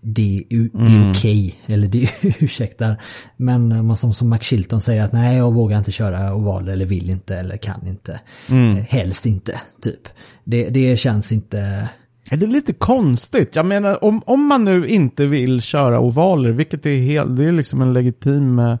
det 0.00 0.38
är, 0.38 0.44
det 0.48 0.56
är 0.56 0.96
mm. 0.96 1.10
okej, 1.10 1.56
okay, 1.64 1.74
eller 1.74 1.88
det 1.88 2.08
ursäktar. 2.42 3.02
Men 3.36 3.96
som, 3.96 4.14
som 4.14 4.28
Max 4.28 4.46
Chilton 4.46 4.80
säger 4.80 5.02
att 5.02 5.12
nej, 5.12 5.36
jag 5.36 5.54
vågar 5.54 5.78
inte 5.78 5.92
köra 5.92 6.34
ovaler 6.34 6.72
eller 6.72 6.86
vill 6.86 7.10
inte 7.10 7.36
eller 7.36 7.56
kan 7.56 7.86
inte. 7.86 8.20
Mm. 8.50 8.84
Helst 8.88 9.26
inte, 9.26 9.60
typ. 9.82 10.08
Det, 10.44 10.68
det 10.68 10.96
känns 10.96 11.32
inte 11.32 11.88
är 12.32 12.36
det 12.36 12.46
lite 12.46 12.72
konstigt. 12.72 13.56
Jag 13.56 13.66
menar, 13.66 14.04
om, 14.04 14.22
om 14.26 14.46
man 14.46 14.64
nu 14.64 14.88
inte 14.88 15.26
vill 15.26 15.62
köra 15.62 16.00
ovaler, 16.00 16.50
vilket 16.50 16.86
är 16.86 16.94
helt, 16.94 17.36
det 17.36 17.44
är 17.44 17.52
liksom 17.52 17.82
en 17.82 17.92
legitim 17.92 18.58
eh, 18.58 18.76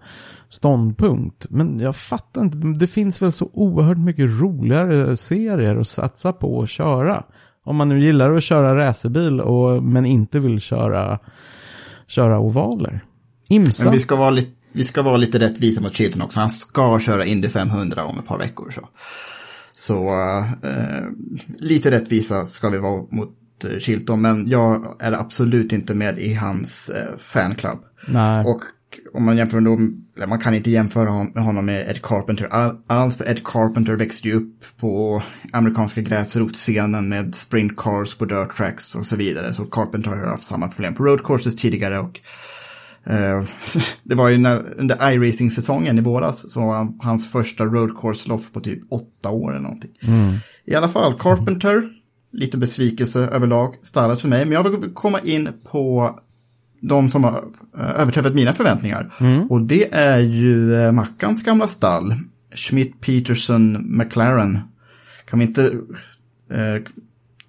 ståndpunkt. 0.48 1.46
Men 1.50 1.80
jag 1.80 1.96
fattar 1.96 2.42
inte, 2.42 2.56
det 2.56 2.86
finns 2.86 3.22
väl 3.22 3.32
så 3.32 3.50
oerhört 3.52 3.98
mycket 3.98 4.40
roligare 4.40 5.08
eh, 5.08 5.14
serier 5.14 5.76
att 5.76 5.88
satsa 5.88 6.32
på 6.32 6.56
och 6.56 6.68
köra. 6.68 7.24
Om 7.64 7.76
man 7.76 7.88
nu 7.88 8.00
gillar 8.00 8.30
att 8.36 8.42
köra 8.42 8.76
racerbil 8.76 9.40
och, 9.40 9.82
men 9.82 10.06
inte 10.06 10.38
vill 10.38 10.60
köra, 10.60 11.18
köra 12.06 12.38
ovaler. 12.38 13.04
Imsa. 13.48 13.84
Men 13.84 13.92
vi 13.92 14.00
ska 14.00 14.16
vara 14.16 14.30
lite, 14.30 14.52
vi 14.72 14.84
ska 14.84 15.02
vara 15.02 15.16
lite 15.16 15.38
rättvisa 15.38 15.80
mot 15.80 15.94
Chilton 15.94 16.22
också. 16.22 16.40
Han 16.40 16.50
ska 16.50 17.00
köra 17.00 17.26
Indy 17.26 17.48
500 17.48 18.04
om 18.04 18.18
ett 18.18 18.26
par 18.26 18.38
veckor. 18.38 18.70
Så, 18.70 18.88
så 19.72 20.08
eh, 20.08 20.52
eh 20.52 21.04
lite 21.58 21.90
rättvisa 21.90 22.44
ska 22.44 22.68
vi 22.68 22.78
vara 22.78 23.02
mot 23.10 23.38
Chilton, 23.80 24.22
men 24.22 24.48
jag 24.48 24.96
är 24.98 25.12
absolut 25.12 25.72
inte 25.72 25.94
med 25.94 26.18
i 26.18 26.34
hans 26.34 26.88
eh, 26.90 27.16
fanclub. 27.18 27.78
Nej. 28.08 28.44
Och 28.44 28.62
om 29.14 29.24
man 29.24 29.36
jämför 29.36 29.60
då, 29.60 29.78
man 30.26 30.38
kan 30.38 30.54
inte 30.54 30.70
jämföra 30.70 31.08
honom 31.40 31.66
med 31.66 31.90
Ed 31.90 32.02
Carpenter 32.02 32.48
alls, 32.86 33.16
för 33.16 33.30
Ed 33.30 33.44
Carpenter 33.44 33.94
växte 33.94 34.28
ju 34.28 34.34
upp 34.34 34.64
på 34.80 35.22
amerikanska 35.52 36.00
gräsrotscenen 36.00 37.08
med 37.08 37.34
sprint 37.34 37.76
cars 37.76 38.14
på 38.14 38.24
dirt 38.24 38.56
tracks 38.56 38.94
och 38.94 39.06
så 39.06 39.16
vidare. 39.16 39.54
Så 39.54 39.64
Carpenter 39.64 40.10
har 40.10 40.26
haft 40.26 40.44
samma 40.44 40.68
problem 40.68 40.94
på 40.94 41.04
road 41.04 41.24
courses 41.24 41.56
tidigare 41.56 41.98
och 41.98 42.20
eh, 43.04 43.42
det 44.02 44.14
var 44.14 44.28
ju 44.28 44.38
när, 44.38 44.80
under 44.80 45.12
iRacing-säsongen 45.12 45.98
i 45.98 46.02
våras 46.02 46.52
så 46.52 46.60
var 46.60 46.92
hans 46.98 47.32
första 47.32 47.64
road 47.64 47.90
course-lopp 47.96 48.52
på 48.52 48.60
typ 48.60 48.80
åtta 48.90 49.30
år 49.30 49.50
eller 49.50 49.62
någonting. 49.62 49.90
Mm. 50.02 50.34
I 50.64 50.74
alla 50.74 50.88
fall, 50.88 51.18
Carpenter 51.18 52.01
lite 52.32 52.58
besvikelse 52.58 53.20
överlag, 53.20 53.74
stallet 53.82 54.20
för 54.20 54.28
mig. 54.28 54.44
Men 54.44 54.52
jag 54.52 54.80
vill 54.80 54.90
komma 54.90 55.20
in 55.20 55.48
på 55.70 56.14
de 56.80 57.10
som 57.10 57.24
har 57.24 57.44
eh, 57.78 58.00
överträffat 58.00 58.34
mina 58.34 58.52
förväntningar. 58.52 59.14
Mm. 59.20 59.46
Och 59.46 59.62
det 59.62 59.94
är 59.94 60.18
ju 60.18 60.74
eh, 60.74 60.92
Mackans 60.92 61.42
gamla 61.42 61.68
stall. 61.68 62.14
Schmidt, 62.54 63.00
Peterson, 63.00 63.96
McLaren. 63.98 64.58
Kan 65.24 65.38
vi 65.38 65.44
inte... 65.44 65.62
Eh, 66.50 66.82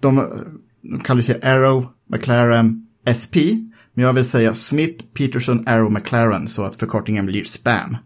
de, 0.00 0.30
de 0.82 1.00
kallar 1.00 1.20
sig 1.20 1.42
Arrow, 1.42 1.86
McLaren, 2.10 2.86
SP. 3.20 3.36
Men 3.94 4.04
jag 4.04 4.12
vill 4.12 4.24
säga 4.24 4.54
Smith, 4.54 5.04
Peterson, 5.14 5.68
Arrow, 5.68 5.92
McLaren 5.92 6.48
så 6.48 6.62
att 6.62 6.76
förkortningen 6.76 7.26
blir 7.26 7.44
SPAM. 7.44 7.96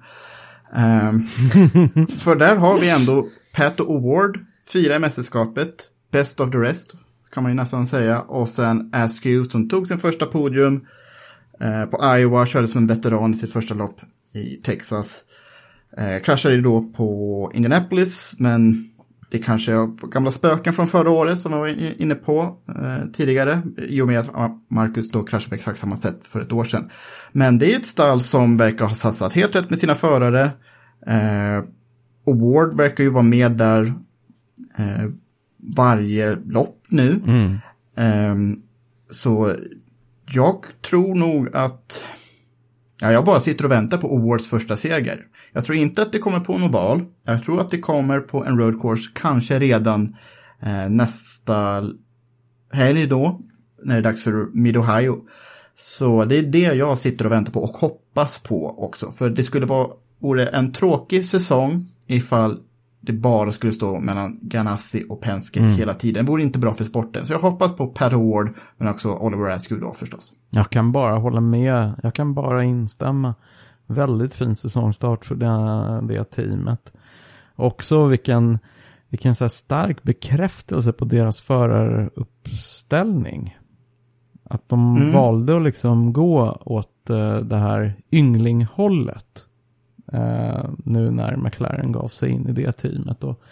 Um, 0.77 1.27
för 2.07 2.37
där 2.37 2.57
har 2.57 2.81
vi 2.81 2.91
ändå 2.91 3.29
Pat 3.55 3.81
Award, 3.81 4.38
fyra 4.73 4.97
i 4.97 4.99
mästerskapet, 4.99 5.75
Best 6.11 6.40
of 6.40 6.51
the 6.51 6.59
rest, 6.59 6.94
kan 7.33 7.42
man 7.42 7.53
ju 7.53 7.57
nästan 7.57 7.87
säga. 7.87 8.21
Och 8.21 8.49
sen 8.49 8.90
Askew 8.92 9.51
som 9.51 9.68
tog 9.68 9.87
sin 9.87 9.99
första 9.99 10.27
podium 10.27 10.87
eh, 11.61 11.85
på 11.85 12.16
Iowa, 12.16 12.47
körde 12.47 12.68
som 12.68 12.79
en 12.79 12.87
veteran 12.87 13.31
i 13.31 13.35
sitt 13.35 13.53
första 13.53 13.75
lopp 13.75 14.01
i 14.35 14.57
Texas. 14.57 15.21
Eh, 15.97 16.23
kraschade 16.23 16.55
ju 16.55 16.61
då 16.61 16.83
på 16.83 17.51
Indianapolis, 17.55 18.35
men 18.38 18.90
det 19.31 19.38
kanske 19.38 19.73
är 19.73 20.11
gamla 20.11 20.31
spöken 20.31 20.73
från 20.73 20.87
förra 20.87 21.11
året 21.11 21.38
som 21.38 21.53
jag 21.53 21.59
var 21.59 22.01
inne 22.03 22.14
på 22.14 22.57
eh, 22.68 23.11
tidigare. 23.12 23.62
I 23.88 24.01
och 24.01 24.07
med 24.07 24.21
att 24.21 24.35
ah, 24.35 24.61
Marcus 24.71 25.11
då 25.11 25.23
kraschade 25.23 25.49
på 25.49 25.55
exakt 25.55 25.79
samma 25.79 25.97
sätt 25.97 26.18
för 26.23 26.40
ett 26.40 26.53
år 26.53 26.64
sedan. 26.64 26.90
Men 27.33 27.59
det 27.59 27.73
är 27.73 27.77
ett 27.77 27.87
stall 27.87 28.21
som 28.21 28.57
verkar 28.57 28.87
ha 28.87 28.94
satsat 28.94 29.33
helt 29.33 29.57
rätt 29.57 29.71
med 29.71 29.81
sina 29.81 29.94
förare. 29.94 30.51
Eh, 31.07 31.64
och 32.25 32.40
Ward 32.40 32.77
verkar 32.77 33.05
ju 33.05 33.11
vara 33.11 33.23
med 33.23 33.53
där 33.53 33.94
eh, 34.79 35.11
varje 35.77 36.38
lopp 36.47 36.79
nu. 36.88 37.21
Mm. 37.27 37.59
Um, 38.33 38.62
så 39.11 39.55
jag 40.31 40.64
tror 40.90 41.14
nog 41.14 41.49
att 41.55 42.05
ja, 43.01 43.12
jag 43.12 43.25
bara 43.25 43.40
sitter 43.40 43.64
och 43.64 43.71
väntar 43.71 43.99
på 43.99 44.16
Awards 44.16 44.51
första 44.51 44.77
seger. 44.77 45.27
Jag 45.53 45.64
tror 45.64 45.79
inte 45.79 46.03
att 46.03 46.12
det 46.12 46.18
kommer 46.18 46.40
på 46.40 46.53
en 46.53 46.62
oval. 46.62 47.05
Jag 47.25 47.44
tror 47.44 47.61
att 47.61 47.68
det 47.68 47.79
kommer 47.79 48.21
på 48.21 48.44
en 48.44 48.59
road 48.59 48.81
course, 48.83 49.11
kanske 49.14 49.59
redan 49.59 50.16
eh, 50.61 50.90
nästa 50.90 51.88
helg 52.73 53.07
då, 53.07 53.40
när 53.83 53.94
det 53.94 54.01
är 54.01 54.03
dags 54.03 54.25
för 54.25 54.47
Mid-Ohio. 54.55 55.16
Så 55.75 56.25
det 56.25 56.38
är 56.38 56.42
det 56.42 56.59
jag 56.59 56.99
sitter 56.99 57.27
och 57.27 57.33
väntar 57.33 57.53
på 57.53 57.61
och 57.62 57.77
hoppas 57.77 58.38
på 58.38 58.85
också. 58.85 59.11
För 59.11 59.31
det 59.31 59.42
skulle 59.42 59.66
vara, 59.66 59.88
vore 60.18 60.47
en 60.47 60.73
tråkig 60.73 61.25
säsong 61.25 61.88
ifall 62.07 62.61
det 63.09 63.14
bara 63.14 63.53
skulle 63.53 63.73
stå 63.73 64.01
mellan 64.01 64.38
Ganassi 64.42 65.05
och 65.09 65.21
Penske 65.21 65.61
mm. 65.61 65.73
hela 65.73 65.94
tiden. 65.94 66.25
Det 66.25 66.31
vore 66.31 66.42
inte 66.42 66.59
bra 66.59 66.75
för 66.75 66.85
sporten. 66.85 67.27
Så 67.27 67.33
jag 67.33 67.40
hoppas 67.40 67.77
på 67.77 67.87
Pat 67.87 68.12
Award, 68.12 68.51
men 68.77 68.88
också 68.88 69.14
Oliver 69.14 69.51
Askew 69.51 69.87
då 69.87 69.92
förstås. 69.92 70.33
Jag 70.51 70.71
kan 70.71 70.92
bara 70.92 71.18
hålla 71.18 71.40
med. 71.40 71.92
Jag 72.03 72.14
kan 72.14 72.35
bara 72.35 72.64
instämma. 72.64 73.35
Väldigt 73.87 74.35
fin 74.35 74.57
säsongstart 74.57 75.25
för 75.25 75.35
det, 75.35 76.14
det 76.14 76.25
teamet. 76.25 76.92
Också 77.57 78.07
vilken, 78.07 78.59
vilken 79.09 79.35
så 79.35 79.49
stark 79.49 80.03
bekräftelse 80.03 80.92
på 80.92 81.05
deras 81.05 81.40
föraruppställning. 81.40 83.59
Att 84.44 84.68
de 84.68 84.97
mm. 84.97 85.12
valde 85.12 85.57
att 85.57 85.62
liksom 85.62 86.12
gå 86.12 86.62
åt 86.64 87.11
uh, 87.11 87.37
det 87.37 87.57
här 87.57 87.94
ynglinghållet. 88.12 89.48
Eh, 90.12 90.71
nu 90.85 91.11
när 91.11 91.37
McLaren 91.37 91.92
gav 91.92 92.09
sig 92.09 92.31
in 92.31 92.49
i 92.49 92.53
det 92.53 92.73
teamet. 92.73 93.25
Och, 93.25 93.42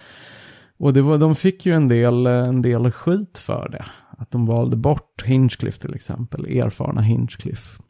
och 0.78 0.92
det 0.92 1.02
var, 1.02 1.18
de 1.18 1.34
fick 1.34 1.66
ju 1.66 1.72
en 1.72 1.88
del, 1.88 2.26
eh, 2.26 2.48
en 2.48 2.62
del 2.62 2.90
skit 2.90 3.38
för 3.38 3.68
det. 3.68 3.84
Att 4.18 4.30
de 4.30 4.46
valde 4.46 4.76
bort 4.76 5.22
Hinchcliffe 5.24 5.80
till 5.80 5.94
exempel, 5.94 6.58
erfarna 6.58 7.00
Hinchcliffe. 7.00 7.82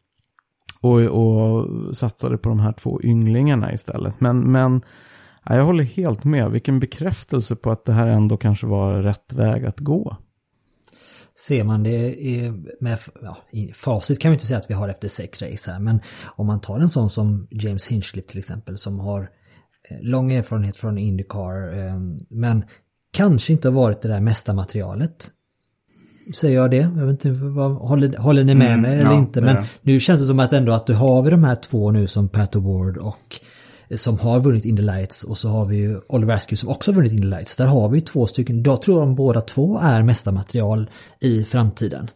Och, 0.81 0.99
och 0.99 1.67
satsade 1.95 2.37
på 2.37 2.49
de 2.49 2.59
här 2.59 2.71
två 2.71 3.01
ynglingarna 3.03 3.73
istället. 3.73 4.21
Men, 4.21 4.51
men 4.51 4.81
jag 5.43 5.65
håller 5.65 5.83
helt 5.83 6.23
med. 6.23 6.51
Vilken 6.51 6.79
bekräftelse 6.79 7.55
på 7.55 7.71
att 7.71 7.85
det 7.85 7.93
här 7.93 8.07
ändå 8.07 8.37
kanske 8.37 8.67
var 8.67 8.93
rätt 8.93 9.33
väg 9.33 9.65
att 9.65 9.79
gå 9.79 10.17
ser 11.39 11.63
man 11.63 11.83
det 11.83 12.15
med 12.79 12.97
ja, 13.21 13.37
facit 13.73 14.19
kan 14.19 14.31
vi 14.31 14.33
inte 14.33 14.45
säga 14.45 14.57
att 14.57 14.69
vi 14.69 14.73
har 14.73 14.89
efter 14.89 15.07
sex 15.07 15.41
race 15.41 15.71
här 15.71 15.79
men 15.79 16.01
om 16.25 16.47
man 16.47 16.61
tar 16.61 16.79
en 16.79 16.89
sån 16.89 17.09
som 17.09 17.47
James 17.51 17.87
Hinchcliffe 17.87 18.27
till 18.27 18.37
exempel 18.37 18.77
som 18.77 18.99
har 18.99 19.29
eh, 19.89 19.97
lång 20.01 20.31
erfarenhet 20.31 20.77
från 20.77 20.97
Indycar 20.97 21.77
eh, 21.77 21.99
men 22.29 22.63
kanske 23.11 23.53
inte 23.53 23.67
har 23.67 23.73
varit 23.73 24.01
det 24.01 24.07
där 24.07 24.21
mesta 24.21 24.53
materialet. 24.53 25.31
Säger 26.35 26.55
jag 26.55 26.71
det? 26.71 26.91
Jag 26.97 27.05
vet 27.05 27.25
inte, 27.25 27.31
vad, 27.31 27.71
håller, 27.71 28.17
håller 28.17 28.43
ni 28.43 28.55
med 28.55 28.67
mm, 28.67 28.81
mig 28.81 28.99
eller 28.99 29.11
ja, 29.11 29.17
inte? 29.17 29.41
Men 29.41 29.65
nu 29.81 29.99
känns 29.99 30.21
det 30.21 30.27
som 30.27 30.39
att 30.39 30.53
ändå 30.53 30.73
att 30.73 30.87
du 30.87 30.93
har 30.93 31.23
vi 31.23 31.29
de 31.29 31.43
här 31.43 31.55
två 31.55 31.91
nu 31.91 32.07
som 32.07 32.29
Pat 32.29 32.55
Award 32.55 32.97
och 32.97 33.39
Eh, 33.89 33.97
som 33.97 34.19
har 34.19 34.39
vunnit 34.39 34.65
Indy 34.65 34.81
Lights 34.81 35.23
och 35.23 35.37
så 35.37 35.49
har 35.49 35.65
vi 35.65 35.75
ju 35.75 35.99
Oliver 36.09 36.33
Askew 36.33 36.57
som 36.57 36.69
också 36.69 36.91
har 36.91 36.95
vunnit 36.95 37.13
Indy 37.13 37.27
Lights. 37.27 37.55
Där 37.55 37.65
har 37.65 37.89
vi 37.89 38.01
två 38.01 38.27
stycken, 38.27 38.63
jag 38.63 38.81
tror 38.81 38.99
de 38.99 39.15
båda 39.15 39.41
två 39.41 39.79
är 39.79 40.03
mesta 40.03 40.31
material 40.31 40.89
i 41.19 41.43
framtiden. 41.43 42.09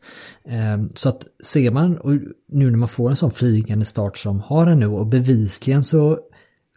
Eh, 0.49 0.85
så 0.95 1.09
att 1.09 1.27
ser 1.43 1.71
man, 1.71 1.97
och 1.97 2.11
nu 2.51 2.71
när 2.71 2.77
man 2.77 2.89
får 2.89 3.09
en 3.09 3.15
sån 3.15 3.31
flygande 3.31 3.85
start 3.85 4.17
som 4.17 4.39
har 4.39 4.65
den 4.65 4.79
nu 4.79 4.87
och 4.87 5.07
bevisligen 5.07 5.83
så 5.83 6.17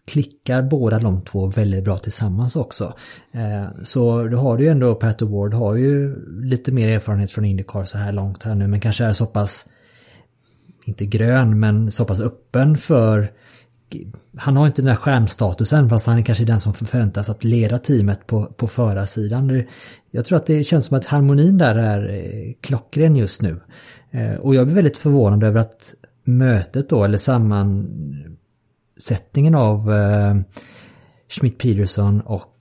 klickar 0.07 0.63
båda 0.63 0.99
de 0.99 1.21
två 1.21 1.47
väldigt 1.47 1.85
bra 1.85 1.99
tillsammans 1.99 2.57
också. 2.57 2.95
Eh, 3.33 3.83
så 3.83 4.25
då 4.25 4.37
har 4.37 4.59
du 4.59 4.65
ju 4.65 4.71
ändå 4.71 4.95
Pat 4.95 5.23
Award 5.23 5.55
har 5.55 5.75
ju 5.75 6.17
lite 6.45 6.73
mer 6.73 6.89
erfarenhet 6.89 7.31
från 7.31 7.45
Indycar 7.45 7.85
så 7.85 7.99
här 7.99 8.13
långt 8.13 8.43
här 8.43 8.55
nu 8.55 8.67
men 8.67 8.81
kanske 8.81 9.05
är 9.05 9.13
så 9.13 9.27
pass 9.27 9.67
inte 10.85 11.07
grön 11.07 11.61
men 11.61 11.91
så 11.91 12.05
pass 12.05 12.21
öppen 12.21 12.77
för 12.77 13.33
han 14.37 14.57
har 14.57 14.67
inte 14.67 14.83
den 14.83 14.89
där 14.89 14.95
stjärnstatusen 14.95 15.91
fast 15.91 16.07
han 16.07 16.19
är 16.19 16.23
kanske 16.23 16.45
den 16.45 16.61
som 16.61 16.75
förväntas 16.75 17.31
att 17.31 17.45
leda 17.45 17.79
teamet 17.79 18.27
på, 18.27 18.47
på 18.47 18.67
förarsidan. 18.67 19.63
Jag 20.11 20.25
tror 20.25 20.37
att 20.37 20.47
det 20.47 20.65
känns 20.65 20.87
som 20.87 20.99
att 20.99 21.05
harmonin 21.05 21.59
där 21.59 21.75
är 21.75 22.15
eh, 22.15 22.53
klockren 22.61 23.17
just 23.17 23.43
nu. 23.43 23.61
Eh, 24.11 24.35
och 24.35 24.55
jag 24.55 24.67
blir 24.67 24.75
väldigt 24.75 24.97
förvånad 24.97 25.45
över 25.45 25.61
att 25.61 25.95
mötet 26.25 26.89
då, 26.89 27.05
eller 27.05 27.19
sammansättningen 27.19 29.55
av 29.55 29.93
eh, 29.93 30.35
Schmidt 31.29 31.59
Peterson 31.59 32.21
och 32.21 32.55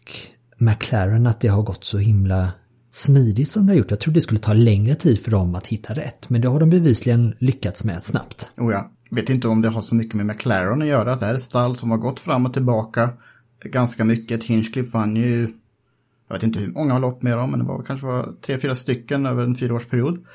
McLaren, 0.57 1.27
att 1.27 1.41
det 1.41 1.47
har 1.47 1.63
gått 1.63 1.83
så 1.83 1.97
himla 1.97 2.51
smidigt 2.91 3.49
som 3.49 3.65
det 3.65 3.71
har 3.71 3.77
gjort. 3.77 3.91
Jag 3.91 3.99
trodde 3.99 4.17
det 4.17 4.21
skulle 4.21 4.39
ta 4.39 4.53
längre 4.53 4.95
tid 4.95 5.19
för 5.19 5.31
dem 5.31 5.55
att 5.55 5.67
hitta 5.67 5.93
rätt, 5.93 6.29
men 6.29 6.41
det 6.41 6.47
har 6.47 6.59
de 6.59 6.69
bevisligen 6.69 7.35
lyckats 7.39 7.83
med 7.83 8.03
snabbt. 8.03 8.49
Oh 8.57 8.71
ja. 8.71 8.91
Vet 9.15 9.29
inte 9.29 9.47
om 9.47 9.61
det 9.61 9.69
har 9.69 9.81
så 9.81 9.95
mycket 9.95 10.13
med 10.13 10.25
McLaren 10.25 10.81
att 10.81 10.87
göra. 10.87 11.15
Det 11.15 11.25
här 11.25 11.31
är 11.31 11.35
ett 11.35 11.43
stall 11.43 11.75
som 11.75 11.91
har 11.91 11.97
gått 11.97 12.19
fram 12.19 12.45
och 12.45 12.53
tillbaka 12.53 13.09
ganska 13.63 14.03
mycket. 14.03 14.43
Hinchcliffe 14.43 14.97
vann 14.97 15.15
ju, 15.15 15.53
jag 16.27 16.35
vet 16.35 16.43
inte 16.43 16.59
hur 16.59 16.73
många 16.73 16.99
lopp 16.99 17.23
med 17.23 17.37
dem, 17.37 17.51
men 17.51 17.59
det 17.59 17.65
var 17.65 17.83
kanske 17.83 18.07
var 18.07 18.33
tre, 18.41 18.57
fyra 18.57 18.75
stycken 18.75 19.25
över 19.25 19.43
en 19.43 19.55
fyraårsperiod. 19.55 20.25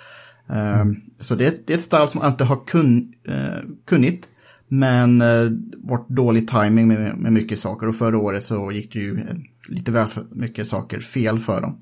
Mm. 0.49 0.97
Så 1.20 1.35
det, 1.35 1.66
det 1.66 1.72
är 1.72 1.76
ett 1.76 1.83
stall 1.83 2.09
som 2.09 2.20
alltid 2.20 2.47
har 2.47 2.66
kun, 2.66 3.12
uh, 3.29 3.74
kunnigt, 3.85 4.29
men 4.68 5.20
eh, 5.20 5.51
varit 5.76 6.09
dålig 6.09 6.49
timing 6.49 6.89
med, 6.89 7.16
med 7.18 7.33
mycket 7.33 7.59
saker. 7.59 7.89
Och 7.89 7.95
förra 7.95 8.18
året 8.18 8.45
så 8.45 8.72
gick 8.72 8.93
det 8.93 8.99
ju 8.99 9.16
eh, 9.16 9.37
lite 9.68 9.93
väl 9.93 10.09
mycket 10.31 10.68
saker 10.68 11.01
fel 11.01 11.39
för 11.39 11.61
dem. 11.61 11.81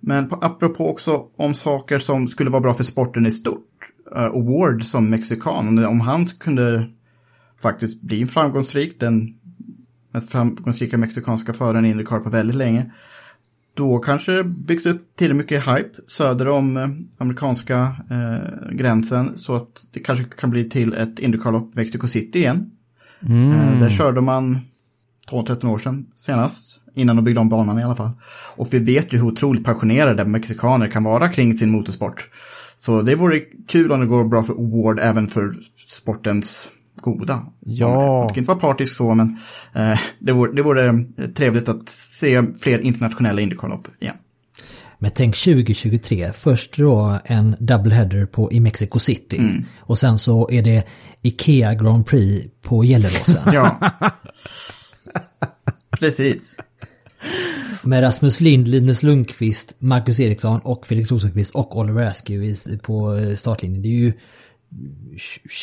Men 0.00 0.28
på, 0.28 0.36
apropå 0.36 0.90
också 0.90 1.22
om 1.36 1.54
saker 1.54 1.98
som 1.98 2.28
skulle 2.28 2.50
vara 2.50 2.60
bra 2.60 2.74
för 2.74 2.84
sporten 2.84 3.26
i 3.26 3.30
stort. 3.30 3.75
Uh, 4.16 4.44
Ward 4.44 4.84
som 4.84 5.10
mexikan, 5.10 5.84
om 5.84 6.00
han 6.00 6.26
kunde 6.26 6.86
faktiskt 7.62 8.02
bli 8.02 8.26
framgångsrik, 8.26 9.00
den 9.00 9.34
mest 10.12 10.32
framgångsrika 10.32 10.98
mexikanska 10.98 11.52
föraren 11.52 11.84
i 11.84 11.90
Indycar 11.90 12.20
på 12.20 12.30
väldigt 12.30 12.56
länge. 12.56 12.92
Då 13.74 13.98
kanske 13.98 14.32
det 14.32 14.44
byggs 14.44 14.86
upp 14.86 15.16
tillräckligt 15.16 15.36
mycket 15.36 15.68
hype 15.68 15.90
söder 16.06 16.48
om 16.48 16.76
eh, 16.76 16.88
amerikanska 17.18 17.96
eh, 18.10 18.70
gränsen 18.72 19.38
så 19.38 19.56
att 19.56 19.86
det 19.92 20.00
kanske 20.00 20.24
kan 20.24 20.50
bli 20.50 20.64
till 20.64 20.92
ett 20.92 21.18
Indycar-lopp 21.18 21.74
Mexico 21.74 22.06
City 22.06 22.38
igen. 22.38 22.70
Mm. 23.28 23.52
Eh, 23.52 23.80
där 23.80 23.90
körde 23.90 24.20
man 24.20 24.58
12-13 25.30 25.66
år 25.68 25.78
sedan 25.78 26.06
senast. 26.14 26.80
Innan 26.94 27.16
de 27.16 27.24
byggde 27.24 27.40
om 27.40 27.48
banan 27.48 27.78
i 27.78 27.82
alla 27.82 27.96
fall. 27.96 28.10
Och 28.56 28.68
vi 28.70 28.78
vet 28.78 29.12
ju 29.12 29.18
hur 29.18 29.26
otroligt 29.26 29.64
passionerade 29.64 30.24
mexikaner 30.24 30.88
kan 30.88 31.04
vara 31.04 31.28
kring 31.28 31.54
sin 31.54 31.70
motorsport. 31.70 32.28
Så 32.76 33.02
det 33.02 33.14
vore 33.14 33.40
kul 33.68 33.92
om 33.92 34.00
det 34.00 34.06
går 34.06 34.24
bra 34.24 34.42
för 34.42 34.52
Award 34.52 34.98
även 35.00 35.28
för 35.28 35.52
sportens 35.88 36.70
goda. 37.00 37.46
Ja. 37.60 38.20
Man 38.20 38.28
ska 38.28 38.38
inte 38.38 38.48
vara 38.48 38.58
partisk 38.58 38.96
så, 38.96 39.14
men 39.14 39.38
eh, 39.74 39.98
det, 40.18 40.32
vore, 40.32 40.52
det 40.52 40.62
vore 40.62 41.04
trevligt 41.34 41.68
att 41.68 41.88
se 41.88 42.42
fler 42.60 42.78
internationella 42.78 43.40
Indycar-lopp 43.40 43.88
igen. 44.00 44.16
Men 44.98 45.10
tänk 45.14 45.36
2023, 45.36 46.32
först 46.32 46.76
då 46.76 47.18
en 47.24 47.56
double 47.60 47.94
header 47.94 48.26
på, 48.26 48.52
i 48.52 48.60
Mexico 48.60 48.98
City. 48.98 49.38
Mm. 49.38 49.64
Och 49.80 49.98
sen 49.98 50.18
så 50.18 50.48
är 50.50 50.62
det 50.62 50.86
Ikea 51.22 51.74
Grand 51.74 52.06
Prix 52.06 52.46
på 52.62 52.84
Gelleråsen. 52.84 53.42
ja. 53.52 53.80
Precis. 56.00 56.56
Med 57.86 58.02
Rasmus 58.02 58.40
Lind, 58.40 58.68
Linus 58.68 59.02
Lundqvist, 59.02 59.76
Marcus 59.78 60.20
Eriksson 60.20 60.60
och 60.64 60.86
Felix 60.86 61.10
Rosenqvist 61.10 61.54
och 61.54 61.78
Oliver 61.78 62.06
Askew 62.06 62.78
på 62.82 63.14
eh, 63.14 63.34
startlinjen. 63.34 63.82
Det 63.82 63.88
är 63.88 63.98
ju 63.98 64.12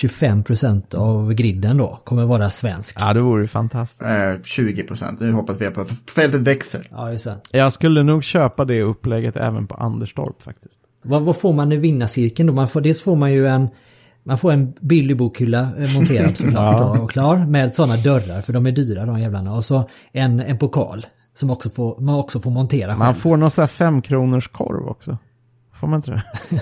25% 0.01 0.95
av 0.95 1.33
griden 1.33 1.77
då 1.77 2.01
kommer 2.03 2.25
vara 2.25 2.49
svensk. 2.49 2.97
Ja, 2.99 3.13
det 3.13 3.21
vore 3.21 3.47
fantastiskt. 3.47 4.01
Eh, 4.01 4.07
20%. 4.07 5.17
Nu 5.19 5.31
hoppas 5.31 5.61
vi 5.61 5.69
på 5.69 5.85
fältet 6.15 6.41
växer. 6.41 6.87
Ja, 6.91 7.11
just 7.11 7.25
det. 7.25 7.57
Jag 7.57 7.73
skulle 7.73 8.03
nog 8.03 8.23
köpa 8.23 8.65
det 8.65 8.81
upplägget 8.81 9.37
även 9.37 9.67
på 9.67 9.75
Anderstorp 9.75 10.41
faktiskt. 10.41 10.79
Vad, 11.03 11.21
vad 11.21 11.37
får 11.37 11.53
man 11.53 11.71
i 11.71 11.77
vinnarcirkeln 11.77 12.47
då? 12.47 12.53
Man 12.53 12.67
får, 12.67 12.81
dels 12.81 13.01
får 13.01 13.15
man 13.15 13.33
ju 13.33 13.47
en 13.47 13.67
man 14.25 14.37
får 14.37 14.51
en 14.51 14.73
billig 14.81 15.17
bokhylla 15.17 15.61
eh, 15.61 15.93
monterad 15.95 16.37
såklart 16.37 16.79
ja. 16.79 17.01
och 17.01 17.11
klar 17.11 17.37
med 17.37 17.75
sådana 17.75 17.97
dörrar 17.97 18.41
för 18.41 18.53
de 18.53 18.65
är 18.65 18.71
dyra 18.71 19.05
de 19.05 19.19
jävlarna. 19.19 19.53
Och 19.53 19.65
så 19.65 19.89
en, 20.11 20.39
en 20.39 20.57
pokal 20.57 21.05
som 21.33 21.49
också 21.49 21.69
får, 21.69 21.99
man 21.99 22.15
också 22.15 22.39
får 22.39 22.51
montera 22.51 22.87
själv. 22.87 22.99
Man 22.99 23.15
får 23.15 23.37
någon 23.37 23.51
sån 23.51 23.61
här 23.61 23.67
femkronors 23.67 24.47
korv 24.47 24.87
också. 24.87 25.17
Får 25.73 25.87
man 25.87 25.97
inte 25.97 26.11
det? 26.11 26.23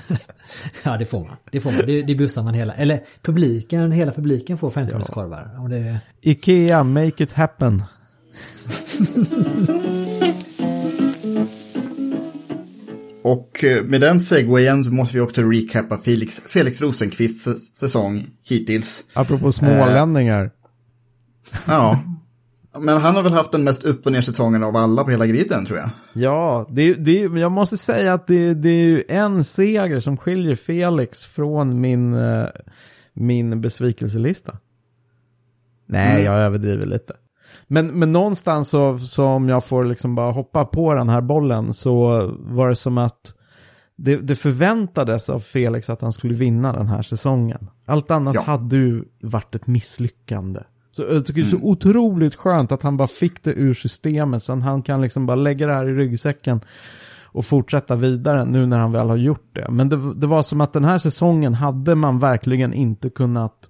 ja 0.83 0.97
det 0.97 1.05
får 1.05 1.19
man. 1.19 1.37
Det 1.51 1.61
får 1.61 1.71
man. 1.71 1.81
Det, 1.85 2.01
det 2.01 2.15
bussar 2.15 2.43
man 2.43 2.53
hela. 2.53 2.73
Eller 2.73 2.99
publiken, 3.21 3.91
hela 3.91 4.11
publiken 4.11 4.57
får 4.57 4.69
femkronors 4.69 5.07
korvar. 5.07 5.55
Om 5.57 5.69
det... 5.69 5.99
Ikea, 6.21 6.83
make 6.83 7.23
it 7.23 7.33
happen. 7.33 7.83
Och 13.23 13.63
eh, 13.63 13.83
med 13.83 14.01
den 14.01 14.21
segwayen 14.21 14.83
så 14.83 14.91
måste 14.91 15.15
vi 15.15 15.21
också 15.21 15.41
recappa 15.41 15.97
Felix, 15.97 16.41
Felix 16.47 16.81
Rosenqvists 16.81 17.75
säsong 17.75 18.25
hittills. 18.49 19.03
Apropå 19.13 19.51
smålänningar. 19.51 20.43
Eh, 20.43 20.49
ja. 21.67 21.99
Men 22.79 23.01
han 23.01 23.15
har 23.15 23.23
väl 23.23 23.33
haft 23.33 23.51
den 23.51 23.63
mest 23.63 23.83
upp 23.83 24.05
och 24.05 24.11
ner 24.11 24.21
säsongen 24.21 24.63
av 24.63 24.75
alla 24.75 25.03
på 25.03 25.11
hela 25.11 25.27
griden 25.27 25.65
tror 25.65 25.77
jag. 25.77 25.89
Ja, 26.13 26.65
det, 26.69 26.93
det, 26.93 27.19
jag 27.19 27.51
måste 27.51 27.77
säga 27.77 28.13
att 28.13 28.27
det, 28.27 28.53
det 28.53 28.69
är 28.69 28.85
ju 28.85 29.03
en 29.07 29.43
seger 29.43 29.99
som 29.99 30.17
skiljer 30.17 30.55
Felix 30.55 31.25
från 31.25 31.81
min, 31.81 32.13
eh, 32.13 32.47
min 33.13 33.61
besvikelselista. 33.61 34.57
Nej, 35.87 36.11
mm. 36.11 36.25
jag 36.25 36.35
överdriver 36.35 36.85
lite. 36.85 37.13
Men, 37.67 37.87
men 37.87 38.11
någonstans 38.11 38.69
så, 38.69 38.99
som 38.99 39.49
jag 39.49 39.65
får 39.65 39.83
liksom 39.83 40.15
bara 40.15 40.31
hoppa 40.31 40.65
på 40.65 40.93
den 40.93 41.09
här 41.09 41.21
bollen 41.21 41.73
så 41.73 42.25
var 42.39 42.69
det 42.69 42.75
som 42.75 42.97
att 42.97 43.35
det, 43.97 44.17
det 44.17 44.35
förväntades 44.35 45.29
av 45.29 45.39
Felix 45.39 45.89
att 45.89 46.01
han 46.01 46.11
skulle 46.11 46.33
vinna 46.33 46.73
den 46.73 46.87
här 46.87 47.01
säsongen. 47.01 47.69
Allt 47.85 48.11
annat 48.11 48.35
ja. 48.35 48.41
hade 48.41 48.75
ju 48.75 49.03
varit 49.21 49.55
ett 49.55 49.67
misslyckande. 49.67 50.59
Så 50.91 51.01
jag 51.01 51.25
tycker 51.25 51.41
det 51.41 51.47
är 51.47 51.49
så 51.49 51.55
mm. 51.55 51.67
otroligt 51.67 52.35
skönt 52.35 52.71
att 52.71 52.83
han 52.83 52.97
bara 52.97 53.07
fick 53.07 53.43
det 53.43 53.53
ur 53.53 53.73
systemet 53.73 54.43
så 54.43 54.55
han 54.55 54.81
kan 54.81 55.01
liksom 55.01 55.25
bara 55.25 55.35
lägga 55.35 55.67
det 55.67 55.73
här 55.73 55.89
i 55.89 55.93
ryggsäcken 55.93 56.61
och 57.33 57.45
fortsätta 57.45 57.95
vidare 57.95 58.45
nu 58.45 58.65
när 58.65 58.77
han 58.77 58.91
väl 58.91 59.09
har 59.09 59.15
gjort 59.15 59.49
det. 59.53 59.67
Men 59.69 59.89
det, 59.89 60.13
det 60.13 60.27
var 60.27 60.43
som 60.43 60.61
att 60.61 60.73
den 60.73 60.85
här 60.85 60.97
säsongen 60.97 61.53
hade 61.53 61.95
man 61.95 62.19
verkligen 62.19 62.73
inte 62.73 63.09
kunnat, 63.09 63.69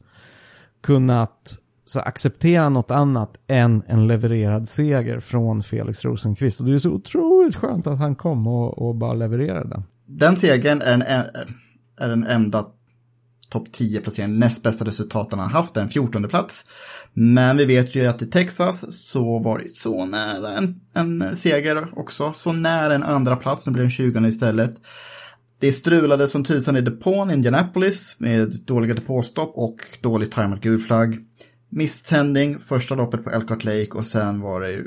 kunnat 0.84 1.58
så 1.86 2.00
acceptera 2.00 2.70
något 2.70 2.92
annat 2.92 3.40
än 3.48 3.84
en 3.88 4.08
levererad 4.08 4.70
seger 4.70 5.20
från 5.20 5.64
Felix 5.64 6.06
Rosenqvist. 6.06 6.60
Och 6.60 6.66
det 6.66 6.74
är 6.74 6.78
så 6.78 6.92
otroligt 6.92 7.56
skönt 7.56 7.88
att 7.88 8.00
han 8.00 8.16
kom 8.16 8.48
och, 8.48 8.88
och 8.88 8.96
bara 8.96 9.14
levererade 9.14 9.70
den. 9.70 9.84
Den 10.06 10.36
segern 10.36 10.82
är, 10.82 10.94
en, 10.94 11.02
är 11.98 12.10
den 12.10 12.24
enda 12.24 12.66
topp 13.52 13.68
10-placeringen, 13.68 14.40
näst 14.40 14.64
bästa 14.64 14.86
resultaten 14.86 15.40
han 15.40 15.50
haft, 15.50 15.78
en 15.78 15.90
14 15.90 16.28
plats. 16.28 16.66
Men 17.14 17.58
vi 17.58 17.66
vet 17.66 17.96
ju 17.96 18.06
att 18.06 18.22
i 18.22 18.26
Texas 18.26 18.86
så 19.08 19.40
var 19.40 19.60
det 19.60 19.68
så 19.76 20.06
nära 20.06 20.58
en, 20.58 20.82
en 20.94 21.36
seger 21.36 22.00
också, 22.00 22.34
så 22.34 22.54
nära 22.54 22.96
en 22.96 23.04
andra 23.04 23.36
plats, 23.36 23.66
nu 23.66 23.72
blir 23.72 23.84
det 23.84 23.88
en 23.88 23.92
20 23.92 24.28
istället. 24.28 24.72
Det 25.60 25.72
strulade 25.72 26.28
som 26.28 26.44
tusan 26.44 26.78
i 26.78 26.82
depån 26.82 27.32
i 27.32 27.34
Indianapolis 27.34 28.16
med 28.20 28.54
dåliga 28.66 28.94
depåstopp 28.94 29.52
och 29.56 29.76
dåligt 30.02 30.32
tajmad 30.32 30.62
gulflagg 30.62 31.26
misständning 31.72 32.60
första 32.60 32.96
loppet 32.96 33.24
på 33.24 33.30
Elkhart 33.30 33.64
Lake 33.64 33.92
och 33.92 34.06
sen 34.06 34.42
var 34.42 34.62
det 34.62 34.84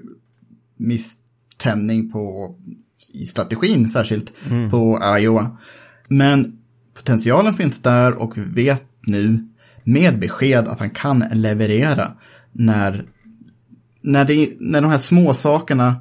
misständning 0.76 2.10
på 2.10 2.54
i 3.12 3.26
strategin 3.26 3.88
särskilt 3.88 4.32
mm. 4.50 4.70
på 4.70 5.00
Iowa. 5.18 5.58
Men 6.08 6.58
potentialen 6.95 7.55
finns 7.55 7.82
där 7.82 8.22
och 8.22 8.38
vi 8.38 8.42
vet 8.42 8.86
nu 9.01 9.49
med 9.84 10.18
besked 10.18 10.68
att 10.68 10.80
han 10.80 10.90
kan 10.90 11.24
leverera 11.32 12.12
när, 12.53 13.05
när, 14.01 14.24
det, 14.24 14.53
när 14.61 14.80
de 14.80 14.90
här 14.90 14.99
små 14.99 15.34
sakerna 15.34 15.97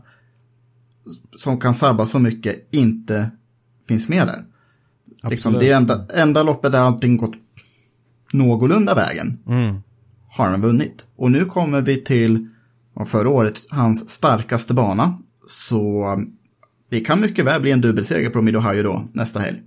som 1.38 1.60
kan 1.60 1.76
sabba 1.76 2.06
så 2.06 2.20
mycket 2.20 2.68
inte 2.72 3.32
finns 3.88 4.10
med 4.10 4.28
där. 4.28 4.46
Liksom, 5.30 5.54
det 5.54 5.70
är 5.70 5.78
enda, 5.78 6.06
enda 6.14 6.44
loppet 6.44 6.72
där 6.72 6.80
allting 6.80 7.18
gått 7.18 7.36
någorlunda 8.34 8.96
vägen. 8.96 9.40
Mm 9.48 9.82
har 10.34 10.50
han 10.50 10.62
vunnit. 10.62 11.06
Och 11.16 11.32
nu 11.32 11.46
kommer 11.46 11.82
vi 11.82 12.04
till 12.04 12.48
förra 13.08 13.30
året, 13.30 13.60
hans 13.72 14.10
starkaste 14.10 14.74
bana. 14.74 15.20
Så 15.48 16.06
det 16.90 17.00
kan 17.00 17.22
mycket 17.22 17.46
väl 17.46 17.62
bli 17.62 17.72
en 17.72 17.82
dubbelseger 17.82 18.30
på 18.30 18.42
Mid-Ohio 18.42 18.84
då 18.84 19.08
nästa 19.14 19.40
helg. 19.40 19.58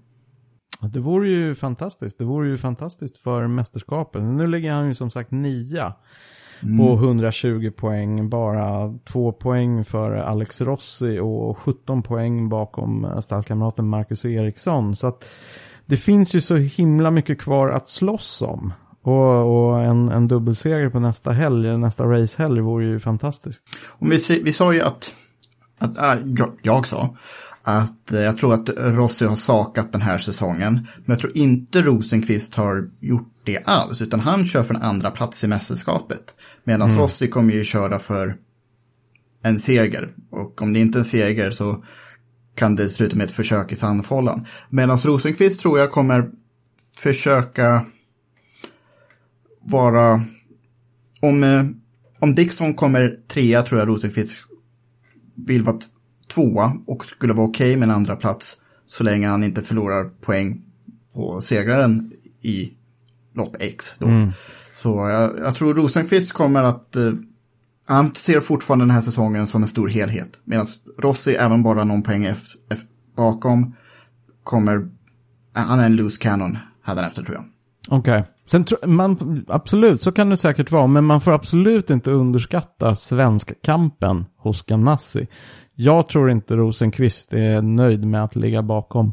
Det 0.81 1.01
vore 1.01 1.29
ju 1.29 1.55
fantastiskt. 1.55 2.19
Det 2.19 2.25
vore 2.25 2.49
ju 2.49 2.59
fantastiskt 2.59 3.19
för 3.19 3.47
mästerskapet. 3.47 4.23
Nu 4.23 4.47
ligger 4.47 4.73
han 4.73 4.89
ju 4.89 4.95
som 4.95 5.11
sagt 5.11 5.31
nia 5.31 5.95
mm. 6.63 6.79
på 6.79 6.95
120 6.95 7.71
poäng. 7.77 8.29
Bara 8.29 8.95
två 9.05 9.33
poäng 9.33 9.85
för 9.85 10.13
Alex 10.13 10.61
Rossi 10.61 11.19
och 11.19 11.59
17 11.59 12.03
poäng 12.03 12.49
bakom 12.49 13.21
stallkamraten 13.21 13.89
Marcus 13.89 14.25
Eriksson. 14.25 14.97
Så 14.97 15.07
att 15.07 15.29
det 15.87 15.97
finns 15.97 16.35
ju 16.35 16.41
så 16.41 16.57
himla 16.57 17.11
mycket 17.11 17.41
kvar 17.41 17.69
att 17.69 17.89
slåss 17.89 18.43
om. 18.43 18.73
Och, 19.03 19.69
och 19.69 19.81
en, 19.81 20.09
en 20.09 20.29
dubbelseger 20.29 20.89
på 20.89 21.01
nästa 21.01 21.33
helg, 21.33 21.79
nästa 21.79 22.05
racehelg 22.05 22.61
vore 22.61 22.85
ju 22.85 23.01
fantastiskt. 23.01 23.63
Och 23.89 24.13
vi, 24.13 24.43
vi 24.45 24.53
sa 24.53 24.75
ju 24.75 24.81
att, 24.81 25.13
att 25.79 25.99
äh, 25.99 26.15
jag, 26.25 26.53
jag 26.63 26.87
sa, 26.87 27.17
att 27.63 28.13
eh, 28.13 28.21
jag 28.21 28.37
tror 28.37 28.55
att 28.55 28.71
Rossi 28.77 29.25
har 29.25 29.37
sakat 29.37 29.93
den 29.93 30.01
här 30.01 30.19
säsongen. 30.19 30.75
Men 30.97 31.15
jag 31.15 31.19
tror 31.19 31.37
inte 31.37 31.83
Rosenqvist 31.83 32.55
har 32.55 32.91
gjort 33.01 33.33
det 33.45 33.63
alls, 33.65 34.03
utan 34.03 34.21
han 34.21 34.47
kör 34.47 34.63
för 34.63 34.75
en 34.75 34.83
andra 34.83 35.11
plats 35.11 35.45
i 35.45 35.49
mästerskapet. 35.49 36.35
Medan 36.65 36.89
mm. 36.89 37.01
Rossi 37.01 37.29
kommer 37.29 37.55
ju 37.55 37.65
köra 37.65 37.99
för 37.99 38.37
en 39.43 39.59
seger. 39.59 40.13
Och 40.31 40.63
om 40.63 40.73
det 40.73 40.81
inte 40.81 40.99
är 40.99 41.01
en 41.01 41.05
seger 41.05 41.51
så 41.51 41.85
kan 42.55 42.75
det 42.75 42.89
sluta 42.89 43.17
med 43.17 43.25
ett 43.25 43.31
försök 43.31 43.73
i 43.73 43.77
sandfållan. 43.77 44.47
Medan 44.71 44.97
Rosenqvist 44.97 45.61
tror 45.61 45.79
jag 45.79 45.91
kommer 45.91 46.31
försöka 46.99 47.85
vara... 49.63 50.25
Om, 51.21 51.45
eh, 51.45 51.65
om 52.19 52.35
Dixon 52.35 52.75
kommer 52.75 53.17
trea 53.29 53.63
tror 53.63 53.81
jag 53.81 53.89
Rosenqvist 53.89 54.39
vill 55.37 55.63
vara 55.63 55.79
tvåa 56.35 56.73
och 56.87 57.05
skulle 57.05 57.33
vara 57.33 57.47
okej 57.47 57.71
okay 57.71 57.77
med 57.77 57.89
en 57.89 57.95
andra 57.95 58.17
plats 58.17 58.57
så 58.87 59.05
länge 59.05 59.29
han 59.29 59.45
inte 59.45 59.63
förlorar 59.63 60.05
poäng 60.05 60.63
på 61.15 61.41
segraren 61.41 62.13
i 62.43 62.73
lopp 63.35 63.57
X. 63.61 63.95
Då. 63.99 64.07
Mm. 64.07 64.33
Så 64.75 64.89
jag, 64.89 65.39
jag, 65.39 65.55
tror 65.55 65.75
Rosenqvist 65.75 66.33
kommer 66.33 66.63
att 66.63 66.97
eh, 66.97 67.13
han 67.87 68.15
ser 68.15 68.41
fortfarande 68.41 68.85
den 68.85 68.91
här 68.91 69.01
säsongen 69.01 69.47
som 69.47 69.63
en 69.63 69.69
stor 69.69 69.89
helhet. 69.89 70.41
Medan 70.45 70.67
Rossi, 70.99 71.35
även 71.35 71.63
bara 71.63 71.85
någon 71.85 72.03
poäng 72.03 72.33
bakom, 73.17 73.75
kommer... 74.43 74.89
Han 75.53 75.79
är 75.79 75.87
en 75.87 75.97
loose 75.97 76.23
cannon 76.23 76.59
efter 76.87 77.23
tror 77.23 77.35
jag. 77.35 77.45
Okej. 77.89 78.21
Okay. 78.21 78.33
Sen 78.47 78.65
man, 78.85 79.45
absolut, 79.49 80.03
så 80.03 80.13
kan 80.13 80.31
det 80.31 80.37
säkert 80.37 80.71
vara, 80.71 80.87
men 80.87 81.05
man 81.05 81.21
får 81.21 81.33
absolut 81.33 81.91
inte 81.91 82.11
underskatta 82.11 82.95
svenskkampen 82.95 84.25
hos 84.37 84.63
Ganassi. 84.63 85.27
Jag 85.75 86.09
tror 86.09 86.31
inte 86.31 86.57
Rosenqvist 86.57 87.33
är 87.33 87.63
nöjd 87.63 88.05
med 88.05 88.25
att 88.25 88.37
ligga 88.37 88.63
bakom 88.63 89.13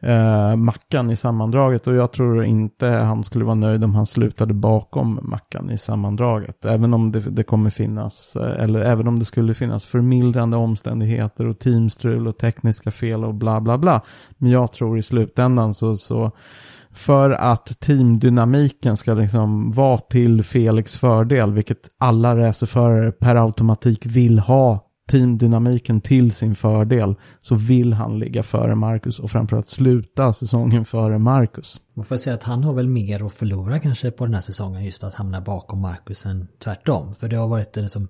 eh, 0.00 0.56
Mackan 0.56 1.10
i 1.10 1.16
sammandraget 1.16 1.86
och 1.86 1.94
jag 1.94 2.12
tror 2.12 2.44
inte 2.44 2.86
han 2.86 3.24
skulle 3.24 3.44
vara 3.44 3.54
nöjd 3.54 3.84
om 3.84 3.94
han 3.94 4.06
slutade 4.06 4.54
bakom 4.54 5.18
Mackan 5.22 5.70
i 5.70 5.78
sammandraget. 5.78 6.64
Även 6.64 6.94
om 6.94 7.12
det, 7.12 7.20
det 7.20 7.42
kommer 7.42 7.70
finnas, 7.70 8.36
eh, 8.36 8.64
eller 8.64 8.80
även 8.80 9.08
om 9.08 9.18
det 9.18 9.24
skulle 9.24 9.54
finnas 9.54 9.84
förmildrande 9.84 10.56
omständigheter 10.56 11.46
och 11.46 11.58
teamstrul 11.58 12.28
och 12.28 12.38
tekniska 12.38 12.90
fel 12.90 13.24
och 13.24 13.34
bla 13.34 13.60
bla 13.60 13.78
bla. 13.78 14.00
Men 14.38 14.50
jag 14.50 14.72
tror 14.72 14.98
i 14.98 15.02
slutändan 15.02 15.74
så, 15.74 15.96
så 15.96 16.32
för 16.96 17.30
att 17.30 17.80
teamdynamiken 17.80 18.96
ska 18.96 19.14
liksom 19.14 19.70
vara 19.70 19.98
till 19.98 20.42
Felix 20.42 20.96
fördel, 20.96 21.52
vilket 21.52 21.88
alla 21.98 22.36
racerförare 22.36 23.12
per 23.12 23.36
automatik 23.36 24.06
vill 24.06 24.38
ha 24.38 24.86
teamdynamiken 25.10 26.00
till 26.00 26.32
sin 26.32 26.54
fördel 26.54 27.14
så 27.40 27.54
vill 27.54 27.92
han 27.92 28.18
ligga 28.18 28.42
före 28.42 28.74
Marcus 28.74 29.18
och 29.18 29.30
framförallt 29.30 29.68
sluta 29.68 30.32
säsongen 30.32 30.84
före 30.84 31.18
Marcus. 31.18 31.80
Man 31.94 32.04
får 32.04 32.16
säga 32.16 32.34
att 32.34 32.42
han 32.42 32.64
har 32.64 32.74
väl 32.74 32.88
mer 32.88 33.26
att 33.26 33.32
förlora 33.32 33.78
kanske 33.78 34.10
på 34.10 34.24
den 34.24 34.34
här 34.34 34.40
säsongen 34.40 34.84
just 34.84 35.04
att 35.04 35.14
hamna 35.14 35.40
bakom 35.40 35.80
Marcus 35.80 36.26
än 36.26 36.48
tvärtom. 36.64 37.14
För 37.14 37.28
det 37.28 37.36
har 37.36 37.48
varit 37.48 37.76
liksom 37.76 38.08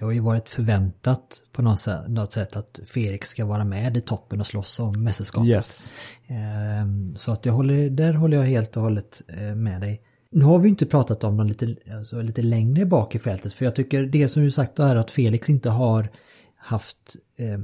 det 0.00 0.06
har 0.06 0.12
ju 0.12 0.20
varit 0.20 0.48
förväntat 0.48 1.42
på 1.52 1.62
något 1.62 2.32
sätt 2.32 2.56
att 2.56 2.80
Felix 2.86 3.28
ska 3.28 3.44
vara 3.44 3.64
med 3.64 3.96
i 3.96 4.00
toppen 4.00 4.40
och 4.40 4.46
slåss 4.46 4.80
om 4.80 5.04
mästerskapet. 5.04 5.48
Yes. 5.48 5.92
Ehm, 6.26 7.16
så 7.16 7.32
att 7.32 7.46
jag 7.46 7.52
håller, 7.52 7.90
där 7.90 8.12
håller 8.12 8.36
jag 8.36 8.44
helt 8.44 8.76
och 8.76 8.82
hållet 8.82 9.22
eh, 9.28 9.54
med 9.54 9.80
dig. 9.80 10.02
Nu 10.30 10.44
har 10.44 10.58
vi 10.58 10.68
inte 10.68 10.86
pratat 10.86 11.24
om 11.24 11.36
dem 11.36 11.46
lite, 11.46 11.76
alltså 11.96 12.22
lite 12.22 12.42
längre 12.42 12.86
bak 12.86 13.14
i 13.14 13.18
fältet 13.18 13.54
för 13.54 13.64
jag 13.64 13.74
tycker 13.74 14.02
det 14.02 14.28
som 14.28 14.42
du 14.42 14.50
sagt 14.50 14.78
är 14.78 14.96
att 14.96 15.10
Felix 15.10 15.50
inte 15.50 15.70
har 15.70 16.10
haft 16.56 17.16
eh, 17.38 17.58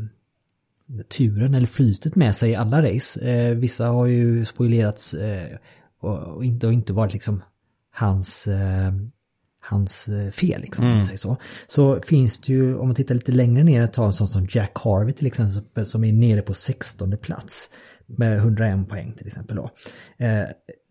turen 1.09 1.55
eller 1.55 1.66
flytet 1.66 2.16
med 2.16 2.37
sig 2.37 2.51
i 2.51 2.55
alla 2.55 2.82
race. 2.82 3.30
Eh, 3.30 3.55
vissa 3.55 3.87
har 3.87 4.07
ju 4.07 4.45
spoilerats 4.45 5.14
eh, 5.14 5.57
och, 6.01 6.45
inte, 6.45 6.66
och 6.66 6.72
inte 6.72 6.93
varit 6.93 7.12
liksom 7.12 7.43
hans, 7.91 8.47
eh, 8.47 8.93
hans 9.67 10.09
eh, 10.09 10.31
fel. 10.31 10.61
Liksom, 10.61 10.85
mm. 10.85 11.07
så. 11.17 11.37
så 11.67 12.01
finns 12.01 12.41
det 12.41 12.53
ju, 12.53 12.77
om 12.77 12.89
man 12.89 12.95
tittar 12.95 13.14
lite 13.14 13.33
längre 13.33 13.64
ner, 13.64 13.87
tar 13.87 14.07
en 14.07 14.12
sån 14.12 14.29
som 14.29 14.47
Jack 14.51 14.73
Harvey 14.75 15.12
till 15.12 15.27
exempel 15.27 15.87
som 15.87 16.05
är 16.05 16.12
nere 16.12 16.43
på 16.43 16.55
16 16.55 17.17
plats 17.19 17.69
med 18.07 18.37
101 18.37 18.89
poäng 18.89 19.12
till 19.12 19.27
exempel. 19.27 19.57
Då. 19.57 19.71
Eh, 20.19 20.45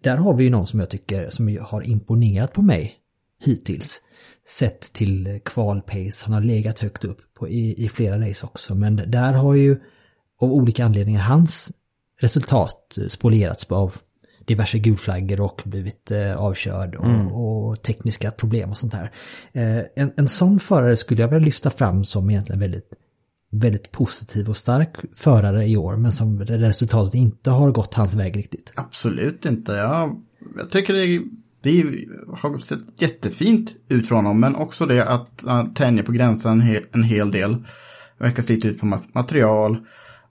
där 0.04 0.18
har 0.18 0.34
vi 0.34 0.44
ju 0.44 0.50
någon 0.50 0.68
som 0.68 0.80
jag 0.80 0.90
tycker 0.90 1.30
som 1.30 1.58
har 1.62 1.88
imponerat 1.88 2.54
på 2.54 2.62
mig 2.62 2.94
hittills. 3.46 4.02
Sett 4.48 4.94
till 4.94 5.40
kvalpace, 5.46 6.26
han 6.26 6.34
har 6.34 6.42
legat 6.42 6.80
högt 6.80 7.04
upp 7.04 7.18
på, 7.40 7.50
i, 7.50 7.86
i 7.86 7.90
flera 7.90 8.28
race 8.28 8.46
också 8.46 8.76
men 8.76 8.96
där 8.96 9.34
har 9.34 9.56
ju 9.56 9.78
av 10.42 10.52
olika 10.52 10.86
anledningar 10.86 11.22
hans 11.22 11.72
resultat 12.22 12.98
spolierats 13.08 13.66
av 13.72 13.96
diverse 14.46 14.80
gulflaggor 14.80 15.42
och 15.42 15.62
blivit 15.66 16.12
eh, 16.12 16.38
avkörd 16.38 16.96
och, 16.96 17.06
mm. 17.06 17.28
och, 17.28 17.82
tekniska 17.82 18.32
problem 18.32 18.70
och 18.70 18.78
sånt 18.78 18.94
här. 18.94 19.12
Eh, 19.54 19.84
en, 19.96 20.12
en 20.18 20.28
sån 20.28 20.60
förare 20.60 20.98
skulle 20.98 21.22
jag 21.22 21.28
vilja 21.28 21.46
lyfta 21.46 21.70
fram 21.70 22.06
som 22.06 22.30
egentligen 22.30 22.60
väldigt 22.60 22.90
väldigt 23.52 23.92
positiv 23.92 24.50
och 24.50 24.58
stark 24.58 24.96
förare 25.16 25.68
i 25.68 25.78
år 25.78 25.98
men 25.98 26.12
som 26.12 26.40
resultatet 26.40 27.16
inte 27.16 27.52
har 27.52 27.72
gått 27.72 27.94
hans 27.94 28.16
väg 28.16 28.38
riktigt. 28.38 28.74
Absolut 28.76 29.46
inte. 29.46 29.72
Jag, 29.72 30.22
jag 30.58 30.70
tycker 30.70 30.94
det, 30.94 31.22
det 31.62 31.82
har 32.38 32.60
sett 32.60 33.02
jättefint 33.02 33.72
ut 33.90 34.08
från 34.08 34.18
honom 34.18 34.40
men 34.40 34.56
också 34.56 34.86
det 34.86 35.08
att 35.08 35.44
han 35.48 35.74
tänjer 35.74 36.04
på 36.04 36.12
gränsen 36.12 36.52
en 36.52 36.62
hel, 36.62 36.84
en 36.92 37.04
hel 37.04 37.32
del. 37.32 37.64
Verkar 38.18 38.44
slita 38.44 38.68
ut 38.68 38.80
på 38.80 38.86
material. 39.14 39.78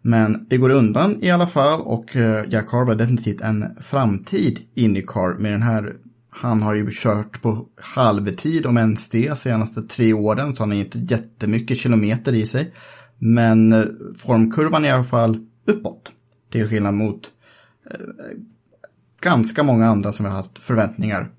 Men 0.07 0.47
det 0.49 0.57
går 0.57 0.71
undan 0.71 1.19
i 1.21 1.31
alla 1.31 1.47
fall 1.47 1.81
och 1.81 2.17
eh, 2.17 2.45
Jack 2.49 2.73
Harvey 2.73 2.93
har 2.93 2.99
definitivt 2.99 3.41
en 3.41 3.77
framtid 3.81 4.59
in 4.75 4.97
i 4.97 5.03
car 5.03 5.39
med 5.39 5.53
den 5.53 5.63
här 5.63 5.97
han 6.31 6.63
har 6.63 6.75
ju 6.75 6.89
kört 6.91 7.43
på 7.43 7.67
halvtid 7.77 8.67
om 8.67 8.77
ens 8.77 9.09
det 9.09 9.39
senaste 9.39 9.83
tre 9.83 10.13
åren 10.13 10.55
så 10.55 10.63
han 10.63 10.71
har 10.71 10.79
inte 10.79 10.99
jättemycket 10.99 11.79
kilometer 11.79 12.33
i 12.33 12.47
sig. 12.47 12.75
Men 13.19 13.73
eh, 13.73 13.85
formkurvan 14.17 14.85
är 14.85 14.89
i 14.89 14.93
alla 14.93 15.05
fall 15.05 15.39
uppåt. 15.67 16.13
Till 16.51 16.69
skillnad 16.69 16.95
mot 16.95 17.23
eh, 17.91 17.97
ganska 19.23 19.63
många 19.63 19.87
andra 19.87 20.13
som 20.13 20.27
har 20.27 20.33
haft 20.33 20.59
förväntningar. 20.59 21.21
Mm. 21.21 21.31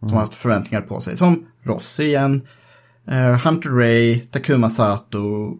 Som 0.00 0.12
har 0.12 0.20
haft 0.20 0.34
förväntningar 0.34 0.82
på 0.82 1.00
sig. 1.00 1.16
Som 1.16 1.46
Rossi 1.62 2.02
igen, 2.02 2.42
Hunter 3.44 3.70
Ray, 3.70 4.20
Takuma 4.20 4.68
Sato, 4.68 5.58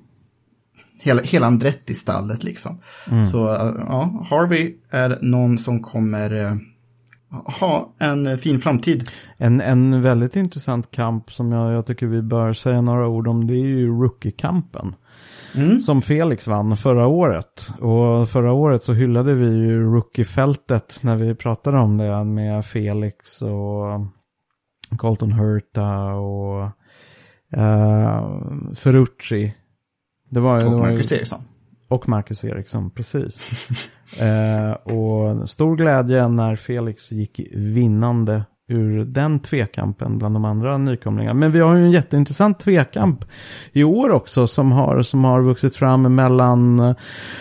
hela, 1.03 1.23
hela 1.23 1.47
Andretti-stallet 1.47 2.45
liksom. 2.45 2.79
Mm. 3.11 3.25
Så 3.25 3.49
eh, 3.49 3.73
ja, 3.89 4.27
Harvey 4.31 4.75
är 4.91 5.19
någon 5.23 5.59
som 5.59 5.81
kommer 5.81 6.35
eh, 6.35 6.55
ha 7.59 7.95
en 7.99 8.39
fin 8.39 8.61
framtid. 8.61 9.11
En, 9.39 9.61
en 9.61 10.03
väldigt 10.03 10.37
intressant 10.37 10.91
kamp 10.91 11.33
som 11.33 11.53
jag, 11.53 11.73
jag 11.73 11.87
tycker 11.87 12.07
vi 12.07 12.23
bör 12.23 12.53
säga 12.53 12.81
några 12.81 13.09
ord 13.09 13.29
om 13.29 13.47
det 13.47 13.55
är 13.55 13.67
ju 13.67 13.89
rookie-kampen. 13.89 14.95
Mm. 15.55 15.81
Som 15.81 16.03
Felix 16.03 16.47
vann 16.47 16.77
förra 16.77 17.07
året. 17.07 17.73
Och 17.81 18.29
förra 18.29 18.53
året 18.53 18.83
så 18.83 18.93
hyllade 18.93 19.35
vi 19.35 19.47
ju 19.47 19.83
rookie-fältet 19.83 21.01
när 21.03 21.17
vi 21.17 21.35
pratade 21.35 21.79
om 21.79 21.99
det 21.99 22.25
med 22.25 22.65
Felix 22.65 23.43
och 23.43 24.01
Colton 24.99 25.33
Hurta 25.33 26.15
och 26.15 26.63
uh, 27.57 28.73
Ferrucci. 28.75 29.55
Det 30.33 30.41
var, 30.41 30.57
och 30.57 30.71
det 30.71 30.77
var 30.77 30.79
Marcus 30.79 31.13
Eriksson. 31.13 31.41
Och 31.89 32.09
Marcus 32.09 32.45
Eriksson, 32.45 32.91
precis. 32.91 33.53
uh, 34.23 34.73
och 34.97 35.51
stor 35.51 35.77
glädje 35.77 36.29
när 36.29 36.57
Felix 36.57 37.13
gick 37.13 37.41
vinnande 37.53 38.43
ur 38.69 39.05
den 39.05 39.41
tvekampen 39.41 40.19
bland 40.19 40.35
de 40.35 40.45
andra 40.45 40.79
nykomlingarna. 40.79 41.35
Men 41.35 41.53
vi 41.53 41.61
har 41.61 41.75
ju 41.75 41.85
en 41.85 41.91
jätteintressant 41.91 42.61
tvekamp 42.61 43.25
i 43.73 43.85
år 43.85 44.11
också 44.11 44.47
som 44.47 44.73
har, 44.73 45.03
som 45.03 45.25
har 45.25 45.43
vuxit 45.43 45.77
fram 45.77 46.15
mellan 46.15 46.81
eh, 46.81 46.97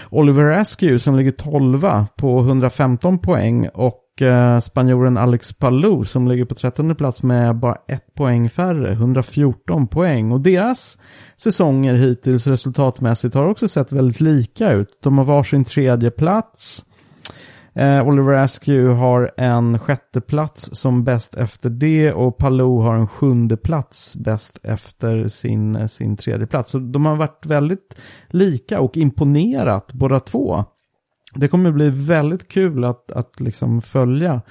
Oliver 0.09 0.45
Askew 0.45 0.99
som 0.99 1.15
ligger 1.15 1.31
12 1.31 1.87
på 2.17 2.39
115 2.39 3.19
poäng 3.19 3.67
och 3.67 4.01
Eh, 4.21 4.59
spanjoren 4.59 5.17
Alex 5.17 5.53
Palou 5.53 6.05
som 6.05 6.27
ligger 6.27 6.45
på 6.45 6.55
13 6.55 6.95
plats 6.95 7.23
med 7.23 7.55
bara 7.55 7.77
ett 7.87 8.15
poäng 8.15 8.49
färre, 8.49 8.91
114 8.91 9.87
poäng. 9.87 10.31
Och 10.31 10.41
deras 10.41 10.97
säsonger 11.37 11.93
hittills 11.93 12.47
resultatmässigt 12.47 13.35
har 13.35 13.45
också 13.45 13.67
sett 13.67 13.91
väldigt 13.91 14.21
lika 14.21 14.71
ut. 14.71 14.97
De 15.03 15.17
har 15.17 15.25
varsin 15.25 15.63
tredje 15.63 16.11
plats. 16.11 16.83
Eh, 17.73 18.07
Oliver 18.07 18.33
Askew 18.33 18.99
har 18.99 19.31
en 19.37 19.79
sjätte 19.79 20.21
plats 20.21 20.69
som 20.73 21.03
bäst 21.03 21.35
efter 21.35 21.69
det 21.69 22.13
och 22.13 22.37
Palou 22.37 22.81
har 22.81 22.95
en 22.95 23.07
sjunde 23.07 23.57
plats 23.57 24.15
bäst 24.15 24.59
efter 24.63 25.27
sin, 25.27 25.89
sin 25.89 26.17
tredje 26.17 26.47
plats. 26.47 26.71
Så 26.71 26.79
de 26.79 27.05
har 27.05 27.15
varit 27.15 27.45
väldigt 27.45 27.97
lika 28.27 28.79
och 28.79 28.97
imponerat 28.97 29.93
båda 29.93 30.19
två 30.19 30.65
det 31.35 31.47
kommer 31.47 31.71
bli 31.71 31.89
väldigt 31.89 32.47
kul 32.47 32.83
att, 32.83 33.11
att 33.11 33.39
liksom 33.39 33.81
följa 33.81 34.41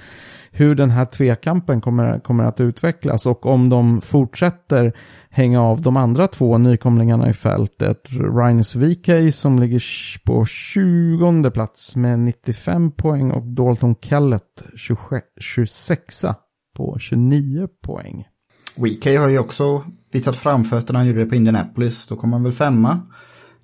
hur 0.51 0.75
den 0.75 0.91
här 0.91 1.05
tvekampen 1.05 1.81
kommer, 1.81 2.21
kommer 2.21 2.45
att 2.45 2.61
utvecklas 2.61 3.27
och 3.27 3.47
om 3.47 3.69
de 3.69 4.01
fortsätter 4.01 4.93
hänga 5.31 5.63
av 5.63 5.83
de 5.83 5.97
andra 5.97 6.29
två 6.29 6.59
nykomlingarna 6.59 7.31
i 7.31 7.33
fältet. 7.33 8.01
Rhinus 8.11 8.75
VK 8.75 9.35
som 9.35 9.59
ligger 9.59 9.83
på 10.25 10.45
20 10.45 11.51
plats 11.51 11.97
med 11.97 12.19
95 12.19 12.93
poäng 12.93 13.31
och 13.31 13.47
Dalton 13.47 13.95
Kellett 14.03 14.65
26 15.41 16.25
på 16.77 16.99
29 16.99 17.69
poäng. 17.83 18.25
VK 18.77 19.07
har 19.07 19.29
ju 19.29 19.39
också 19.39 19.85
visat 20.13 20.37
framfötterna, 20.37 20.99
han 20.99 21.07
gjorde 21.07 21.21
det 21.21 21.27
på 21.27 21.35
Indianapolis, 21.35 22.07
då 22.07 22.17
kom 22.17 22.33
han 22.33 22.43
väl 22.43 22.53
femma. 22.53 23.01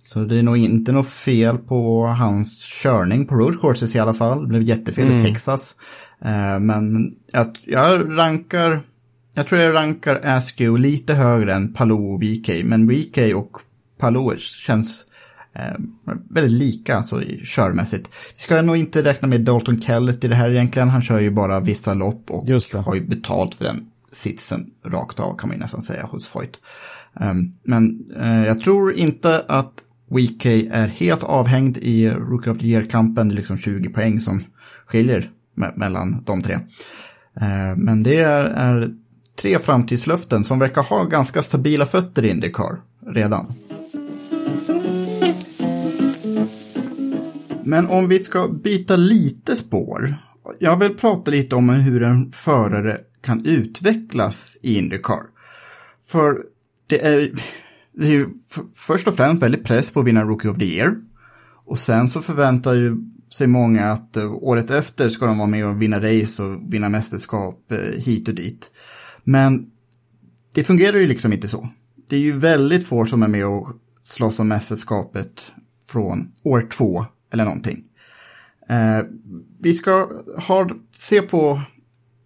Så 0.07 0.25
det 0.25 0.39
är 0.39 0.43
nog 0.43 0.57
inte 0.57 0.93
något 0.93 1.09
fel 1.09 1.59
på 1.59 2.07
hans 2.07 2.67
körning 2.83 3.27
på 3.27 3.35
road 3.35 3.61
courses 3.61 3.97
i 3.97 3.99
alla 3.99 4.15
fall. 4.15 4.43
Det 4.43 4.47
blev 4.47 4.63
jättefel 4.63 5.07
mm. 5.07 5.17
i 5.17 5.25
Texas. 5.25 5.77
Eh, 6.21 6.61
men 6.61 7.15
jag, 7.33 7.47
jag 7.65 8.19
rankar, 8.19 8.81
jag 9.35 9.47
tror 9.47 9.61
jag 9.61 9.75
rankar 9.75 10.21
Askew 10.25 10.83
lite 10.89 11.15
högre 11.15 11.55
än 11.55 11.75
Palou 11.75 12.15
och 12.15 12.23
VK. 12.23 12.51
Men 12.65 12.89
VK 12.89 13.19
och 13.35 13.51
Palou 13.99 14.37
känns 14.39 15.05
eh, 15.55 15.77
väldigt 16.31 16.59
lika 16.59 16.97
alltså, 16.97 17.23
körmässigt. 17.45 18.09
Vi 18.37 18.43
ska 18.43 18.63
nog 18.63 18.77
inte 18.77 19.03
räkna 19.03 19.29
med 19.29 19.41
Dalton 19.41 19.81
Kellett 19.81 20.25
i 20.25 20.29
det 20.29 20.35
här 20.35 20.51
egentligen. 20.51 20.89
Han 20.89 21.03
kör 21.03 21.21
ju 21.21 21.31
bara 21.31 21.61
vissa 21.61 21.95
lopp 21.95 22.31
och 22.31 22.45
har 22.85 22.95
ju 22.95 23.07
betalt 23.07 23.55
för 23.55 23.65
den 23.65 23.91
sitsen 24.13 24.71
rakt 24.85 25.21
av 25.21 25.37
kan 25.37 25.49
man 25.49 25.59
nästan 25.59 25.83
säga 25.83 26.03
hos 26.05 26.27
Foyt. 26.27 26.59
Um, 27.21 27.59
men 27.63 28.13
uh, 28.21 28.47
jag 28.47 28.61
tror 28.61 28.93
inte 28.93 29.45
att 29.49 29.73
WK 30.09 30.47
är 30.47 30.87
helt 30.87 31.23
avhängd 31.23 31.79
i 31.79 32.09
Rookie 32.09 32.53
of 32.53 32.59
the 32.59 32.67
Year-kampen. 32.67 33.29
Det 33.29 33.35
är 33.35 33.37
liksom 33.37 33.59
20 33.59 33.89
poäng 33.89 34.21
som 34.21 34.45
skiljer 34.87 35.31
me 35.55 35.67
mellan 35.77 36.23
de 36.25 36.43
tre. 36.43 36.55
Eh, 37.41 37.77
men 37.77 38.03
det 38.03 38.17
är, 38.17 38.45
är 38.45 38.89
tre 39.43 39.59
framtidslöften 39.59 40.45
som 40.45 40.59
verkar 40.59 40.83
ha 40.83 41.05
ganska 41.05 41.43
stabila 41.43 41.87
fötter 41.87 42.25
i 42.25 42.31
Indycar 42.31 42.81
redan. 43.07 43.47
Men 47.65 47.87
om 47.87 48.09
vi 48.09 48.19
ska 48.19 48.49
byta 48.49 48.97
lite 48.97 49.57
spår. 49.57 50.15
Jag 50.59 50.79
vill 50.79 50.95
prata 50.95 51.31
lite 51.31 51.57
om 51.57 51.69
hur 51.69 52.03
en 52.03 52.33
förare 52.33 52.99
kan 53.21 53.47
utvecklas 53.47 54.59
i 54.63 54.79
Indycar. 54.79 55.21
För 56.11 56.39
det 56.87 57.07
är, 57.07 57.31
det 57.97 58.07
är 58.07 58.11
ju 58.11 58.29
först 58.75 59.09
och 59.09 59.17
främst 59.17 59.43
väldigt 59.43 59.65
press 59.65 59.91
på 59.91 60.01
att 60.01 60.07
vinna 60.07 60.25
Rookie 60.25 60.51
of 60.51 60.59
the 60.59 60.65
Year. 60.65 60.97
Och 61.65 61.79
sen 61.79 62.09
så 62.09 62.23
förväntar 62.23 62.75
ju 62.75 62.97
sig 63.33 63.47
många 63.47 63.85
att 63.85 64.17
eh, 64.17 64.33
året 64.33 64.71
efter 64.71 65.09
ska 65.09 65.27
de 65.27 65.39
vara 65.39 65.49
med 65.49 65.67
och 65.67 65.83
vinna 65.83 66.01
race 66.01 66.43
och 66.43 66.73
vinna 66.73 66.89
mästerskap 66.89 67.73
eh, 67.73 68.01
hit 68.03 68.29
och 68.29 68.35
dit. 68.35 68.71
Men 69.25 69.67
det 70.55 70.65
fungerar 70.65 70.99
ju 70.99 71.07
liksom 71.07 71.33
inte 71.33 71.49
så. 71.49 71.69
Det 72.09 72.17
är 72.17 72.21
ju 72.21 72.33
väldigt 72.33 72.87
få 72.87 73.07
som 73.07 73.23
är 73.23 73.29
med 73.29 73.47
och 73.47 73.73
slåss 74.03 74.41
om 74.41 74.49
mästerskapet 74.49 75.53
från 75.89 76.33
år 76.43 76.69
två 76.71 77.05
eller 77.33 77.45
någonting. 77.45 77.85
Eh, 78.69 79.07
vi 79.61 79.75
ska 79.75 80.09
ha, 80.49 80.71
se 80.91 81.23
på 81.23 81.61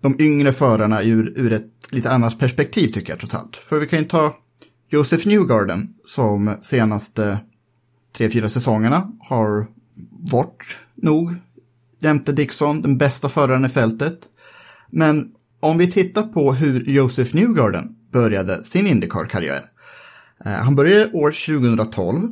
de 0.00 0.20
yngre 0.20 0.52
förarna 0.52 1.02
ur, 1.02 1.38
ur 1.38 1.52
ett 1.52 1.70
lite 1.90 2.10
annat 2.10 2.38
perspektiv 2.38 2.88
tycker 2.88 3.12
jag 3.12 3.18
trots 3.18 3.34
allt. 3.34 3.56
För 3.56 3.78
vi 3.78 3.86
kan 3.86 3.98
ju 3.98 4.04
ta 4.04 4.36
Joseph 4.92 5.28
Newgarden 5.28 5.94
som 6.04 6.56
senaste 6.60 7.40
tre, 8.16 8.30
fyra 8.30 8.48
säsongerna 8.48 9.12
har 9.20 9.66
varit 10.20 10.78
nog 10.94 11.34
jämte 12.00 12.32
Dixon 12.32 12.82
den 12.82 12.98
bästa 12.98 13.28
föraren 13.28 13.64
i 13.64 13.68
fältet. 13.68 14.18
Men 14.90 15.32
om 15.60 15.78
vi 15.78 15.90
tittar 15.90 16.22
på 16.22 16.52
hur 16.52 16.84
Joseph 16.84 17.34
Newgarden 17.34 17.96
började 18.12 18.64
sin 18.64 18.86
Indycar-karriär. 18.86 19.60
Eh, 20.44 20.52
han 20.52 20.76
började 20.76 21.12
år 21.12 21.30
2012. 21.30 22.28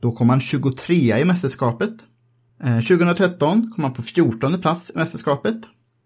Då 0.00 0.12
kom 0.12 0.28
han 0.28 0.40
23 0.40 1.18
i 1.18 1.24
mästerskapet. 1.24 1.94
Eh, 2.62 2.76
2013 2.76 3.70
kom 3.74 3.84
han 3.84 3.92
på 3.92 4.02
14 4.02 4.60
plats 4.60 4.92
i 4.94 4.98
mästerskapet. 4.98 5.56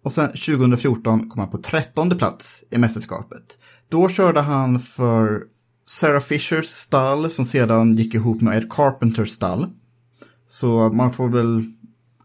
Och 0.05 0.13
sen 0.13 0.29
2014 0.29 1.29
kom 1.29 1.41
han 1.41 1.51
på 1.51 1.59
trettonde 1.59 2.17
plats 2.17 2.65
i 2.71 2.79
mästerskapet. 2.79 3.43
Då 3.89 4.09
körde 4.09 4.41
han 4.41 4.81
för 4.81 5.43
Sarah 5.91 6.21
Fishers 6.21 6.67
stall 6.67 7.31
som 7.31 7.45
sedan 7.45 7.95
gick 7.95 8.15
ihop 8.15 8.41
med 8.41 8.57
Ed 8.57 8.71
Carpenters 8.71 9.29
stall. 9.29 9.67
Så 10.49 10.89
man 10.89 11.13
får 11.13 11.29
väl 11.29 11.65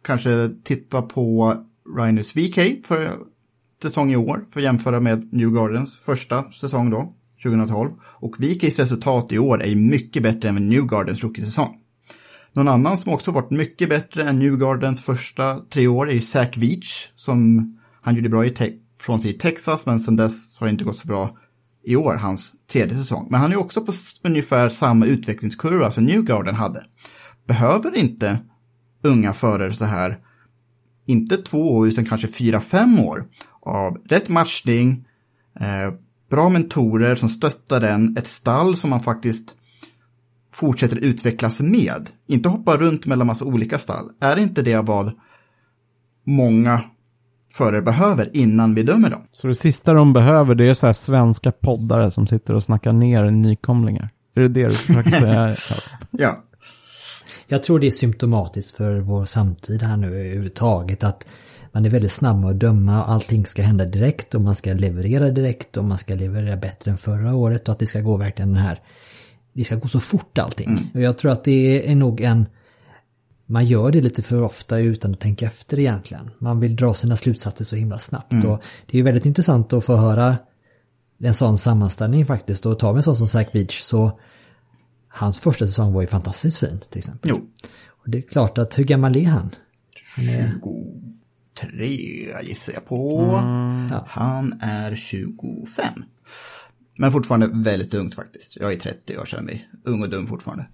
kanske 0.01 0.49
titta 0.63 1.01
på 1.01 1.55
Rhinos 1.97 2.37
VK 2.37 2.85
för 2.87 3.11
säsong 3.81 4.11
i 4.11 4.15
år 4.15 4.45
för 4.51 4.59
att 4.59 4.63
jämföra 4.63 4.99
med 4.99 5.33
New 5.33 5.51
Gardens 5.51 5.97
första 5.97 6.51
säsong 6.51 6.89
då, 6.89 7.13
2012. 7.43 7.91
Och 8.01 8.35
VKs 8.39 8.79
resultat 8.79 9.31
i 9.31 9.39
år 9.39 9.63
är 9.63 9.75
mycket 9.75 10.23
bättre 10.23 10.49
än 10.49 10.69
New 10.69 10.85
Gardens 10.85 11.23
rookie-säsong. 11.23 11.77
Någon 12.53 12.67
annan 12.67 12.97
som 12.97 13.13
också 13.13 13.31
varit 13.31 13.51
mycket 13.51 13.89
bättre 13.89 14.23
än 14.23 14.39
New 14.39 14.57
Gardens 14.57 15.05
första 15.05 15.59
tre 15.59 15.87
år 15.87 16.11
är 16.11 16.19
Zach 16.19 16.57
Veach 16.57 17.11
som 17.15 17.71
han 18.01 18.15
gjorde 18.15 18.29
bra 18.29 18.45
i 18.45 18.53
från 18.97 19.19
sig 19.19 19.31
i 19.31 19.33
Texas 19.33 19.85
men 19.85 19.99
sen 19.99 20.15
dess 20.15 20.57
har 20.57 20.67
det 20.67 20.71
inte 20.71 20.83
gått 20.83 20.97
så 20.97 21.07
bra 21.07 21.37
i 21.85 21.95
år, 21.95 22.15
hans 22.15 22.53
tredje 22.71 22.95
säsong. 22.95 23.27
Men 23.29 23.39
han 23.39 23.51
är 23.51 23.55
också 23.55 23.81
på 23.81 23.91
ungefär 24.23 24.69
samma 24.69 25.05
utvecklingskurva 25.05 25.91
som 25.91 26.03
Newgarden 26.05 26.55
hade. 26.55 26.83
Behöver 27.47 27.95
inte 27.95 28.39
unga 29.03 29.33
förare 29.33 29.71
så 29.71 29.85
här, 29.85 30.19
inte 31.07 31.37
två 31.37 31.75
år 31.75 31.87
utan 31.87 32.05
kanske 32.05 32.27
fyra, 32.27 32.61
fem 32.61 32.99
år 32.99 33.25
av 33.61 33.97
rätt 34.05 34.29
matchning, 34.29 35.07
eh, 35.59 35.93
bra 36.29 36.49
mentorer 36.49 37.15
som 37.15 37.29
stöttar 37.29 37.79
den, 37.79 38.17
ett 38.17 38.27
stall 38.27 38.77
som 38.77 38.89
man 38.89 39.03
faktiskt 39.03 39.55
fortsätter 40.53 40.97
utvecklas 40.97 41.61
med. 41.61 42.09
Inte 42.27 42.49
hoppa 42.49 42.77
runt 42.77 43.05
mellan 43.05 43.27
massa 43.27 43.45
olika 43.45 43.77
stall. 43.77 44.11
Är 44.19 44.37
inte 44.39 44.61
det 44.61 44.81
vad 44.81 45.11
många 46.25 46.81
förare 47.55 47.81
behöver 47.81 48.37
innan 48.37 48.75
vi 48.75 48.83
dömer 48.83 49.09
dem? 49.09 49.27
Så 49.31 49.47
det 49.47 49.55
sista 49.55 49.93
de 49.93 50.13
behöver 50.13 50.55
det 50.55 50.69
är 50.69 50.73
så 50.73 50.85
här 50.85 50.93
svenska 50.93 51.51
poddare 51.51 52.11
som 52.11 52.27
sitter 52.27 52.53
och 52.53 52.63
snackar 52.63 52.93
ner 52.93 53.23
nykomlingar? 53.23 54.09
Är 54.35 54.41
det 54.41 54.47
det 54.47 54.67
du 54.67 54.73
försöker 54.73 55.11
säga? 55.11 55.55
ja. 56.11 56.37
Jag 57.47 57.63
tror 57.63 57.79
det 57.79 57.87
är 57.87 57.91
symptomatiskt 57.91 58.77
för 58.77 58.99
vår 58.99 59.25
samtid 59.25 59.83
här 59.83 59.97
nu 59.97 60.07
överhuvudtaget 60.07 61.03
att 61.03 61.27
man 61.71 61.85
är 61.85 61.89
väldigt 61.89 62.11
snabb 62.11 62.39
med 62.39 62.49
att 62.49 62.59
döma 62.59 63.03
och 63.03 63.11
allting 63.11 63.45
ska 63.45 63.61
hända 63.61 63.85
direkt 63.85 64.35
och 64.35 64.43
man 64.43 64.55
ska 64.55 64.73
leverera 64.73 65.29
direkt 65.29 65.77
och 65.77 65.83
man 65.83 65.97
ska 65.97 66.15
leverera 66.15 66.57
bättre 66.57 66.91
än 66.91 66.97
förra 66.97 67.35
året 67.35 67.67
och 67.67 67.71
att 67.71 67.79
det 67.79 67.85
ska 67.85 67.99
gå 67.99 68.17
verkligen 68.17 68.53
den 68.53 68.61
här 68.61 68.79
det 69.55 69.63
ska 69.63 69.75
gå 69.75 69.87
så 69.87 69.99
fort 69.99 70.37
allting. 70.37 70.67
Mm. 70.67 70.83
Och 70.93 71.01
jag 71.01 71.17
tror 71.17 71.31
att 71.31 71.43
det 71.43 71.91
är 71.91 71.95
nog 71.95 72.21
en... 72.21 72.45
Man 73.45 73.65
gör 73.65 73.91
det 73.91 74.01
lite 74.01 74.23
för 74.23 74.43
ofta 74.43 74.79
utan 74.79 75.13
att 75.13 75.19
tänka 75.19 75.45
efter 75.45 75.79
egentligen. 75.79 76.31
Man 76.39 76.59
vill 76.59 76.75
dra 76.75 76.93
sina 76.93 77.15
slutsatser 77.15 77.65
så 77.65 77.75
himla 77.75 77.99
snabbt. 77.99 78.31
Mm. 78.31 78.49
Och 78.49 78.63
det 78.85 78.99
är 78.99 79.03
väldigt 79.03 79.25
intressant 79.25 79.73
att 79.73 79.85
få 79.85 79.95
höra 79.95 80.37
en 81.19 81.33
sån 81.33 81.57
sammanställning 81.57 82.25
faktiskt. 82.25 82.65
Och 82.65 82.79
tar 82.79 82.93
vi 82.93 82.97
en 82.97 83.03
sån 83.03 83.15
som 83.15 83.27
Zach 83.27 83.51
Beach 83.51 83.81
så 83.81 84.19
hans 85.07 85.39
första 85.39 85.67
säsong 85.67 85.93
var 85.93 86.01
ju 86.01 86.07
fantastiskt 86.07 86.57
fin 86.59 86.79
till 86.89 86.97
exempel. 86.97 87.29
Jo. 87.29 87.41
Och 87.87 88.09
det 88.09 88.17
är 88.17 88.21
klart 88.21 88.57
att 88.57 88.79
hur 88.79 88.83
gammal 88.83 89.17
är 89.17 89.25
han? 89.25 89.49
han 90.15 90.25
är... 90.25 90.53
23 91.61 91.87
gissar 92.43 92.73
jag 92.73 92.85
på. 92.85 93.19
Mm. 93.43 93.91
Han 94.07 94.59
är 94.61 94.95
25. 94.95 95.85
Men 96.97 97.11
fortfarande 97.11 97.49
väldigt 97.53 97.93
ungt 97.93 98.15
faktiskt. 98.15 98.55
Jag 98.55 98.73
är 98.73 98.77
30 98.77 99.17
och 99.17 99.27
känner 99.27 99.43
mig 99.43 99.69
ung 99.83 100.03
och 100.03 100.09
dum 100.09 100.27
fortfarande. 100.27 100.65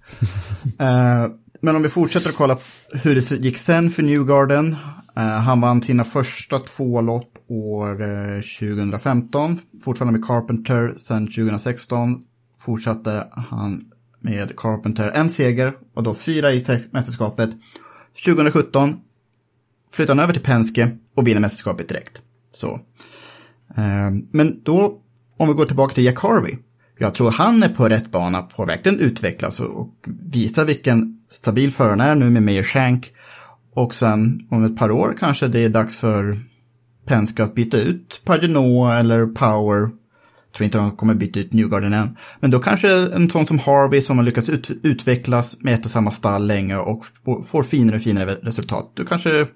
uh, 0.80 1.34
men 1.64 1.76
om 1.76 1.82
vi 1.82 1.88
fortsätter 1.88 2.28
att 2.28 2.36
kolla 2.36 2.58
hur 2.92 3.14
det 3.14 3.30
gick 3.30 3.56
sen 3.56 3.90
för 3.90 4.02
Newgarden. 4.02 4.76
Uh, 5.16 5.22
han 5.22 5.60
vann 5.60 5.82
sina 5.82 6.04
första 6.04 6.58
två 6.58 7.00
lopp 7.00 7.38
år 7.48 8.02
eh, 8.02 8.08
uh, 8.08 8.40
2015. 8.40 9.58
Fortfarande 9.84 10.18
med 10.18 10.26
Carpenter. 10.26 10.94
Sen 10.96 11.26
2016 11.26 12.22
fortsatte 12.58 13.26
han 13.50 13.84
med 14.20 14.56
Carpenter 14.56 15.10
en 15.14 15.30
seger 15.30 15.74
och 15.94 16.02
då 16.02 16.14
fyra 16.14 16.52
i 16.52 16.64
mästerskapet. 16.90 17.50
2017 18.24 19.00
flyttar 19.92 20.14
han 20.14 20.24
över 20.24 20.32
till 20.32 20.42
Penske 20.42 20.90
och 21.14 21.26
vinner 21.26 21.40
mästerskapet 21.40 21.88
direkt. 21.88 22.22
Så. 22.52 22.80
Eh, 23.76 24.10
men 24.30 24.62
då 24.62 24.98
om 25.36 25.48
vi 25.48 25.54
går 25.54 25.64
tillbaka 25.64 25.94
till 25.94 26.04
Jack 26.04 26.18
Harvey. 26.18 26.56
Jag 27.02 27.14
tror 27.14 27.30
han 27.30 27.62
är 27.62 27.68
på 27.68 27.88
rätt 27.88 28.10
bana 28.10 28.42
på 28.42 28.62
att 28.62 28.68
verkligen 28.68 29.00
utvecklas 29.00 29.60
och 29.60 29.94
visa 30.32 30.64
vilken 30.64 31.18
stabil 31.28 31.72
förare 31.72 31.90
han 31.90 32.00
är 32.00 32.14
nu 32.14 32.30
med 32.30 32.42
Meyer 32.42 32.62
Shank. 32.62 33.10
Och 33.74 33.94
sen 33.94 34.46
om 34.50 34.64
ett 34.64 34.76
par 34.76 34.90
år 34.90 35.14
kanske 35.18 35.48
det 35.48 35.64
är 35.64 35.68
dags 35.68 35.96
för 35.96 36.40
Penske 37.06 37.44
att 37.44 37.54
byta 37.54 37.80
ut 37.80 38.20
Pagino 38.24 38.90
eller 38.90 39.26
Power 39.26 39.80
Jag 39.80 40.52
tror 40.56 40.64
inte 40.64 40.78
de 40.78 40.90
kommer 40.90 41.14
byta 41.14 41.40
ut 41.40 41.52
Newgarden 41.52 41.92
än. 41.92 42.16
Men 42.40 42.50
då 42.50 42.58
kanske 42.58 42.88
en 42.88 43.30
sån 43.30 43.46
som 43.46 43.58
Harvey 43.58 44.00
som 44.00 44.18
har 44.18 44.24
lyckats 44.24 44.48
ut, 44.48 44.70
utvecklas 44.82 45.56
med 45.60 45.74
ett 45.74 45.84
och 45.84 45.90
samma 45.90 46.10
stall 46.10 46.46
länge 46.46 46.76
och 46.76 47.04
får 47.44 47.62
finare 47.62 47.96
och 47.96 48.02
finare 48.02 48.34
resultat. 48.34 48.92
Då 48.94 49.04
kanske 49.04 49.46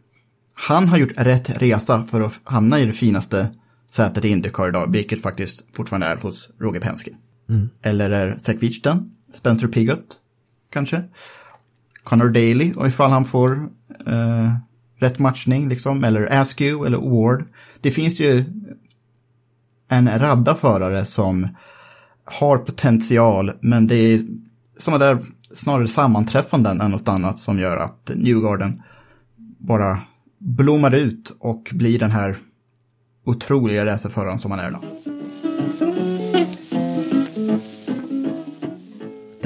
han 0.54 0.88
har 0.88 0.98
gjort 0.98 1.12
rätt 1.16 1.62
resa 1.62 2.04
för 2.04 2.20
att 2.20 2.40
hamna 2.44 2.80
i 2.80 2.84
det 2.84 2.92
finaste 2.92 3.48
sätet 3.90 4.24
i 4.24 4.28
Indycar 4.28 4.68
idag, 4.68 4.92
vilket 4.92 5.22
faktiskt 5.22 5.64
fortfarande 5.76 6.06
är 6.06 6.16
hos 6.16 6.50
Roger 6.60 6.80
Penske. 6.80 7.10
Mm. 7.48 7.68
Eller 7.82 8.10
är 8.10 8.36
Zach 8.36 8.80
den? 8.82 9.10
Spencer 9.32 9.68
Pigott, 9.68 10.16
kanske. 10.70 11.02
Connor 12.04 12.28
Daly, 12.28 12.72
och 12.72 12.86
ifall 12.86 13.10
han 13.10 13.24
får 13.24 13.68
eh, 14.06 14.54
rätt 14.98 15.18
matchning, 15.18 15.68
liksom, 15.68 16.04
eller 16.04 16.40
Askew 16.40 16.86
eller 16.86 16.98
Ward. 16.98 17.44
Det 17.80 17.90
finns 17.90 18.20
ju 18.20 18.44
en 19.88 20.18
radda 20.18 20.54
förare 20.54 21.04
som 21.04 21.48
har 22.24 22.58
potential, 22.58 23.52
men 23.60 23.86
det 23.86 23.94
är 23.94 24.20
sådana 24.78 25.04
där 25.04 25.18
snarare 25.52 25.86
sammanträffanden 25.86 26.80
än 26.80 26.90
något 26.90 27.08
annat 27.08 27.38
som 27.38 27.58
gör 27.58 27.76
att 27.76 28.10
Newgarden 28.14 28.82
bara 29.58 29.98
blommar 30.38 30.94
ut 30.94 31.36
och 31.38 31.70
blir 31.72 31.98
den 31.98 32.10
här 32.10 32.36
otroliga 33.24 33.86
racerföraren 33.86 34.38
som 34.38 34.50
han 34.50 34.60
är 34.60 34.68
idag. 34.68 35.15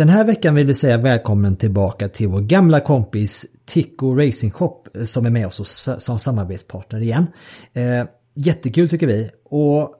Den 0.01 0.09
här 0.09 0.24
veckan 0.24 0.55
vill 0.55 0.66
vi 0.66 0.74
säga 0.74 0.98
välkommen 0.98 1.57
tillbaka 1.57 2.09
till 2.09 2.28
vår 2.28 2.40
gamla 2.40 2.80
kompis 2.80 3.46
Tico 3.64 4.14
Racing 4.14 4.53
Shop 4.53 4.84
eh, 4.94 5.03
som 5.05 5.26
är 5.26 5.30
med 5.30 5.46
oss 5.46 5.88
som 5.98 6.18
samarbetspartner 6.18 7.01
igen. 7.01 7.26
Eh, 7.72 8.07
jättekul 8.34 8.88
tycker 8.88 9.07
vi. 9.07 9.30
Och 9.44 9.94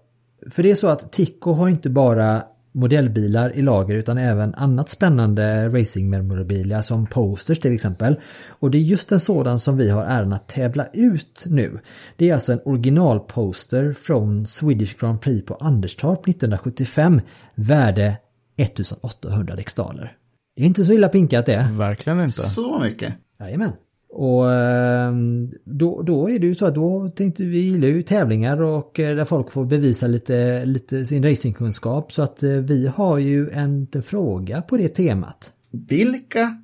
för 0.51 0.63
det 0.63 0.71
är 0.71 0.75
så 0.75 0.87
att 0.87 1.13
Tico 1.13 1.53
har 1.53 1.69
inte 1.69 1.91
bara 1.91 2.43
modellbilar 2.73 3.57
i 3.57 3.63
lager 3.63 3.95
utan 3.95 4.19
även 4.19 4.55
annat 4.55 4.89
spännande 4.89 5.69
racingmemorabilia 5.69 6.83
som 6.83 7.07
posters 7.07 7.61
till 7.61 7.75
exempel. 7.75 8.21
Och 8.49 8.71
det 8.71 8.79
är 8.79 8.83
just 8.83 9.13
en 9.13 9.21
sådan 9.21 9.61
som 9.61 9.77
vi 9.77 9.91
har 9.91 10.05
äran 10.05 10.33
att 10.33 10.49
tävla 10.49 10.87
ut 10.93 11.45
nu. 11.47 11.79
Det 12.17 12.31
är 12.31 12.35
alltså 12.35 12.53
en 12.53 12.61
originalposter 12.65 13.93
från 13.93 14.47
Swedish 14.47 15.01
Grand 15.01 15.21
Prix 15.21 15.47
på 15.47 15.55
Anderstorp 15.55 16.29
1975 16.29 17.21
värde 17.55 18.17
1800 18.61 19.57
dextaler. 19.57 20.17
Det 20.57 20.63
är 20.63 20.67
inte 20.67 20.85
så 20.85 20.93
illa 20.93 21.09
pinkat 21.09 21.47
det. 21.47 21.69
Verkligen 21.73 22.21
inte. 22.21 22.49
Så 22.49 22.79
mycket. 22.79 23.15
Jajamän. 23.41 23.73
Och 24.13 24.53
ehm, 24.53 25.53
då, 25.65 26.03
då 26.03 26.31
är 26.31 26.39
det 26.39 26.47
ju 26.47 26.55
så 26.55 26.67
att 26.67 26.75
då 26.75 27.11
tänkte 27.11 27.45
vi 27.45 27.59
gillar 27.59 27.89
ju 27.89 28.03
tävlingar 28.03 28.63
och 28.63 29.01
eh, 29.01 29.17
där 29.17 29.25
folk 29.25 29.51
får 29.51 29.65
bevisa 29.65 30.07
lite, 30.07 30.65
lite 30.65 31.07
sin 31.07 31.23
racingkunskap. 31.25 32.13
Så 32.13 32.23
att 32.23 32.43
eh, 32.43 32.51
vi 32.51 32.87
har 32.87 33.19
ju 33.19 33.51
en 33.51 33.89
fråga 34.03 34.63
på 34.63 34.77
det 34.77 34.89
temat. 34.89 35.53
Vilka 35.71 36.63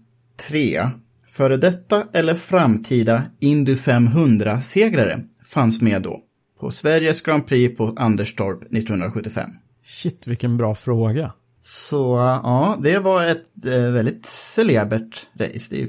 tre 0.49 0.81
före 1.27 1.57
detta 1.57 2.07
eller 2.13 2.35
framtida 2.35 3.23
Indy 3.41 3.75
500-segrare 3.75 5.21
fanns 5.45 5.83
med 5.83 6.03
då? 6.03 6.21
På 6.61 6.71
Sveriges 6.71 7.21
Grand 7.21 7.47
Prix 7.47 7.77
på 7.77 7.95
Anderstorp 7.97 8.63
1975. 8.63 9.51
Shit, 9.85 10.27
vilken 10.27 10.57
bra 10.57 10.75
fråga. 10.75 11.33
Så 11.69 12.17
ja, 12.45 12.79
det 12.81 12.99
var 12.99 13.23
ett 13.23 13.67
eh, 13.67 13.91
väldigt 13.91 14.27
celebert 14.27 15.27
race. 15.35 15.75
Det 15.75 15.83
är 15.83 15.89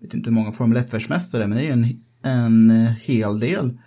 vet 0.00 0.14
inte 0.14 0.30
hur 0.30 0.34
många 0.34 0.52
Formel 0.52 0.78
1-världsmästare, 0.78 1.46
men 1.46 1.58
det 1.58 1.64
är 1.64 1.72
en, 1.72 2.04
en 2.22 2.70
eh, 2.70 2.90
hel 2.92 3.40
del. 3.40 3.78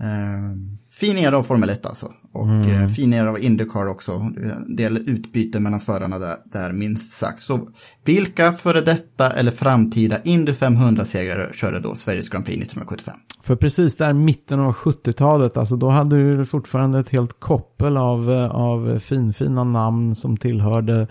Eh, 0.00 0.56
fin 1.00 1.18
era 1.18 1.38
av 1.38 1.42
Formel 1.42 1.70
1 1.70 1.86
alltså. 1.86 2.12
Och 2.32 2.46
mm. 2.46 2.82
eh, 2.82 2.88
fin 2.88 3.12
era 3.12 3.30
av 3.30 3.38
Indycar 3.40 3.86
också. 3.86 4.12
En 4.12 4.76
del 4.76 4.96
utbyte 4.96 5.60
mellan 5.60 5.80
förarna 5.80 6.18
där, 6.18 6.36
där 6.44 6.72
minst 6.72 7.12
sagt. 7.12 7.40
Så 7.40 7.68
vilka 8.04 8.52
före 8.52 8.80
detta 8.80 9.30
eller 9.30 9.50
framtida 9.50 10.22
Indy 10.24 10.52
500-segrare 10.52 11.52
körde 11.52 11.80
då 11.80 11.94
Sveriges 11.94 12.28
Grand 12.28 12.44
Prix 12.44 12.56
1975? 12.56 13.16
För 13.42 13.56
precis 13.56 13.96
där 13.96 14.12
mitten 14.12 14.60
av 14.60 14.72
70-talet, 14.72 15.56
alltså 15.56 15.76
då 15.76 15.88
hade 15.88 16.34
du 16.34 16.44
fortfarande 16.44 16.98
ett 16.98 17.10
helt 17.10 17.40
koppel 17.40 17.96
av, 17.96 18.32
eh, 18.32 18.50
av 18.50 18.98
finfina 18.98 19.64
namn 19.64 20.14
som 20.14 20.36
tillhörde 20.36 21.06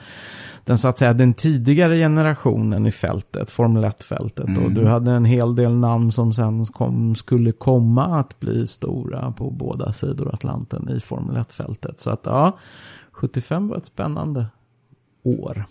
den 0.67 0.77
så 0.77 0.87
att 0.87 0.97
säga 0.97 1.13
den 1.13 1.33
tidigare 1.33 1.97
generationen 1.97 2.85
i 2.85 2.91
fältet, 2.91 3.51
Formel 3.51 3.85
1-fältet. 3.85 4.47
Mm. 4.47 4.65
Och 4.65 4.71
du 4.71 4.85
hade 4.85 5.11
en 5.11 5.25
hel 5.25 5.55
del 5.55 5.75
namn 5.75 6.11
som 6.11 6.33
sen 6.33 6.65
kom, 6.65 7.15
skulle 7.15 7.51
komma 7.51 8.05
att 8.05 8.39
bli 8.39 8.67
stora 8.67 9.31
på 9.31 9.51
båda 9.77 9.93
sidor 9.93 10.33
Atlanten 10.33 10.89
i 10.89 10.99
Formel 10.99 11.37
1-fältet. 11.37 11.99
Så 11.99 12.09
att 12.09 12.21
ja, 12.23 12.57
75 13.11 13.67
var 13.67 13.77
ett 13.77 13.85
spännande 13.85 14.45
år. 15.23 15.65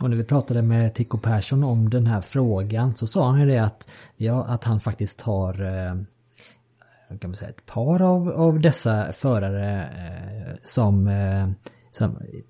Och 0.00 0.10
när 0.10 0.16
vi 0.16 0.24
pratade 0.24 0.62
med 0.62 0.94
Tico 0.94 1.18
Persson 1.18 1.64
om 1.64 1.90
den 1.90 2.06
här 2.06 2.20
frågan 2.20 2.94
så 2.94 3.06
sa 3.06 3.30
han 3.30 3.40
ju 3.40 3.46
det 3.46 3.58
att, 3.58 3.90
ja, 4.16 4.44
att 4.44 4.64
han 4.64 4.80
faktiskt 4.80 5.20
har 5.20 5.62
eh, 5.62 5.94
kan 7.20 7.30
man 7.30 7.34
säga, 7.34 7.50
ett 7.50 7.66
par 7.66 8.02
av, 8.02 8.28
av 8.28 8.60
dessa 8.60 9.12
förare 9.12 9.82
eh, 9.82 10.54
som 10.64 11.08
eh, 11.08 11.48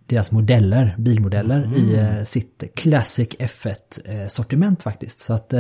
deras 0.07 0.33
modeller, 0.33 0.95
bilmodeller 0.99 1.63
mm. 1.65 1.77
i 1.77 2.25
sitt 2.25 2.65
Classic 2.75 3.29
F1-sortiment 3.29 4.83
faktiskt. 4.83 5.19
Så 5.19 5.35
att 5.35 5.55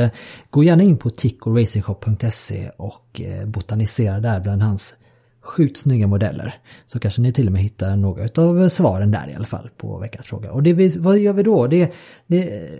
gå 0.50 0.64
gärna 0.64 0.82
in 0.82 0.96
på 0.96 1.10
tickoracingshop.se 1.10 2.70
och 2.76 3.20
botanisera 3.46 4.20
där 4.20 4.40
bland 4.40 4.62
hans 4.62 4.96
sjukt 5.44 5.76
snygga 5.76 6.06
modeller. 6.06 6.54
Så 6.86 7.00
kanske 7.00 7.20
ni 7.20 7.32
till 7.32 7.46
och 7.46 7.52
med 7.52 7.62
hittar 7.62 7.96
några 7.96 8.42
av 8.42 8.68
svaren 8.68 9.10
där 9.10 9.30
i 9.30 9.34
alla 9.34 9.44
fall 9.44 9.70
på 9.76 9.98
veckans 9.98 10.26
fråga. 10.26 10.52
Och 10.52 10.62
det 10.62 10.72
vi, 10.72 10.98
vad 10.98 11.18
gör 11.18 11.32
vi 11.32 11.42
då? 11.42 11.66
Det, 11.66 11.94
det, 12.26 12.70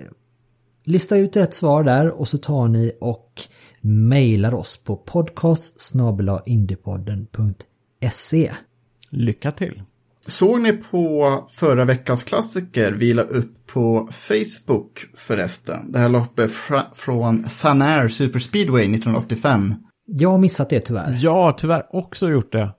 lista 0.84 1.16
ut 1.16 1.36
rätt 1.36 1.54
svar 1.54 1.84
där 1.84 2.20
och 2.20 2.28
så 2.28 2.38
tar 2.38 2.68
ni 2.68 2.92
och 3.00 3.42
mejlar 3.80 4.54
oss 4.54 4.76
på 4.76 4.96
podcast 4.96 5.80
Lycka 9.10 9.50
till! 9.50 9.82
Såg 10.26 10.60
ni 10.60 10.72
på 10.72 11.44
förra 11.50 11.84
veckans 11.84 12.22
klassiker 12.22 12.92
vila 12.92 13.22
upp 13.22 13.66
på 13.66 14.08
Facebook 14.10 15.06
förresten? 15.16 15.92
Det 15.92 15.98
här 15.98 16.08
loppet 16.08 16.50
från 16.94 17.48
Sanair 17.48 18.08
Superspeedway 18.08 18.84
1985. 18.84 19.74
Jag 20.07 20.30
har 20.30 20.38
missat 20.38 20.70
det 20.70 20.80
tyvärr. 20.80 21.18
Jag 21.20 21.34
har 21.34 21.52
tyvärr 21.52 21.96
också 21.96 22.30
gjort 22.30 22.52
det. 22.52 22.70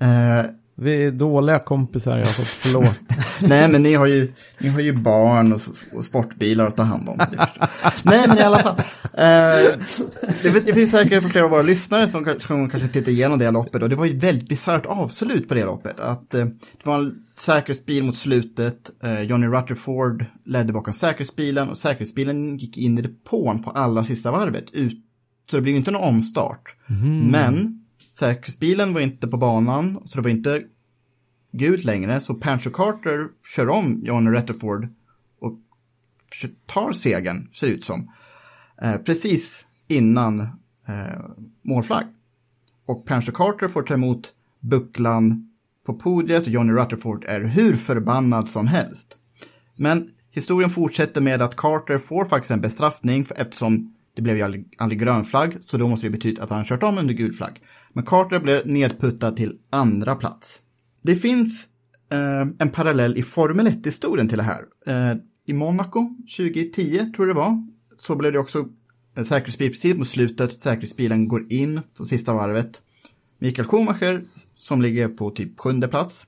Eh, 0.00 0.50
vi 0.76 1.04
är 1.04 1.10
dåliga 1.10 1.58
kompisar, 1.58 2.16
jag 2.16 2.36
får 2.36 2.44
förlåt. 2.44 3.00
Nej, 3.48 3.68
men 3.68 3.82
ni 3.82 3.94
har 3.94 4.06
ju, 4.06 4.32
ni 4.58 4.68
har 4.68 4.80
ju 4.80 4.92
barn 4.92 5.52
och, 5.52 5.60
och 5.96 6.04
sportbilar 6.04 6.66
att 6.66 6.76
ta 6.76 6.82
hand 6.82 7.08
om. 7.08 7.18
Nej, 8.04 8.28
men 8.28 8.38
i 8.38 8.42
alla 8.42 8.58
fall. 8.58 8.76
Eh, 9.02 9.78
det, 10.42 10.66
det 10.66 10.74
finns 10.74 10.90
säkert 10.90 11.30
flera 11.30 11.44
av 11.44 11.50
våra 11.50 11.62
lyssnare 11.62 12.08
som, 12.08 12.36
som 12.40 12.70
kanske 12.70 12.88
tittar 12.88 13.12
igenom 13.12 13.38
det 13.38 13.50
loppet. 13.50 13.82
Och 13.82 13.88
det 13.88 13.96
var 13.96 14.04
ju 14.04 14.16
ett 14.16 14.24
väldigt 14.24 14.48
bisarrt 14.48 14.86
avslut 14.86 15.48
på 15.48 15.54
det 15.54 15.64
loppet. 15.64 16.00
Att, 16.00 16.34
eh, 16.34 16.44
det 16.44 16.86
var 16.86 16.98
en 16.98 17.14
säkerhetsbil 17.34 18.04
mot 18.04 18.16
slutet. 18.16 18.90
Eh, 19.02 19.22
Johnny 19.22 19.46
Rutherford 19.46 20.24
ledde 20.44 20.72
bakom 20.72 20.94
säkerhetsbilen. 20.94 21.70
Och 21.70 21.78
säkerhetsbilen 21.78 22.56
gick 22.56 22.78
in 22.78 22.98
i 22.98 23.02
depån 23.02 23.62
på 23.62 23.70
allra 23.70 24.04
sista 24.04 24.30
varvet. 24.30 24.64
Ut, 24.72 24.98
så 25.50 25.56
det 25.56 25.62
blev 25.62 25.76
inte 25.76 25.90
någon 25.90 26.02
omstart. 26.08 26.76
Mm. 26.88 27.26
Men 27.26 27.84
Säkerhetsbilen 28.18 28.92
var 28.92 29.00
inte 29.00 29.28
på 29.28 29.36
banan, 29.36 30.02
så 30.04 30.16
det 30.16 30.22
var 30.22 30.30
inte 30.30 30.62
gult 31.52 31.84
längre. 31.84 32.20
Så 32.20 32.34
Pancho 32.34 32.70
Carter 32.70 33.28
kör 33.56 33.68
om 33.68 34.00
John 34.02 34.28
Rutherford 34.28 34.88
och 35.40 35.58
tar 36.66 36.92
segern, 36.92 37.48
ser 37.52 37.66
det 37.66 37.72
ut 37.72 37.84
som. 37.84 38.10
Eh, 38.82 38.96
precis 38.96 39.66
innan 39.88 40.40
eh, 40.40 41.20
målflagg. 41.62 42.04
Och 42.86 43.06
Pancho 43.06 43.32
Carter 43.32 43.68
får 43.68 43.82
ta 43.82 43.94
emot 43.94 44.32
bucklan 44.60 45.50
på 45.86 45.94
podiet 45.94 46.42
och 46.42 46.48
Johnny 46.48 46.72
Rutherford 46.72 47.24
är 47.24 47.40
hur 47.40 47.76
förbannad 47.76 48.48
som 48.48 48.66
helst. 48.66 49.16
Men 49.76 50.10
historien 50.30 50.70
fortsätter 50.70 51.20
med 51.20 51.42
att 51.42 51.56
Carter 51.56 51.98
får 51.98 52.24
faktiskt 52.24 52.50
en 52.50 52.60
bestraffning 52.60 53.26
eftersom 53.36 53.94
det 54.14 54.22
blev 54.22 54.36
ju 54.36 54.42
aldrig, 54.42 54.74
aldrig 54.78 55.00
grön 55.00 55.24
flagg, 55.24 55.56
så 55.60 55.76
då 55.76 55.88
måste 55.88 56.06
det 56.06 56.10
betyda 56.10 56.42
att 56.42 56.50
han 56.50 56.64
kört 56.64 56.82
om 56.82 56.98
under 56.98 57.14
gul 57.14 57.32
flagg. 57.32 57.60
Men 57.92 58.04
Carter 58.04 58.40
blev 58.40 58.66
nedputtad 58.66 59.36
till 59.36 59.58
andra 59.70 60.14
plats. 60.14 60.60
Det 61.02 61.16
finns 61.16 61.68
eh, 62.12 62.48
en 62.58 62.68
parallell 62.68 63.16
i 63.16 63.22
Formel 63.22 63.66
1-historien 63.66 64.28
till 64.28 64.38
det 64.38 64.44
här. 64.44 64.64
Eh, 64.86 65.16
I 65.46 65.52
Monaco 65.52 66.16
2010, 66.36 67.06
tror 67.16 67.28
jag 67.28 67.36
det 67.36 67.40
var, 67.40 67.66
så 67.96 68.16
blev 68.16 68.32
det 68.32 68.38
också 68.38 68.68
en 69.14 69.24
säkerhetsbil 69.24 69.70
precis 69.70 69.96
mot 69.96 70.08
slutet. 70.08 70.60
Säkerhetsbilen 70.60 71.28
går 71.28 71.52
in 71.52 71.80
på 71.98 72.04
sista 72.04 72.34
varvet. 72.34 72.82
Mikael 73.38 73.68
Schumacher, 73.68 74.24
som 74.58 74.82
ligger 74.82 75.08
på 75.08 75.30
typ 75.30 75.60
sjunde 75.60 75.88
plats, 75.88 76.26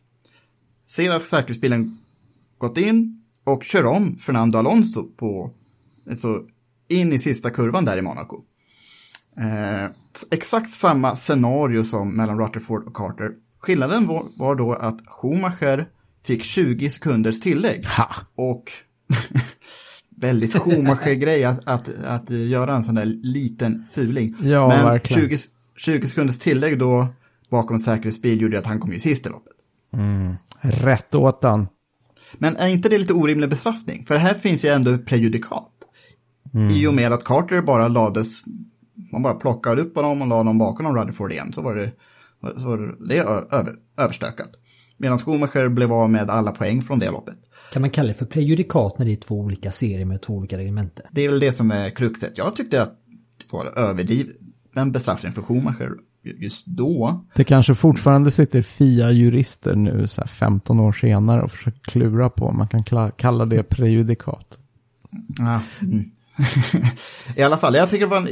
ser 0.87 1.11
att 1.11 1.24
säkerhetsbilen 1.24 1.99
gått 2.59 2.78
in 2.78 3.22
och 3.45 3.64
kör 3.64 3.84
om 3.84 4.18
Fernando 4.18 4.59
Alonso 4.59 5.09
på, 5.16 5.51
alltså 6.11 6.45
in 6.89 7.12
i 7.12 7.18
sista 7.18 7.51
kurvan 7.51 7.84
där 7.84 7.99
i 7.99 8.03
Monaco. 8.03 8.37
Eh, 9.39 9.91
exakt 10.30 10.70
samma 10.70 11.14
scenario 11.14 11.84
som 11.84 12.16
mellan 12.16 12.39
Rutherford 12.39 12.87
och 12.87 12.95
Carter 12.95 13.30
skillnaden 13.66 14.07
var, 14.07 14.26
var 14.37 14.55
då 14.55 14.74
att 14.74 15.01
Schumacher 15.07 15.89
fick 16.26 16.45
20 16.45 16.91
sekunders 16.91 17.41
tillägg. 17.41 17.87
Ha. 17.87 18.11
Och 18.37 18.72
väldigt 20.16 20.59
Schumacher-grej 20.59 21.45
att, 21.45 21.66
att, 21.66 22.05
att 22.05 22.30
göra 22.30 22.74
en 22.74 22.84
sån 22.84 22.95
där 22.95 23.05
liten 23.05 23.84
fuling. 23.93 24.34
Ja, 24.43 24.68
Men 24.68 24.84
verkligen. 24.84 25.28
20, 25.28 25.39
20 25.76 26.07
sekunders 26.07 26.39
tillägg 26.39 26.78
då 26.78 27.09
bakom 27.51 27.78
säkerhetsbil 27.78 28.41
gjorde 28.41 28.59
att 28.59 28.66
han 28.66 28.80
kom 28.80 28.93
ju 28.93 28.99
sist 28.99 29.26
i 29.26 29.28
loppet. 29.28 29.53
Rätt 30.61 31.14
åt 31.14 31.45
han. 31.45 31.68
Men 32.34 32.57
är 32.57 32.68
inte 32.68 32.89
det 32.89 32.99
lite 32.99 33.12
orimlig 33.12 33.51
bestraffning? 33.51 34.05
För 34.05 34.16
här 34.16 34.34
finns 34.34 34.64
ju 34.64 34.68
ändå 34.68 34.99
prejudikat. 34.99 35.72
I 36.57 36.87
och 36.87 36.95
med 36.95 37.13
att 37.13 37.25
Carter 37.25 37.63
bara 37.63 37.89
lades, 37.89 38.43
man 39.13 39.23
bara 39.23 39.35
plockade 39.35 39.83
upp 39.83 39.97
honom 39.97 40.23
och 40.23 40.29
la 40.29 40.37
honom 40.37 40.59
bakom 40.59 40.97
Rutherford 40.97 41.33
igen, 41.33 41.53
så 41.53 41.63
var 41.63 41.75
det, 41.75 41.93
så 42.41 42.69
var 42.69 43.07
det, 43.09 43.19
över, 43.19 43.75
överstökat. 43.99 44.51
Medan 44.99 45.19
Schumacher 45.19 45.69
blev 45.69 45.93
av 45.93 46.11
med 46.11 46.31
alla 46.31 46.53
poäng 46.53 46.83
från 46.83 46.99
det 46.99 47.11
loppet. 47.11 47.35
Kan 47.73 47.83
man 47.83 47.91
kalla 47.91 48.09
det 48.09 48.15
för 48.15 48.27
prejudikat 48.27 48.99
när 48.99 49.07
det 49.07 49.13
är 49.13 49.17
två 49.17 49.41
olika 49.41 49.71
serier 49.71 50.05
med 50.05 50.23
två 50.23 50.35
olika 50.35 50.59
reglementer? 50.59 51.07
Det 51.11 51.25
är 51.25 51.29
väl 51.29 51.41
det 51.41 51.53
som 51.53 51.71
är 51.71 51.91
kruxet. 51.91 52.33
Jag 52.35 52.57
tyckte 52.57 52.83
att 52.83 52.93
det 53.39 53.53
var 53.53 53.67
överdriven 53.67 54.93
bestraffning 54.93 55.33
för 55.33 55.43
Schumacher 55.43 55.93
just 56.23 56.67
då. 56.67 57.25
Det 57.35 57.45
kanske 57.45 57.75
fortfarande 57.75 58.31
sitter 58.31 58.63
FIA-jurister 58.63 59.75
nu, 59.75 60.07
så 60.09 60.21
här 60.21 60.29
15 60.29 60.81
år 60.81 60.93
senare, 60.93 61.43
och 61.43 61.51
försöker 61.51 61.81
klura 61.81 62.31
på 62.31 62.47
om 62.47 62.59
man 62.59 62.69
kan 62.69 63.13
kalla 63.17 63.47
det 63.47 63.63
prejudikat. 63.63 64.59
Ja. 65.39 65.61
Mm. 65.83 66.11
I 67.37 67.43
alla 67.43 67.59
fall, 67.59 67.74
jag 67.74 67.91
tycker 67.91 68.07
det 68.07 68.11
var 68.11 68.16
en 68.16 68.28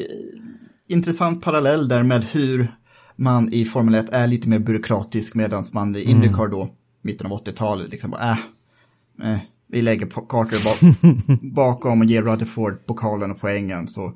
intressant 0.89 1.45
parallell 1.45 1.89
där 1.89 2.03
med 2.03 2.25
hur 2.25 2.75
man 3.17 3.53
i 3.53 3.65
Formel 3.65 3.95
1 3.95 4.09
är 4.11 4.27
lite 4.27 4.49
mer 4.49 4.59
byråkratisk 4.59 5.35
medan 5.35 5.65
man 5.73 5.97
i 5.97 6.03
Indycar 6.03 6.49
då, 6.49 6.69
mitten 7.03 7.33
av 7.33 7.45
80-talet, 7.45 7.91
liksom 7.91 8.11
bara, 8.11 8.31
äh, 8.31 9.33
eh, 9.33 9.39
vi 9.69 9.83
lägger 9.83 10.07
Carter 10.07 10.65
bak, 10.65 10.97
bakom 11.55 12.01
och 12.01 12.07
ger 12.07 12.23
Rutherford 12.23 12.87
pokalen 12.87 13.31
och 13.31 13.41
poängen 13.41 13.89
så 13.89 14.07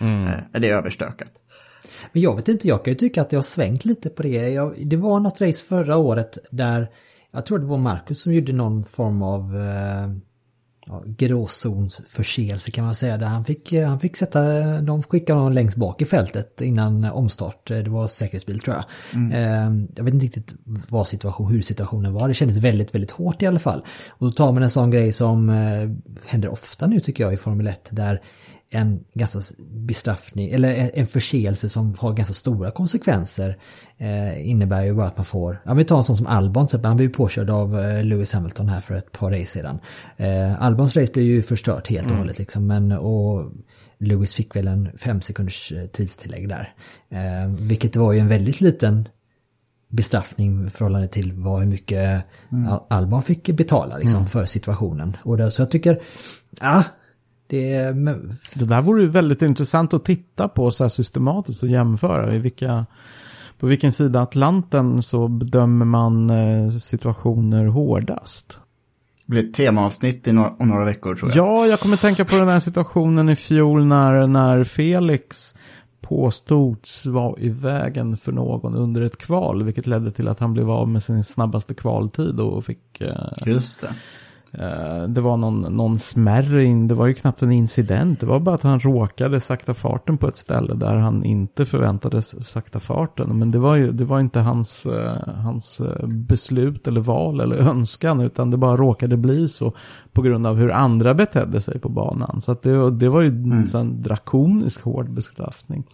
eh, 0.00 0.30
är 0.52 0.60
det 0.60 0.68
överstökat. 0.68 1.32
Men 2.12 2.22
jag 2.22 2.36
vet 2.36 2.48
inte, 2.48 2.68
jag 2.68 2.84
kan 2.84 2.92
ju 2.92 2.98
tycka 2.98 3.22
att 3.22 3.32
jag 3.32 3.38
har 3.38 3.42
svängt 3.42 3.84
lite 3.84 4.08
på 4.08 4.22
det. 4.22 4.48
Jag, 4.48 4.86
det 4.86 4.96
var 4.96 5.20
något 5.20 5.40
race 5.40 5.64
förra 5.64 5.96
året 5.96 6.38
där, 6.50 6.88
jag 7.32 7.46
tror 7.46 7.58
det 7.58 7.66
var 7.66 7.78
Marcus 7.78 8.22
som 8.22 8.34
gjorde 8.34 8.52
någon 8.52 8.84
form 8.84 9.22
av 9.22 9.56
eh, 9.56 10.08
ja, 10.88 11.02
gråzonsförseelse 11.06 12.70
kan 12.70 12.84
man 12.84 12.94
säga. 12.94 13.16
Där 13.16 13.26
han 13.26 13.44
fick, 13.44 13.72
eh, 13.72 13.88
han 13.88 14.00
fick 14.00 14.16
sätta, 14.16 14.40
de 14.80 15.02
skickade 15.02 15.38
honom 15.38 15.52
längst 15.52 15.76
bak 15.76 16.02
i 16.02 16.04
fältet 16.04 16.60
innan 16.60 17.04
omstart. 17.04 17.70
Eh, 17.70 17.78
Det 17.78 17.90
var 17.90 18.08
säkerhetsbil 18.08 18.60
tror 18.60 18.76
jag. 18.76 18.84
Eh, 19.32 19.70
jag 19.96 20.04
vet 20.04 20.14
inte 20.14 20.26
riktigt 20.26 20.54
vad 20.88 21.06
situation, 21.06 21.52
hur 21.52 21.62
situationen 21.62 22.12
var. 22.12 22.28
Det 22.28 22.34
kändes 22.34 22.56
väldigt, 22.58 22.94
väldigt 22.94 23.10
hårt 23.10 23.42
i 23.42 23.46
alla 23.46 23.58
fall. 23.58 23.84
Och 24.08 24.26
då 24.26 24.30
tar 24.32 24.52
man 24.52 24.62
en 24.62 24.70
sån 24.70 24.90
grej 24.90 25.12
som 25.12 25.48
eh, 25.50 25.90
händer 26.26 26.48
ofta 26.48 26.86
nu 26.86 27.00
tycker 27.00 27.24
jag 27.24 27.32
i 27.32 27.36
Formel 27.36 27.66
1 27.66 27.88
där 27.92 28.22
en 28.70 29.04
ganska 29.14 29.38
bestraffning, 29.70 30.50
eller 30.50 30.90
en 30.94 31.06
förseelse 31.06 31.68
som 31.68 31.94
har 31.98 32.12
ganska 32.12 32.34
stora 32.34 32.70
konsekvenser 32.70 33.58
eh, 33.98 34.48
innebär 34.50 34.84
ju 34.84 34.94
bara 34.94 35.06
att 35.06 35.16
man 35.16 35.26
får, 35.26 35.62
ja 35.64 35.74
vi 35.74 35.84
tar 35.84 35.96
en 35.96 36.04
sån 36.04 36.16
som 36.16 36.26
Albon, 36.26 36.66
till 36.66 36.84
han 36.84 36.96
blev 36.96 37.08
påkörd 37.12 37.50
av 37.50 37.80
eh, 37.80 38.04
Lewis 38.04 38.32
Hamilton 38.32 38.68
här 38.68 38.80
för 38.80 38.94
ett 38.94 39.12
par 39.12 39.30
race 39.30 39.46
sedan. 39.46 39.80
Eh, 40.16 40.62
Albons 40.62 40.96
race 40.96 41.12
blev 41.12 41.24
ju 41.24 41.42
förstört 41.42 41.88
helt 41.88 42.10
och 42.10 42.16
hållet 42.16 42.38
liksom, 42.38 42.66
men 42.66 42.92
och 42.92 43.52
Lewis 43.98 44.34
fick 44.34 44.56
väl 44.56 44.68
en 44.68 44.98
fem 44.98 45.20
sekunders 45.20 45.72
eh, 45.72 45.86
tidstillägg 45.86 46.48
där. 46.48 46.74
Eh, 47.10 47.54
vilket 47.60 47.96
var 47.96 48.12
ju 48.12 48.18
en 48.18 48.28
väldigt 48.28 48.60
liten 48.60 49.08
bestraffning 49.90 50.66
i 50.66 50.70
förhållande 50.70 51.08
till 51.08 51.32
vad, 51.32 51.60
hur 51.60 51.66
mycket 51.66 52.24
Al- 52.68 52.82
Albon 52.90 53.22
fick 53.22 53.50
betala 53.50 53.98
liksom, 53.98 54.26
för 54.26 54.46
situationen. 54.46 55.16
Och 55.22 55.36
det, 55.36 55.50
så 55.50 55.62
jag 55.62 55.70
tycker, 55.70 56.00
ja, 56.60 56.84
det 57.50 57.72
är, 57.72 57.94
men- 57.94 58.32
Det 58.54 58.64
där 58.64 58.82
vore 58.82 59.02
ju 59.02 59.08
väldigt 59.08 59.42
intressant 59.42 59.94
att 59.94 60.04
titta 60.04 60.48
på 60.48 60.70
så 60.70 60.84
här 60.84 60.88
systematiskt 60.88 61.62
och 61.62 61.68
jämföra. 61.68 62.34
I 62.34 62.38
vilka, 62.38 62.86
på 63.58 63.66
vilken 63.66 63.92
sida 63.92 64.22
Atlanten 64.22 65.02
så 65.02 65.28
bedömer 65.28 65.84
man 65.84 66.30
eh, 66.30 66.68
situationer 66.70 67.66
hårdast. 67.66 68.60
Det 69.26 69.30
blir 69.30 69.44
ett 69.48 69.54
temaavsnitt 69.54 70.28
i 70.28 70.32
några, 70.32 70.50
om 70.58 70.68
några 70.68 70.84
veckor 70.84 71.14
tror 71.14 71.30
jag. 71.30 71.46
Ja, 71.46 71.66
jag 71.66 71.80
kommer 71.80 71.96
tänka 71.96 72.24
på 72.24 72.36
den 72.36 72.48
här 72.48 72.58
situationen 72.58 73.28
i 73.28 73.36
fjol 73.36 73.84
när, 73.84 74.26
när 74.26 74.64
Felix 74.64 75.54
påstods 76.00 77.06
vara 77.06 77.38
i 77.40 77.48
vägen 77.48 78.16
för 78.16 78.32
någon 78.32 78.74
under 78.74 79.02
ett 79.02 79.18
kval, 79.18 79.62
vilket 79.64 79.86
ledde 79.86 80.10
till 80.10 80.28
att 80.28 80.38
han 80.38 80.52
blev 80.52 80.70
av 80.70 80.88
med 80.88 81.02
sin 81.02 81.24
snabbaste 81.24 81.74
kvaltid 81.74 82.40
och 82.40 82.64
fick... 82.64 83.00
Eh, 83.00 83.14
Just 83.46 83.80
det. 83.80 83.88
Eh, 84.52 85.02
det 85.08 85.20
var 85.20 85.36
någon, 85.36 85.60
någon 85.60 85.98
smärre 85.98 86.64
in, 86.64 86.88
det 86.88 86.94
var 86.94 87.06
ju 87.06 87.14
knappt 87.14 87.42
en 87.42 87.52
incident, 87.52 88.20
det 88.20 88.26
var 88.26 88.40
bara 88.40 88.54
att 88.54 88.62
han 88.62 88.80
råkade 88.80 89.40
sakta 89.40 89.74
farten 89.74 90.18
på 90.18 90.28
ett 90.28 90.36
ställe 90.36 90.74
där 90.74 90.96
han 90.96 91.24
inte 91.24 91.66
förväntades 91.66 92.48
sakta 92.48 92.80
farten. 92.80 93.38
Men 93.38 93.50
det 93.50 93.58
var 93.58 93.76
ju 93.76 93.92
det 93.92 94.04
var 94.04 94.20
inte 94.20 94.40
hans, 94.40 94.86
eh, 94.86 95.34
hans 95.34 95.80
eh, 95.80 96.06
beslut 96.06 96.88
eller 96.88 97.00
val 97.00 97.40
eller 97.40 97.56
önskan, 97.70 98.20
utan 98.20 98.50
det 98.50 98.56
bara 98.56 98.76
råkade 98.76 99.16
bli 99.16 99.48
så 99.48 99.72
på 100.12 100.22
grund 100.22 100.46
av 100.46 100.56
hur 100.56 100.72
andra 100.72 101.14
betedde 101.14 101.60
sig 101.60 101.78
på 101.78 101.88
banan. 101.88 102.40
Så 102.40 102.56
det, 102.62 102.90
det 102.90 103.08
var 103.08 103.20
ju 103.20 103.28
en 103.28 103.66
sån 103.66 104.02
drakonisk 104.02 104.82
hård 104.82 105.10
bestraffning. 105.10 105.84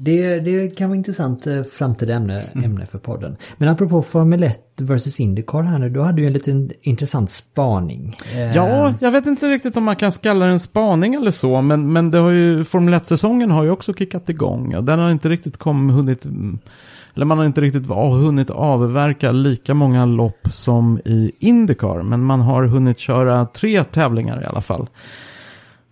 Det, 0.00 0.40
det 0.40 0.76
kan 0.76 0.88
vara 0.88 0.96
intressant 0.96 1.46
eh, 1.46 1.62
framtida 1.62 2.14
ämne, 2.14 2.44
ämne 2.64 2.86
för 2.86 2.98
podden. 2.98 3.36
Men 3.56 3.68
apropå 3.68 4.02
Formel 4.02 4.42
1 4.42 4.60
versus 4.80 5.20
Indycar 5.20 5.62
här 5.62 5.78
nu, 5.78 5.90
då 5.90 6.02
hade 6.02 6.20
du 6.22 6.26
en 6.26 6.32
liten 6.32 6.70
intressant 6.80 7.30
spaning. 7.30 8.16
Eh, 8.34 8.56
ja, 8.56 8.94
jag 9.00 9.10
vet 9.10 9.26
inte 9.26 9.50
riktigt 9.50 9.76
om 9.76 9.84
man 9.84 9.96
kan 9.96 10.12
skalla 10.12 10.46
det 10.46 10.52
en 10.52 10.60
spaning 10.60 11.14
eller 11.14 11.30
så, 11.30 11.62
men, 11.62 11.92
men 11.92 12.10
det 12.10 12.18
har 12.18 12.30
ju, 12.30 12.64
Formel 12.64 12.94
1-säsongen 12.94 13.50
har 13.50 13.64
ju 13.64 13.70
också 13.70 13.94
kickat 13.94 14.28
igång. 14.28 14.84
Den 14.84 14.98
har 14.98 15.10
inte 15.10 15.28
riktigt 15.28 15.56
kommit, 15.56 15.96
hunnit, 15.96 16.24
mm, 16.24 16.58
eller 17.14 17.26
man 17.26 17.38
har 17.38 17.44
inte 17.44 17.60
riktigt 17.60 17.86
hunnit 17.88 18.50
avverka 18.50 19.32
lika 19.32 19.74
många 19.74 20.04
lopp 20.04 20.48
som 20.50 20.98
i 21.04 21.32
Indycar, 21.38 22.02
men 22.02 22.24
man 22.24 22.40
har 22.40 22.62
hunnit 22.62 22.98
köra 22.98 23.46
tre 23.46 23.84
tävlingar 23.84 24.42
i 24.42 24.44
alla 24.44 24.60
fall. 24.60 24.86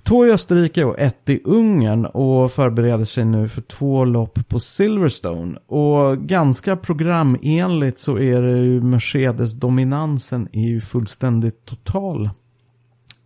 Två 0.09 0.27
i 0.27 0.33
Österrike 0.33 0.85
och 0.85 0.99
ett 0.99 1.29
i 1.29 1.41
Ungern 1.45 2.07
och 2.07 2.53
förbereder 2.53 3.05
sig 3.05 3.25
nu 3.25 3.49
för 3.49 3.61
två 3.61 4.05
lopp 4.05 4.49
på 4.49 4.59
Silverstone. 4.59 5.59
Och 5.67 6.19
ganska 6.19 6.77
programenligt 6.77 8.01
så 8.01 8.19
är 8.19 8.43
det 8.43 8.59
ju 8.59 8.81
Mercedes-dominansen 8.81 10.49
är 10.53 10.69
ju 10.69 10.81
fullständigt 10.81 11.65
total 11.65 12.31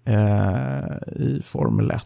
eh, 0.09 1.23
i 1.23 1.41
Formel 1.45 1.91
1. 1.91 2.03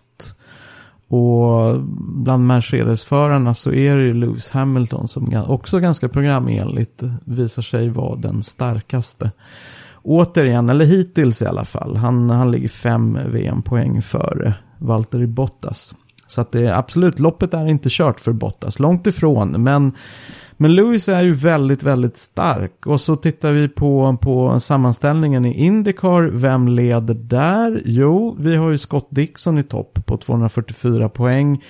Och 1.08 1.80
bland 2.24 2.46
Mercedes-förarna 2.46 3.54
så 3.54 3.72
är 3.72 3.96
det 3.96 4.02
ju 4.02 4.12
Lewis 4.12 4.50
Hamilton 4.50 5.08
som 5.08 5.44
också 5.48 5.80
ganska 5.80 6.08
programenligt 6.08 7.02
visar 7.24 7.62
sig 7.62 7.88
vara 7.88 8.16
den 8.16 8.42
starkaste. 8.42 9.30
Återigen, 10.04 10.68
eller 10.68 10.84
hittills 10.84 11.42
i 11.42 11.46
alla 11.46 11.64
fall, 11.64 11.96
han, 11.96 12.30
han 12.30 12.50
ligger 12.50 12.68
fem 12.68 13.18
VM-poäng 13.26 14.02
före 14.02 14.54
Valtteri 14.78 15.26
Bottas. 15.26 15.94
Så 16.26 16.40
att 16.40 16.52
det 16.52 16.66
är 16.66 16.78
absolut, 16.78 17.18
loppet 17.18 17.54
är 17.54 17.66
inte 17.66 17.88
kört 17.90 18.20
för 18.20 18.32
Bottas, 18.32 18.78
långt 18.78 19.06
ifrån. 19.06 19.62
Men, 19.62 19.92
men 20.56 20.74
Lewis 20.74 21.08
är 21.08 21.22
ju 21.22 21.32
väldigt, 21.32 21.82
väldigt 21.82 22.16
stark. 22.16 22.86
Och 22.86 23.00
så 23.00 23.16
tittar 23.16 23.52
vi 23.52 23.68
på, 23.68 24.18
på 24.20 24.60
sammanställningen 24.60 25.44
i 25.44 25.64
Indycar. 25.64 26.22
Vem 26.22 26.68
leder 26.68 27.14
där? 27.14 27.82
Jo, 27.84 28.36
vi 28.38 28.56
har 28.56 28.70
ju 28.70 28.78
Scott 28.78 29.08
Dixon 29.10 29.58
i 29.58 29.62
topp 29.62 29.98
på 30.06 30.16
244 30.16 31.08
poäng. 31.08 31.62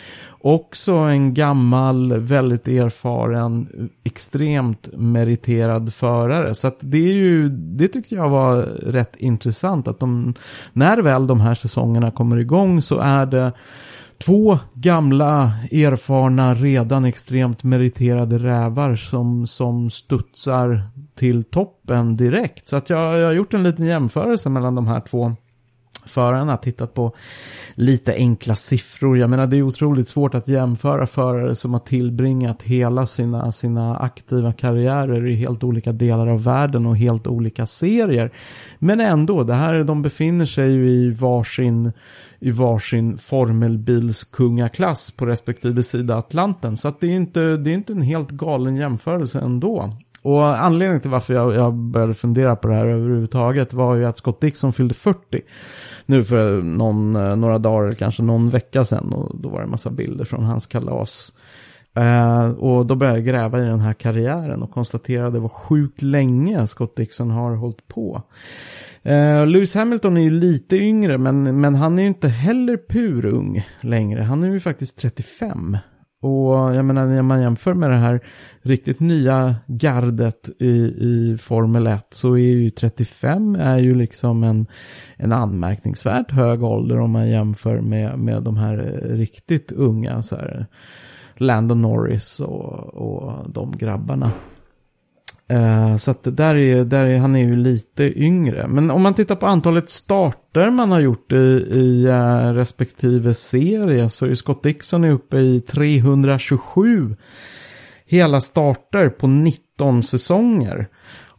Också 0.46 0.92
en 0.92 1.34
gammal, 1.34 2.18
väldigt 2.18 2.68
erfaren, 2.68 3.68
extremt 4.04 4.88
meriterad 4.92 5.94
förare. 5.94 6.54
Så 6.54 6.66
att 6.66 6.76
det 6.80 6.98
är 6.98 7.12
ju, 7.12 7.48
det 7.48 7.88
tyckte 7.88 8.14
jag 8.14 8.28
var 8.28 8.56
rätt 8.82 9.16
intressant. 9.16 9.88
Att 9.88 10.00
de, 10.00 10.34
när 10.72 10.98
väl 10.98 11.26
de 11.26 11.40
här 11.40 11.54
säsongerna 11.54 12.10
kommer 12.10 12.38
igång 12.38 12.82
så 12.82 12.98
är 12.98 13.26
det 13.26 13.52
två 14.24 14.58
gamla, 14.74 15.52
erfarna, 15.72 16.54
redan 16.54 17.04
extremt 17.04 17.64
meriterade 17.64 18.38
rävar 18.38 18.96
som, 18.96 19.46
som 19.46 19.90
studsar 19.90 20.82
till 21.14 21.44
toppen 21.44 22.16
direkt. 22.16 22.68
Så 22.68 22.76
att 22.76 22.90
jag, 22.90 23.18
jag 23.18 23.26
har 23.26 23.32
gjort 23.32 23.54
en 23.54 23.62
liten 23.62 23.86
jämförelse 23.86 24.48
mellan 24.48 24.74
de 24.74 24.86
här 24.86 25.00
två 25.00 25.36
förarna, 26.06 26.56
tittat 26.56 26.94
på 26.94 27.14
lite 27.74 28.14
enkla 28.14 28.56
siffror. 28.56 29.18
Jag 29.18 29.30
menar 29.30 29.46
det 29.46 29.56
är 29.56 29.62
otroligt 29.62 30.08
svårt 30.08 30.34
att 30.34 30.48
jämföra 30.48 31.06
förare 31.06 31.54
som 31.54 31.72
har 31.72 31.80
tillbringat 31.80 32.62
hela 32.62 33.06
sina, 33.06 33.52
sina 33.52 33.96
aktiva 33.96 34.52
karriärer 34.52 35.26
i 35.26 35.34
helt 35.34 35.64
olika 35.64 35.92
delar 35.92 36.26
av 36.26 36.44
världen 36.44 36.86
och 36.86 36.96
helt 36.96 37.26
olika 37.26 37.66
serier. 37.66 38.30
Men 38.78 39.00
ändå, 39.00 39.42
det 39.42 39.54
här, 39.54 39.84
de 39.84 40.02
befinner 40.02 40.46
sig 40.46 40.72
ju 40.72 40.88
i 40.88 41.10
varsin, 41.10 41.92
i 42.40 42.50
varsin 42.50 43.18
formelbilskungaklass 43.18 45.10
på 45.10 45.26
respektive 45.26 45.82
sida 45.82 46.16
Atlanten. 46.16 46.76
Så 46.76 46.88
att 46.88 47.00
det 47.00 47.06
är 47.06 47.16
inte, 47.16 47.56
det 47.56 47.70
är 47.70 47.74
inte 47.74 47.92
en 47.92 48.02
helt 48.02 48.30
galen 48.30 48.76
jämförelse 48.76 49.40
ändå. 49.40 49.92
Och 50.24 50.64
anledningen 50.64 51.00
till 51.00 51.10
varför 51.10 51.34
jag, 51.34 51.54
jag 51.54 51.74
började 51.74 52.14
fundera 52.14 52.56
på 52.56 52.68
det 52.68 52.74
här 52.74 52.86
överhuvudtaget 52.86 53.72
var 53.72 53.94
ju 53.94 54.04
att 54.04 54.16
Scott 54.16 54.40
Dixon 54.40 54.72
fyllde 54.72 54.94
40 54.94 55.18
nu 56.06 56.24
för 56.24 56.62
någon, 56.62 57.16
eh, 57.16 57.36
några 57.36 57.58
dagar, 57.58 57.84
eller 57.84 57.94
kanske 57.94 58.22
någon 58.22 58.50
vecka 58.50 58.84
sedan. 58.84 59.12
Och 59.12 59.40
då 59.40 59.48
var 59.48 59.58
det 59.58 59.64
en 59.64 59.70
massa 59.70 59.90
bilder 59.90 60.24
från 60.24 60.44
hans 60.44 60.66
kalas. 60.66 61.32
Uh, 61.98 62.50
och 62.50 62.86
då 62.86 62.94
började 62.94 63.18
jag 63.18 63.26
gräva 63.26 63.58
i 63.58 63.64
den 63.64 63.80
här 63.80 63.94
karriären 63.94 64.62
och 64.62 64.70
konstaterade 64.70 65.38
vad 65.38 65.52
sjukt 65.52 66.02
länge 66.02 66.66
Scott 66.66 66.96
Dixon 66.96 67.30
har 67.30 67.56
hållit 67.56 67.88
på. 67.88 68.22
Uh, 69.06 69.46
Lewis 69.46 69.74
Hamilton 69.74 70.16
är 70.16 70.22
ju 70.22 70.30
lite 70.30 70.76
yngre, 70.76 71.18
men, 71.18 71.60
men 71.60 71.74
han 71.74 71.98
är 71.98 72.02
ju 72.02 72.08
inte 72.08 72.28
heller 72.28 72.76
purung 72.88 73.66
längre. 73.80 74.22
Han 74.22 74.44
är 74.44 74.48
ju 74.48 74.60
faktiskt 74.60 74.98
35. 74.98 75.76
Och 76.24 76.74
jag 76.74 76.84
menar 76.84 77.06
när 77.06 77.22
man 77.22 77.42
jämför 77.42 77.74
med 77.74 77.90
det 77.90 77.96
här 77.96 78.20
riktigt 78.62 79.00
nya 79.00 79.56
gardet 79.66 80.50
i, 80.58 80.74
i 80.98 81.36
Formel 81.40 81.86
1 81.86 82.06
så 82.10 82.36
är 82.36 82.52
ju 82.52 82.70
35 82.70 83.56
är 83.60 83.78
ju 83.78 83.94
liksom 83.94 84.44
en, 84.44 84.66
en 85.16 85.32
anmärkningsvärt 85.32 86.30
hög 86.30 86.62
ålder 86.62 87.00
om 87.00 87.10
man 87.10 87.30
jämför 87.30 87.80
med, 87.80 88.18
med 88.18 88.42
de 88.42 88.56
här 88.56 88.76
riktigt 89.02 89.72
unga. 89.72 90.22
Så 90.22 90.36
här, 90.36 90.66
Landon 91.36 91.82
Norris 91.82 92.40
och, 92.40 92.94
och 92.94 93.50
de 93.50 93.76
grabbarna. 93.76 94.30
Uh, 95.54 95.96
så 95.96 96.10
att 96.10 96.36
där 96.36 96.54
är, 96.54 96.84
där 96.84 97.06
är, 97.06 97.18
han 97.18 97.36
är 97.36 97.40
ju 97.40 97.56
lite 97.56 98.18
yngre. 98.22 98.66
Men 98.68 98.90
om 98.90 99.02
man 99.02 99.14
tittar 99.14 99.36
på 99.36 99.46
antalet 99.46 99.90
starter 99.90 100.70
man 100.70 100.90
har 100.90 101.00
gjort 101.00 101.32
i, 101.32 101.36
i 101.70 102.06
uh, 102.08 102.54
respektive 102.54 103.34
serie 103.34 104.10
så 104.10 104.26
är 104.26 104.34
Scott 104.34 104.62
Dixon 104.62 105.04
uppe 105.04 105.38
i 105.38 105.60
327 105.60 107.14
hela 108.06 108.40
starter 108.40 109.08
på 109.08 109.26
19 109.26 110.02
säsonger. 110.02 110.88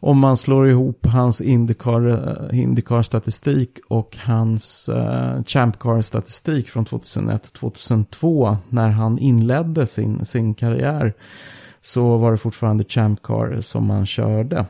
Om 0.00 0.18
man 0.18 0.36
slår 0.36 0.68
ihop 0.68 1.06
hans 1.06 1.40
eh, 1.40 1.50
Indycar-statistik 2.52 3.78
och 3.88 4.16
hans 4.16 4.90
uh, 4.92 5.42
Champcar-statistik 5.46 6.68
från 6.68 6.84
2001-2002 6.84 8.56
när 8.68 8.88
han 8.88 9.18
inledde 9.18 9.86
sin, 9.86 10.24
sin 10.24 10.54
karriär 10.54 11.14
så 11.86 12.16
var 12.16 12.30
det 12.30 12.38
fortfarande 12.38 12.84
Champ 12.84 13.22
Car 13.22 13.60
som 13.60 13.86
man 13.86 14.06
körde. 14.06 14.66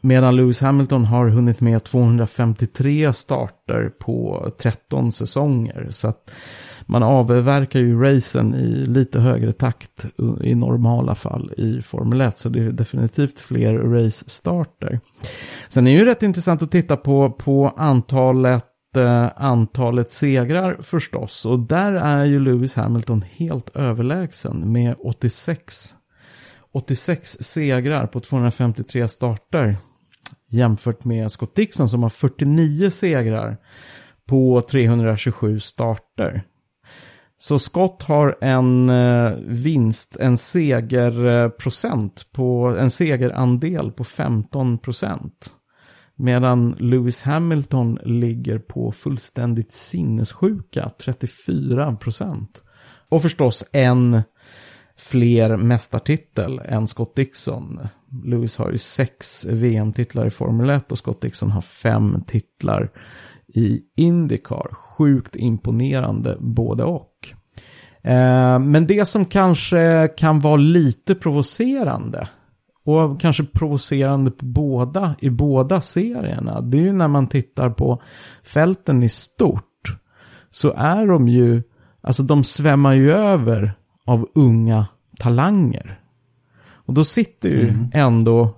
Medan 0.00 0.36
Lewis 0.36 0.60
Hamilton 0.60 1.04
har 1.04 1.28
hunnit 1.28 1.60
med 1.60 1.84
253 1.84 3.12
starter 3.12 3.92
på 4.00 4.50
13 4.58 5.12
säsonger. 5.12 5.88
Så 5.90 6.08
att 6.08 6.30
man 6.86 7.02
avverkar 7.02 7.80
ju 7.80 8.02
racen 8.02 8.54
i 8.54 8.86
lite 8.86 9.20
högre 9.20 9.52
takt 9.52 10.06
i 10.42 10.54
normala 10.54 11.14
fall 11.14 11.52
i 11.56 11.82
Formel 11.82 12.20
1. 12.20 12.38
Så 12.38 12.48
det 12.48 12.60
är 12.60 12.72
definitivt 12.72 13.40
fler 13.40 13.78
race-starter. 13.78 15.00
Sen 15.68 15.86
är 15.86 15.90
det 15.90 15.98
ju 15.98 16.04
rätt 16.04 16.22
intressant 16.22 16.62
att 16.62 16.70
titta 16.70 16.96
på, 16.96 17.30
på 17.30 17.74
antalet 17.76 18.96
eh, 18.96 19.28
antalet 19.36 20.12
segrar 20.12 20.76
förstås. 20.80 21.46
Och 21.46 21.58
där 21.58 21.92
är 21.92 22.24
ju 22.24 22.38
Lewis 22.38 22.74
Hamilton 22.74 23.24
helt 23.36 23.76
överlägsen 23.76 24.72
med 24.72 24.94
86 24.98 25.94
86 26.76 27.36
segrar 27.40 28.06
på 28.06 28.20
253 28.20 29.08
starter. 29.08 29.76
Jämfört 30.48 31.04
med 31.04 31.32
Scott 31.32 31.54
Dixon 31.54 31.88
som 31.88 32.02
har 32.02 32.10
49 32.10 32.90
segrar 32.90 33.56
på 34.28 34.62
327 34.70 35.60
starter. 35.60 36.42
Så 37.38 37.58
Scott 37.58 38.02
har 38.02 38.38
en 38.40 38.90
eh, 38.90 39.32
vinst, 39.46 40.16
en 40.16 40.36
segerprocent 40.36 42.32
på, 42.32 42.76
en 42.78 42.90
segerandel 42.90 43.92
på 43.92 44.04
15 44.04 44.78
procent. 44.78 45.52
Medan 46.16 46.76
Lewis 46.78 47.22
Hamilton 47.22 47.98
ligger 48.04 48.58
på 48.58 48.92
fullständigt 48.92 49.72
sinnessjuka 49.72 50.90
34 51.04 51.96
procent. 51.96 52.62
Och 53.08 53.22
förstås 53.22 53.64
en 53.72 54.22
fler 54.98 55.56
mästartitel 55.56 56.60
än 56.64 56.88
Scott 56.88 57.16
Dixon. 57.16 57.88
Lewis 58.24 58.56
har 58.58 58.70
ju 58.70 58.78
sex 58.78 59.44
VM-titlar 59.44 60.26
i 60.26 60.30
Formel 60.30 60.70
1 60.70 60.92
och 60.92 60.98
Scott 60.98 61.20
Dixon 61.20 61.50
har 61.50 61.62
fem 61.62 62.24
titlar 62.26 62.90
i 63.48 63.80
Indycar. 63.96 64.68
Sjukt 64.72 65.36
imponerande 65.36 66.36
både 66.40 66.84
och. 66.84 67.12
Eh, 68.02 68.58
men 68.58 68.86
det 68.86 69.08
som 69.08 69.24
kanske 69.24 70.08
kan 70.16 70.40
vara 70.40 70.56
lite 70.56 71.14
provocerande 71.14 72.28
och 72.84 73.20
kanske 73.20 73.44
provocerande 73.44 74.30
på 74.30 74.44
båda, 74.44 75.14
i 75.18 75.30
båda 75.30 75.80
serierna. 75.80 76.60
Det 76.60 76.78
är 76.78 76.82
ju 76.82 76.92
när 76.92 77.08
man 77.08 77.26
tittar 77.26 77.70
på 77.70 78.02
fälten 78.44 79.02
i 79.02 79.08
stort. 79.08 79.96
Så 80.50 80.72
är 80.76 81.06
de 81.06 81.28
ju, 81.28 81.62
alltså 82.00 82.22
de 82.22 82.44
svämmar 82.44 82.92
ju 82.92 83.12
över 83.12 83.74
av 84.06 84.28
unga 84.34 84.86
talanger. 85.18 86.00
Och 86.86 86.94
då 86.94 87.04
sitter 87.04 87.48
ju 87.48 87.68
mm. 87.68 87.90
ändå 87.92 88.54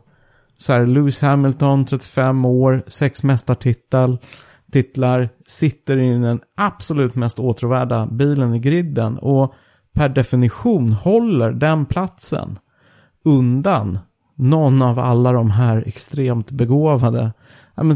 så 0.56 0.72
här 0.72 0.86
Lewis 0.86 1.22
Hamilton, 1.22 1.84
35 1.84 2.44
år, 2.44 2.82
sex 2.86 3.22
mästartitel, 3.22 4.18
titlar, 4.72 5.28
sitter 5.46 5.96
i 5.96 6.18
den 6.18 6.40
absolut 6.56 7.14
mest 7.14 7.38
åtråvärda 7.38 8.06
bilen 8.06 8.54
i 8.54 8.58
griden 8.58 9.18
och 9.18 9.54
per 9.92 10.08
definition 10.08 10.92
håller 10.92 11.52
den 11.52 11.86
platsen 11.86 12.58
undan 13.24 13.98
någon 14.34 14.82
av 14.82 14.98
alla 14.98 15.32
de 15.32 15.50
här 15.50 15.84
extremt 15.86 16.50
begåvade. 16.50 17.32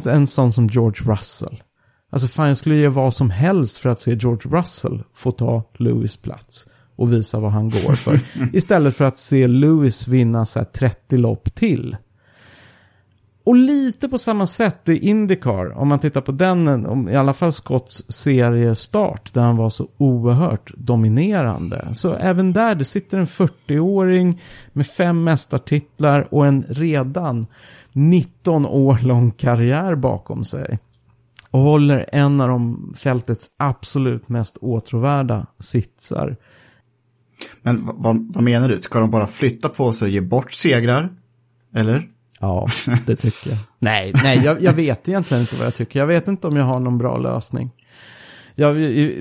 En 0.06 0.26
sån 0.26 0.52
som 0.52 0.66
George 0.66 1.12
Russell. 1.12 1.62
Alltså 2.10 2.28
fan, 2.28 2.48
jag 2.48 2.56
skulle 2.56 2.76
ge 2.76 2.88
vad 2.88 3.14
som 3.14 3.30
helst 3.30 3.78
för 3.78 3.88
att 3.88 4.00
se 4.00 4.14
George 4.14 4.58
Russell 4.58 5.02
få 5.14 5.30
ta 5.30 5.62
Lewis 5.76 6.16
plats 6.16 6.66
och 6.96 7.12
visa 7.12 7.40
vad 7.40 7.52
han 7.52 7.70
går 7.70 7.92
för. 7.92 8.20
Istället 8.56 8.96
för 8.96 9.04
att 9.04 9.18
se 9.18 9.46
Lewis 9.46 10.08
vinna 10.08 10.44
så 10.44 10.64
30 10.64 11.16
lopp 11.16 11.54
till. 11.54 11.96
Och 13.44 13.56
lite 13.56 14.08
på 14.08 14.18
samma 14.18 14.46
sätt 14.46 14.88
i 14.88 15.08
Indycar, 15.08 15.78
om 15.78 15.88
man 15.88 15.98
tittar 15.98 16.20
på 16.20 16.32
den, 16.32 17.08
i 17.08 17.16
alla 17.16 17.32
fall 17.32 17.52
Scotts 17.52 18.12
seriestart, 18.12 19.34
där 19.34 19.42
han 19.42 19.56
var 19.56 19.70
så 19.70 19.88
oerhört 19.98 20.72
dominerande. 20.76 21.88
Så 21.92 22.14
även 22.14 22.52
där, 22.52 22.74
det 22.74 22.84
sitter 22.84 23.18
en 23.18 23.26
40-åring 23.26 24.42
med 24.72 24.86
fem 24.86 25.24
mästartitlar 25.24 26.28
och 26.34 26.46
en 26.46 26.64
redan 26.68 27.46
19 27.92 28.66
år 28.66 28.98
lång 29.02 29.30
karriär 29.30 29.94
bakom 29.94 30.44
sig. 30.44 30.78
Och 31.50 31.60
håller 31.60 32.06
en 32.12 32.40
av 32.40 32.48
de 32.48 32.92
fältets 32.96 33.50
absolut 33.58 34.28
mest 34.28 34.56
åtråvärda 34.56 35.46
sitsar. 35.58 36.36
Men 37.62 37.80
vad, 37.84 38.32
vad 38.34 38.44
menar 38.44 38.68
du? 38.68 38.78
Ska 38.78 39.00
de 39.00 39.10
bara 39.10 39.26
flytta 39.26 39.68
på 39.68 39.92
sig 39.92 40.06
och 40.06 40.12
ge 40.12 40.20
bort 40.20 40.52
segrar? 40.52 41.12
Eller? 41.74 42.08
Ja, 42.40 42.68
det 43.06 43.16
tycker 43.16 43.50
jag. 43.50 43.58
nej, 43.78 44.12
nej 44.22 44.40
jag, 44.44 44.62
jag, 44.62 44.72
vet 44.72 45.08
egentligen 45.08 45.40
inte 45.40 45.56
vad 45.56 45.66
jag 45.66 45.74
tycker. 45.74 45.98
Jag 45.98 46.06
vet 46.06 46.28
inte 46.28 46.46
om 46.46 46.56
jag 46.56 46.64
har 46.64 46.80
någon 46.80 46.98
bra 46.98 47.18
lösning. 47.18 47.70
Ja, 48.54 48.74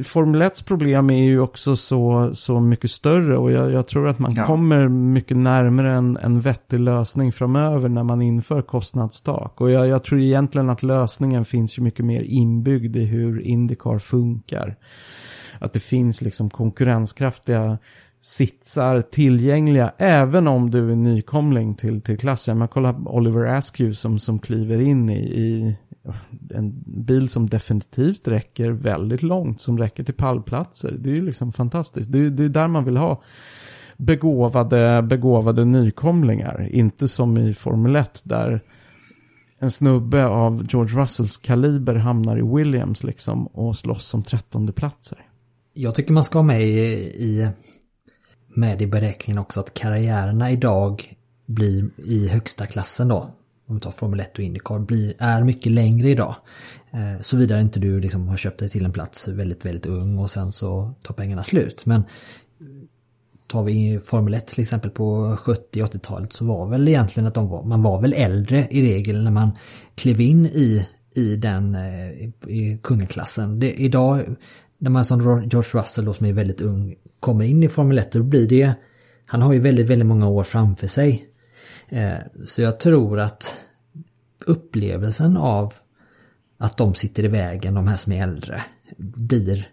Formel 0.04 0.42
1 0.42 0.66
problem 0.66 1.10
är 1.10 1.24
ju 1.24 1.40
också 1.40 1.76
så, 1.76 2.30
så 2.34 2.60
mycket 2.60 2.92
större 2.92 3.38
och 3.38 3.52
jag, 3.52 3.72
jag 3.72 3.88
tror 3.88 4.08
att 4.08 4.20
man 4.20 4.34
ja. 4.36 4.46
kommer 4.46 4.88
mycket 4.88 5.38
närmare 5.38 5.92
en, 5.92 6.18
en 6.18 6.42
vettig 6.42 6.80
lösning 6.80 7.32
framöver 7.32 7.90
när 7.90 8.04
man 8.04 8.22
inför 8.22 8.62
kostnadstak. 8.62 9.62
Och 9.62 9.72
jag, 9.72 9.88
jag 9.88 10.04
tror 10.04 10.20
egentligen 10.20 10.70
att 10.70 10.84
lösningen 10.84 11.46
finns 11.46 11.78
ju 11.78 11.84
mycket 11.84 12.06
mer 12.06 12.22
inbyggd 12.22 12.96
i 12.96 13.06
hur 13.06 13.42
Indycar 13.42 14.00
funkar. 14.00 14.76
Att 15.60 15.74
det 15.74 15.80
finns 15.80 16.22
liksom 16.22 16.50
konkurrenskraftiga 16.50 17.78
sitsar 18.22 19.02
tillgängliga 19.02 19.94
även 19.98 20.48
om 20.48 20.72
du 20.72 20.92
är 20.92 20.96
nykomling 20.96 21.76
till, 21.76 22.02
till 22.02 22.18
klassen. 22.18 22.58
Man 22.58 22.68
kollar 22.68 23.08
Oliver 23.08 23.46
Askew 23.46 23.96
som, 23.96 24.20
som 24.20 24.40
kliver 24.40 24.82
in 24.82 25.10
i, 25.10 25.20
i 25.20 25.76
en 26.54 26.84
bil 26.86 27.30
som 27.30 27.50
definitivt 27.50 28.28
räcker 28.28 28.70
väldigt 28.70 29.24
långt, 29.24 29.62
som 29.62 29.78
räcker 29.78 30.04
till 30.04 30.14
pallplatser. 30.14 30.98
Det 31.00 31.10
är 31.10 31.14
ju 31.14 31.26
liksom 31.26 31.54
fantastiskt. 31.54 32.12
Det 32.12 32.20
är, 32.20 32.30
det 32.30 32.44
är 32.44 32.50
där 32.50 32.68
man 32.68 32.86
vill 32.86 32.98
ha 32.98 33.22
begåvade, 33.98 35.02
begåvade 35.02 35.66
nykomlingar. 35.66 36.68
Inte 36.72 37.08
som 37.08 37.38
i 37.38 37.54
Formel 37.54 37.96
1 37.96 38.22
där 38.24 38.60
en 39.60 39.72
snubbe 39.72 40.26
av 40.26 40.66
George 40.70 41.02
Russells 41.02 41.38
kaliber 41.38 41.96
hamnar 41.96 42.38
i 42.38 42.56
Williams 42.58 43.04
liksom 43.04 43.48
och 43.48 43.78
slåss 43.78 44.14
om 44.14 44.24
trettonde 44.24 44.74
platser. 44.74 45.18
Jag 45.74 45.96
tycker 45.96 46.14
man 46.14 46.26
ska 46.26 46.38
ha 46.38 46.44
med 46.44 46.62
i, 46.62 46.74
i 47.24 47.50
med 48.54 48.82
i 48.82 48.88
beräkningen 48.88 49.38
också 49.38 49.60
att 49.60 49.74
karriärerna 49.74 50.52
idag 50.52 51.14
blir 51.46 51.90
i 51.98 52.28
högsta 52.28 52.66
klassen 52.66 53.08
då, 53.08 53.30
om 53.68 53.76
vi 53.76 53.82
tar 53.82 53.92
Formel 53.92 54.20
1 54.20 54.38
och 54.38 54.44
Indycar, 54.44 54.80
blir, 54.80 55.14
är 55.18 55.44
mycket 55.44 55.72
längre 55.72 56.10
idag. 56.10 56.36
Eh, 56.92 57.22
Såvida 57.22 57.60
inte 57.60 57.80
du 57.80 58.00
liksom 58.00 58.28
har 58.28 58.38
köpt 58.38 58.60
dig 58.60 58.70
till 58.70 58.86
en 58.86 58.92
plats 58.92 59.28
väldigt, 59.28 59.66
väldigt 59.66 59.86
ung 59.86 60.18
och 60.18 60.32
sen 60.32 60.52
så 60.52 60.94
tar 61.02 61.14
pengarna 61.14 61.44
slut. 61.44 61.86
Men 61.86 62.04
tar 63.48 63.64
vi 63.64 64.00
Formel 64.06 64.34
1 64.34 64.48
till 64.48 64.62
exempel 64.62 64.92
på 64.92 65.38
70-80-talet 65.46 66.34
så 66.34 66.46
var 66.46 66.68
väl 66.68 66.88
egentligen 66.88 67.28
att 67.28 67.34
de 67.34 67.50
var, 67.50 67.64
man 67.64 67.84
var 67.84 68.02
väl 68.02 68.14
äldre 68.14 68.68
i 68.72 68.82
regel 68.82 69.24
när 69.24 69.32
man 69.32 69.52
klev 69.96 70.22
in 70.22 70.46
i, 70.46 70.88
i 71.14 71.36
den 71.36 71.76
eh, 71.76 72.12
i 72.48 72.80
kungaklassen. 72.84 73.60
Det, 73.60 73.74
idag 73.74 74.22
när 74.78 74.90
man 74.90 75.06
som 75.06 75.20
George 75.22 75.82
Russell 75.82 76.06
då 76.06 76.14
som 76.14 76.26
är 76.26 76.34
väldigt 76.34 76.62
ung 76.62 76.96
kommer 77.22 77.46
in 77.46 77.64
i 77.64 77.70
Formel 77.70 77.98
1 77.98 78.12
då 78.12 78.24
blir 78.24 78.48
det, 78.48 78.74
han 79.26 79.42
har 79.42 79.54
ju 79.54 79.60
väldigt, 79.60 79.88
väldigt 79.88 80.08
många 80.08 80.28
år 80.28 80.44
framför 80.44 80.88
sig. 80.88 81.26
Eh, 81.90 82.46
så 82.46 82.62
jag 82.62 82.80
tror 82.80 83.20
att 83.20 83.62
upplevelsen 84.46 85.38
av 85.38 85.74
att 86.60 86.78
de 86.78 86.94
sitter 86.94 87.26
i 87.26 87.28
vägen, 87.28 87.74
de 87.74 87.88
här 87.88 87.98
som 87.98 88.14
är 88.14 88.24
äldre, 88.24 88.64
blir 88.98 89.68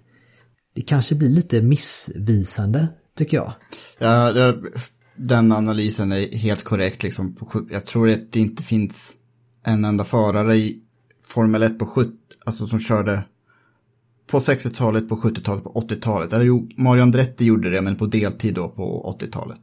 det 0.75 0.83
kanske 0.83 1.15
blir 1.15 1.29
lite 1.29 1.63
missvisande, 1.63 2.89
tycker 3.17 3.37
jag. 3.37 3.53
Ja, 3.99 4.33
den 5.17 5.53
analysen 5.53 6.13
är 6.13 6.37
helt 6.37 6.65
korrekt. 6.65 7.03
Liksom. 7.03 7.37
Jag 7.71 7.85
tror 7.85 8.11
att 8.11 8.33
det 8.33 8.41
inte 8.41 8.63
finns 8.63 9.15
en 9.63 9.85
enda 9.85 10.05
förare 10.05 10.57
i 10.57 10.83
Formel 11.25 11.63
1 11.63 11.79
på 11.79 11.87
70, 11.87 12.13
alltså 12.45 12.67
som 12.67 12.81
körde 12.81 13.23
på 14.31 14.39
60-talet, 14.39 15.09
på 15.09 15.17
70-talet, 15.17 15.65
på 15.65 15.71
80-talet. 15.71 16.33
Eller 16.33 16.45
jo, 16.45 16.69
Mario 16.77 17.03
Andretti 17.03 17.45
gjorde 17.45 17.71
det, 17.71 17.81
men 17.83 17.97
på 17.97 18.07
deltid 18.07 18.55
då 18.55 18.69
på 18.69 19.17
80-talet. 19.21 19.59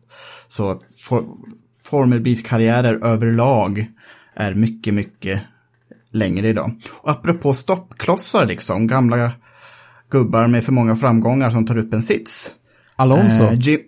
Så 0.48 0.82
for, 1.02 1.24
Formel 1.86 2.38
karriärer 2.44 3.06
överlag 3.06 3.86
är 4.36 4.54
mycket, 4.54 4.94
mycket 4.94 5.42
längre 6.12 6.48
idag. 6.48 6.72
Och 7.02 7.12
apropå 7.12 7.54
stoppklossar 7.54 8.46
liksom, 8.46 8.88
gamla 8.88 9.32
gubbar 10.10 10.48
med 10.48 10.64
för 10.64 10.72
många 10.72 10.96
framgångar 10.96 11.50
som 11.50 11.66
tar 11.66 11.78
upp 11.78 11.94
en 11.94 12.02
sits. 12.02 12.52
Alonso? 12.96 13.44
Eh, 13.44 13.60
Jim... 13.60 13.80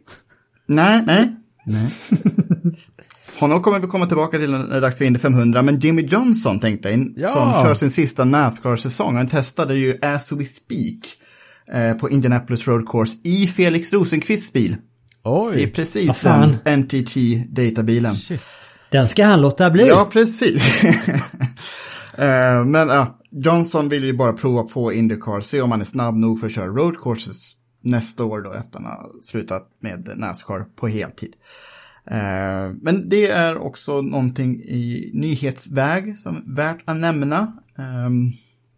Nej, 0.65 1.03
nej. 1.05 1.35
nej. 1.65 1.91
Honom 3.39 3.61
kommer 3.61 3.79
vi 3.79 3.87
komma 3.87 4.05
tillbaka 4.05 4.37
till 4.37 4.51
när 4.51 4.67
det 4.67 4.75
är 4.75 4.81
dags 4.81 4.97
för 4.97 5.05
Indy 5.05 5.19
500, 5.19 5.61
men 5.61 5.79
Jimmy 5.79 6.01
Johnson 6.01 6.59
tänkte 6.59 6.89
jag, 6.89 7.13
Ja. 7.17 7.29
som 7.29 7.51
kör 7.65 7.73
sin 7.73 7.89
sista 7.89 8.23
Nascar-säsong. 8.25 9.15
Han 9.15 9.27
testade 9.27 9.75
ju 9.75 9.97
as 10.01 10.31
we 10.31 10.45
speak 10.45 10.97
eh, 11.73 11.93
på 11.97 12.09
Indianapolis 12.09 12.67
Road 12.67 12.87
Course 12.89 13.17
i 13.23 13.47
Felix 13.47 13.93
Rosenqvists 13.93 14.53
bil. 14.53 14.71
I 14.71 14.77
Oj. 15.23 15.71
precis 15.75 16.07
Vad 16.07 16.17
fan? 16.17 16.57
den 16.63 16.79
NTT-databilen. 16.83 18.13
Shit. 18.13 18.41
Den 18.91 19.07
ska 19.07 19.25
han 19.25 19.41
låta 19.41 19.69
bli. 19.69 19.87
Ja, 19.87 20.09
precis. 20.11 20.83
Eh, 22.19 22.65
Men 22.65 22.87
ja, 22.87 23.19
Johnson 23.31 23.89
vill 23.89 24.03
ju 24.03 24.13
bara 24.13 24.33
prova 24.33 24.63
på 24.63 24.93
Indycar, 24.93 25.41
se 25.41 25.61
om 25.61 25.71
han 25.71 25.81
är 25.81 25.85
snabb 25.85 26.15
nog 26.17 26.39
för 26.39 26.47
att 26.47 26.53
köra 26.53 26.65
road 26.67 26.95
courses 27.03 27.53
nästa 27.83 28.23
år 28.23 28.41
då 28.41 28.53
efter 28.53 28.79
han 28.79 28.85
har 28.85 29.09
slutat 29.23 29.63
med 29.81 30.09
Nascar 30.15 30.65
på 30.79 30.87
heltid. 30.87 31.33
Eh, 32.11 32.73
Men 32.81 33.09
det 33.09 33.27
är 33.29 33.57
också 33.57 34.01
någonting 34.01 34.55
i 34.55 35.11
nyhetsväg 35.13 36.17
som 36.17 36.35
är 36.35 36.55
värt 36.55 36.81
att 36.85 36.97
nämna. 36.97 37.37
Eh, 37.77 38.05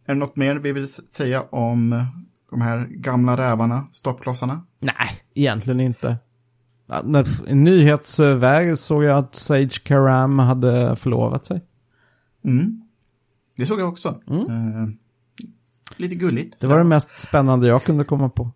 Är 0.06 0.14
det 0.14 0.20
något 0.20 0.36
mer 0.36 0.56
vi 0.56 0.72
vill 0.72 0.88
säga 0.88 1.42
om 1.42 2.06
de 2.50 2.62
här 2.62 2.88
gamla 2.92 3.38
rävarna, 3.38 3.88
stoppklossarna? 3.92 4.66
Nej, 4.80 4.94
egentligen 5.34 5.80
inte. 5.80 6.18
I 7.48 7.56
nyhetsväg 7.56 8.78
såg 8.78 9.04
jag 9.04 9.18
att 9.18 9.36
Sage 9.36 9.84
Karam 9.84 10.40
hade 10.40 10.96
förlovat 10.96 11.46
sig. 11.46 11.62
Mm. 12.46 12.82
Det 13.58 13.66
såg 13.66 13.80
jag 13.80 13.90
också. 13.90 14.20
Eh, 14.30 14.88
Lite 15.98 16.16
gulligt. 16.16 16.60
Det 16.60 16.68
var 16.68 16.78
det 16.78 16.84
mest 16.84 17.16
spännande 17.16 17.68
jag 17.68 17.84
kunde 17.84 18.04
komma 18.04 18.30
på. 18.30 18.52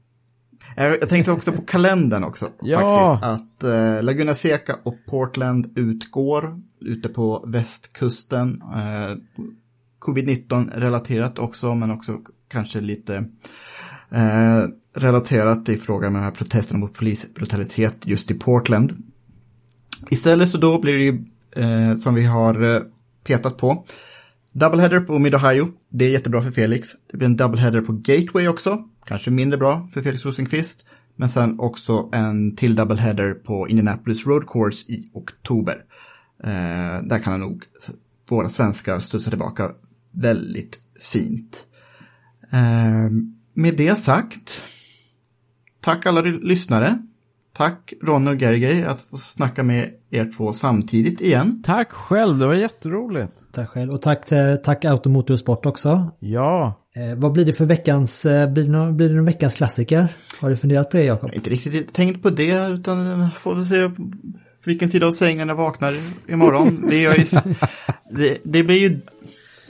Jag 0.75 1.01
jag 1.01 1.09
tänkte 1.09 1.31
också 1.31 1.51
på 1.51 1.61
kalendern 1.61 2.23
också. 2.23 2.49
Ja. 2.61 3.19
Faktiskt, 3.21 3.63
att 3.63 3.63
eh, 3.63 4.03
Laguna 4.03 4.33
Seca 4.33 4.75
och 4.83 4.95
Portland 5.05 5.73
utgår 5.75 6.61
ute 6.81 7.09
på 7.09 7.43
västkusten. 7.47 8.61
Eh, 8.61 9.17
Covid-19 9.99 10.71
relaterat 10.75 11.39
också, 11.39 11.75
men 11.75 11.91
också 11.91 12.19
kanske 12.47 12.81
lite 12.81 13.15
eh, 14.11 14.63
relaterat 14.95 15.69
i 15.69 15.77
frågan 15.77 16.13
med 16.13 16.21
de 16.21 16.25
här 16.25 16.31
protesterna 16.31 16.79
mot 16.79 16.93
polisbrutalitet 16.93 17.97
just 18.07 18.31
i 18.31 18.33
Portland. 18.33 19.03
Istället 20.09 20.49
så 20.49 20.57
då 20.57 20.79
blir 20.79 20.97
det 20.97 21.03
ju, 21.03 21.25
eh, 21.55 21.95
som 21.95 22.15
vi 22.15 22.25
har 22.25 22.75
eh, 22.75 22.81
petat 23.23 23.57
på, 23.57 23.85
Doubleheader 24.51 24.99
på 24.99 25.19
Mid-Ohio, 25.19 25.67
det 25.89 26.05
är 26.05 26.09
jättebra 26.09 26.41
för 26.41 26.51
Felix. 26.51 26.89
Det 27.11 27.17
blir 27.17 27.27
en 27.27 27.37
doubleheader 27.37 27.81
på 27.81 27.93
Gateway 27.93 28.47
också, 28.47 28.83
kanske 29.05 29.31
mindre 29.31 29.57
bra 29.57 29.87
för 29.93 30.01
Felix 30.01 30.25
Rosenqvist. 30.25 30.85
Men 31.15 31.29
sen 31.29 31.59
också 31.59 32.09
en 32.13 32.55
till 32.55 32.75
doubleheader 32.75 33.33
på 33.33 33.67
Indianapolis 33.67 34.27
Road 34.27 34.47
Course 34.47 34.91
i 34.91 35.09
oktober. 35.13 35.75
Eh, 36.43 37.03
där 37.03 37.19
kan 37.19 37.31
han 37.33 37.39
nog 37.39 37.63
våra 38.29 38.49
svenskar 38.49 38.99
studsa 38.99 39.29
tillbaka 39.29 39.71
väldigt 40.11 40.79
fint. 40.99 41.65
Eh, 42.51 43.11
med 43.53 43.77
det 43.77 43.95
sagt, 43.99 44.63
tack 45.81 46.05
alla 46.05 46.21
ly- 46.21 46.39
lyssnare. 46.41 46.97
Tack 47.57 47.93
Ronny 48.03 48.31
och 48.31 48.41
Gergely 48.41 48.83
att 48.83 49.01
få 49.01 49.17
snacka 49.17 49.63
med 49.63 49.89
er 50.09 50.31
två 50.37 50.53
samtidigt 50.53 51.21
igen. 51.21 51.61
Tack 51.65 51.91
själv, 51.91 52.37
det 52.39 52.45
var 52.47 52.53
jätteroligt. 52.55 53.33
Tack 53.51 53.69
själv. 53.69 53.91
Och 53.91 54.01
tack, 54.01 54.25
till- 54.25 54.57
tack 54.63 54.85
Automotorsport 54.85 55.65
också. 55.65 56.11
Ja, 56.19 56.79
Eh, 56.95 57.15
vad 57.15 57.31
blir 57.31 57.45
det 57.45 57.53
för 57.53 57.65
veckans, 57.65 58.25
eh, 58.25 58.49
blir 58.49 58.63
det, 58.63 58.71
någon, 58.71 58.97
blir 58.97 59.09
det 59.09 59.15
någon 59.15 59.25
veckans 59.25 59.55
klassiker? 59.55 60.07
Har 60.41 60.49
du 60.49 60.57
funderat 60.57 60.89
på 60.89 60.97
det 60.97 61.03
Jakob? 61.03 61.31
inte 61.33 61.49
riktigt 61.49 61.93
tänkt 61.93 62.23
på 62.23 62.29
det, 62.29 62.67
utan 62.67 63.31
får 63.31 63.55
vi 63.55 63.63
se 63.63 63.89
vilken 64.65 64.89
sida 64.89 65.07
av 65.07 65.11
sängen 65.11 65.47
jag 65.47 65.55
vaknar 65.55 65.95
imorgon. 66.27 66.85
Det, 66.89 67.05
är 67.05 67.17
ju, 67.17 67.25
det, 68.11 68.37
det 68.43 68.63
blir 68.63 68.77
ju 68.77 68.99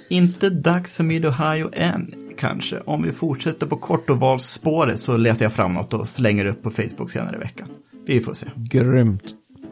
inte 0.10 0.50
dags 0.50 0.96
för 0.96 1.04
Mid-Ohio 1.04 1.70
än, 1.74 2.12
kanske. 2.38 2.78
Om 2.78 3.04
vi 3.04 3.12
fortsätter 3.12 3.68
på 3.68 3.78
kortovalsspåret 3.78 5.00
så 5.00 5.18
letar 5.18 5.46
jag 5.46 5.54
framåt 5.54 5.94
och 5.94 6.08
slänger 6.08 6.46
upp 6.46 6.64
på 6.64 6.70
Facebook 6.70 7.12
senare 7.12 7.36
i 7.36 7.40
veckan. 7.40 7.68
Vi 8.08 8.20
får 8.20 8.34
se. 8.34 8.48
grymt. 8.56 9.24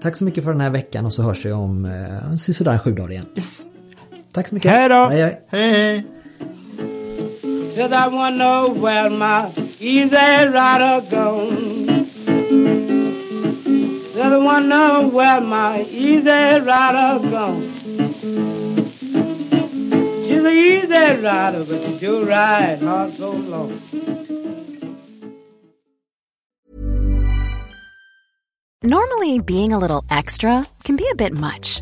Tack 0.02 0.16
så 0.16 0.24
mycket 0.24 0.44
för 0.44 0.52
den 0.52 0.62
här 0.62 0.70
veckan 0.70 1.06
och 1.06 1.14
så 1.14 1.24
hörs 1.24 1.46
vi 1.46 1.52
om 1.52 1.86
eh, 1.86 2.36
sisådär 2.36 2.78
sju 2.78 2.92
dagar 2.92 3.12
igen. 3.12 3.26
Yes. 3.36 3.64
Tack 4.34 4.48
så 4.48 4.56
mycket. 4.56 4.72
Hej 4.72 4.90
då! 4.90 5.08
Hej, 5.10 5.22
hej. 5.22 5.42
Hej, 5.50 6.06
Said 7.82 7.94
I 7.94 8.08
wanna 8.10 8.38
know 8.38 8.70
where 8.70 9.10
my 9.10 9.52
easy 9.80 10.12
rider 10.14 11.04
gone. 11.10 12.12
Said 14.14 14.34
I 14.34 14.38
wanna 14.38 14.68
know 14.68 15.08
where 15.08 15.42
my 15.42 15.82
easy 15.82 16.30
rider 16.30 17.28
gone. 17.28 17.74
She's 20.28 20.44
an 20.44 20.58
easy 20.68 21.24
rider, 21.26 21.66
but 21.66 21.82
she 21.82 21.98
do 21.98 22.24
ride 22.24 22.84
hard 22.84 23.18
so 23.18 23.32
long. 23.32 23.82
Normally, 28.84 29.40
being 29.40 29.74
a 29.74 29.80
little 29.80 30.06
extra 30.12 30.68
can 30.84 30.98
be 30.98 31.08
a 31.12 31.16
bit 31.16 31.34
much, 31.34 31.82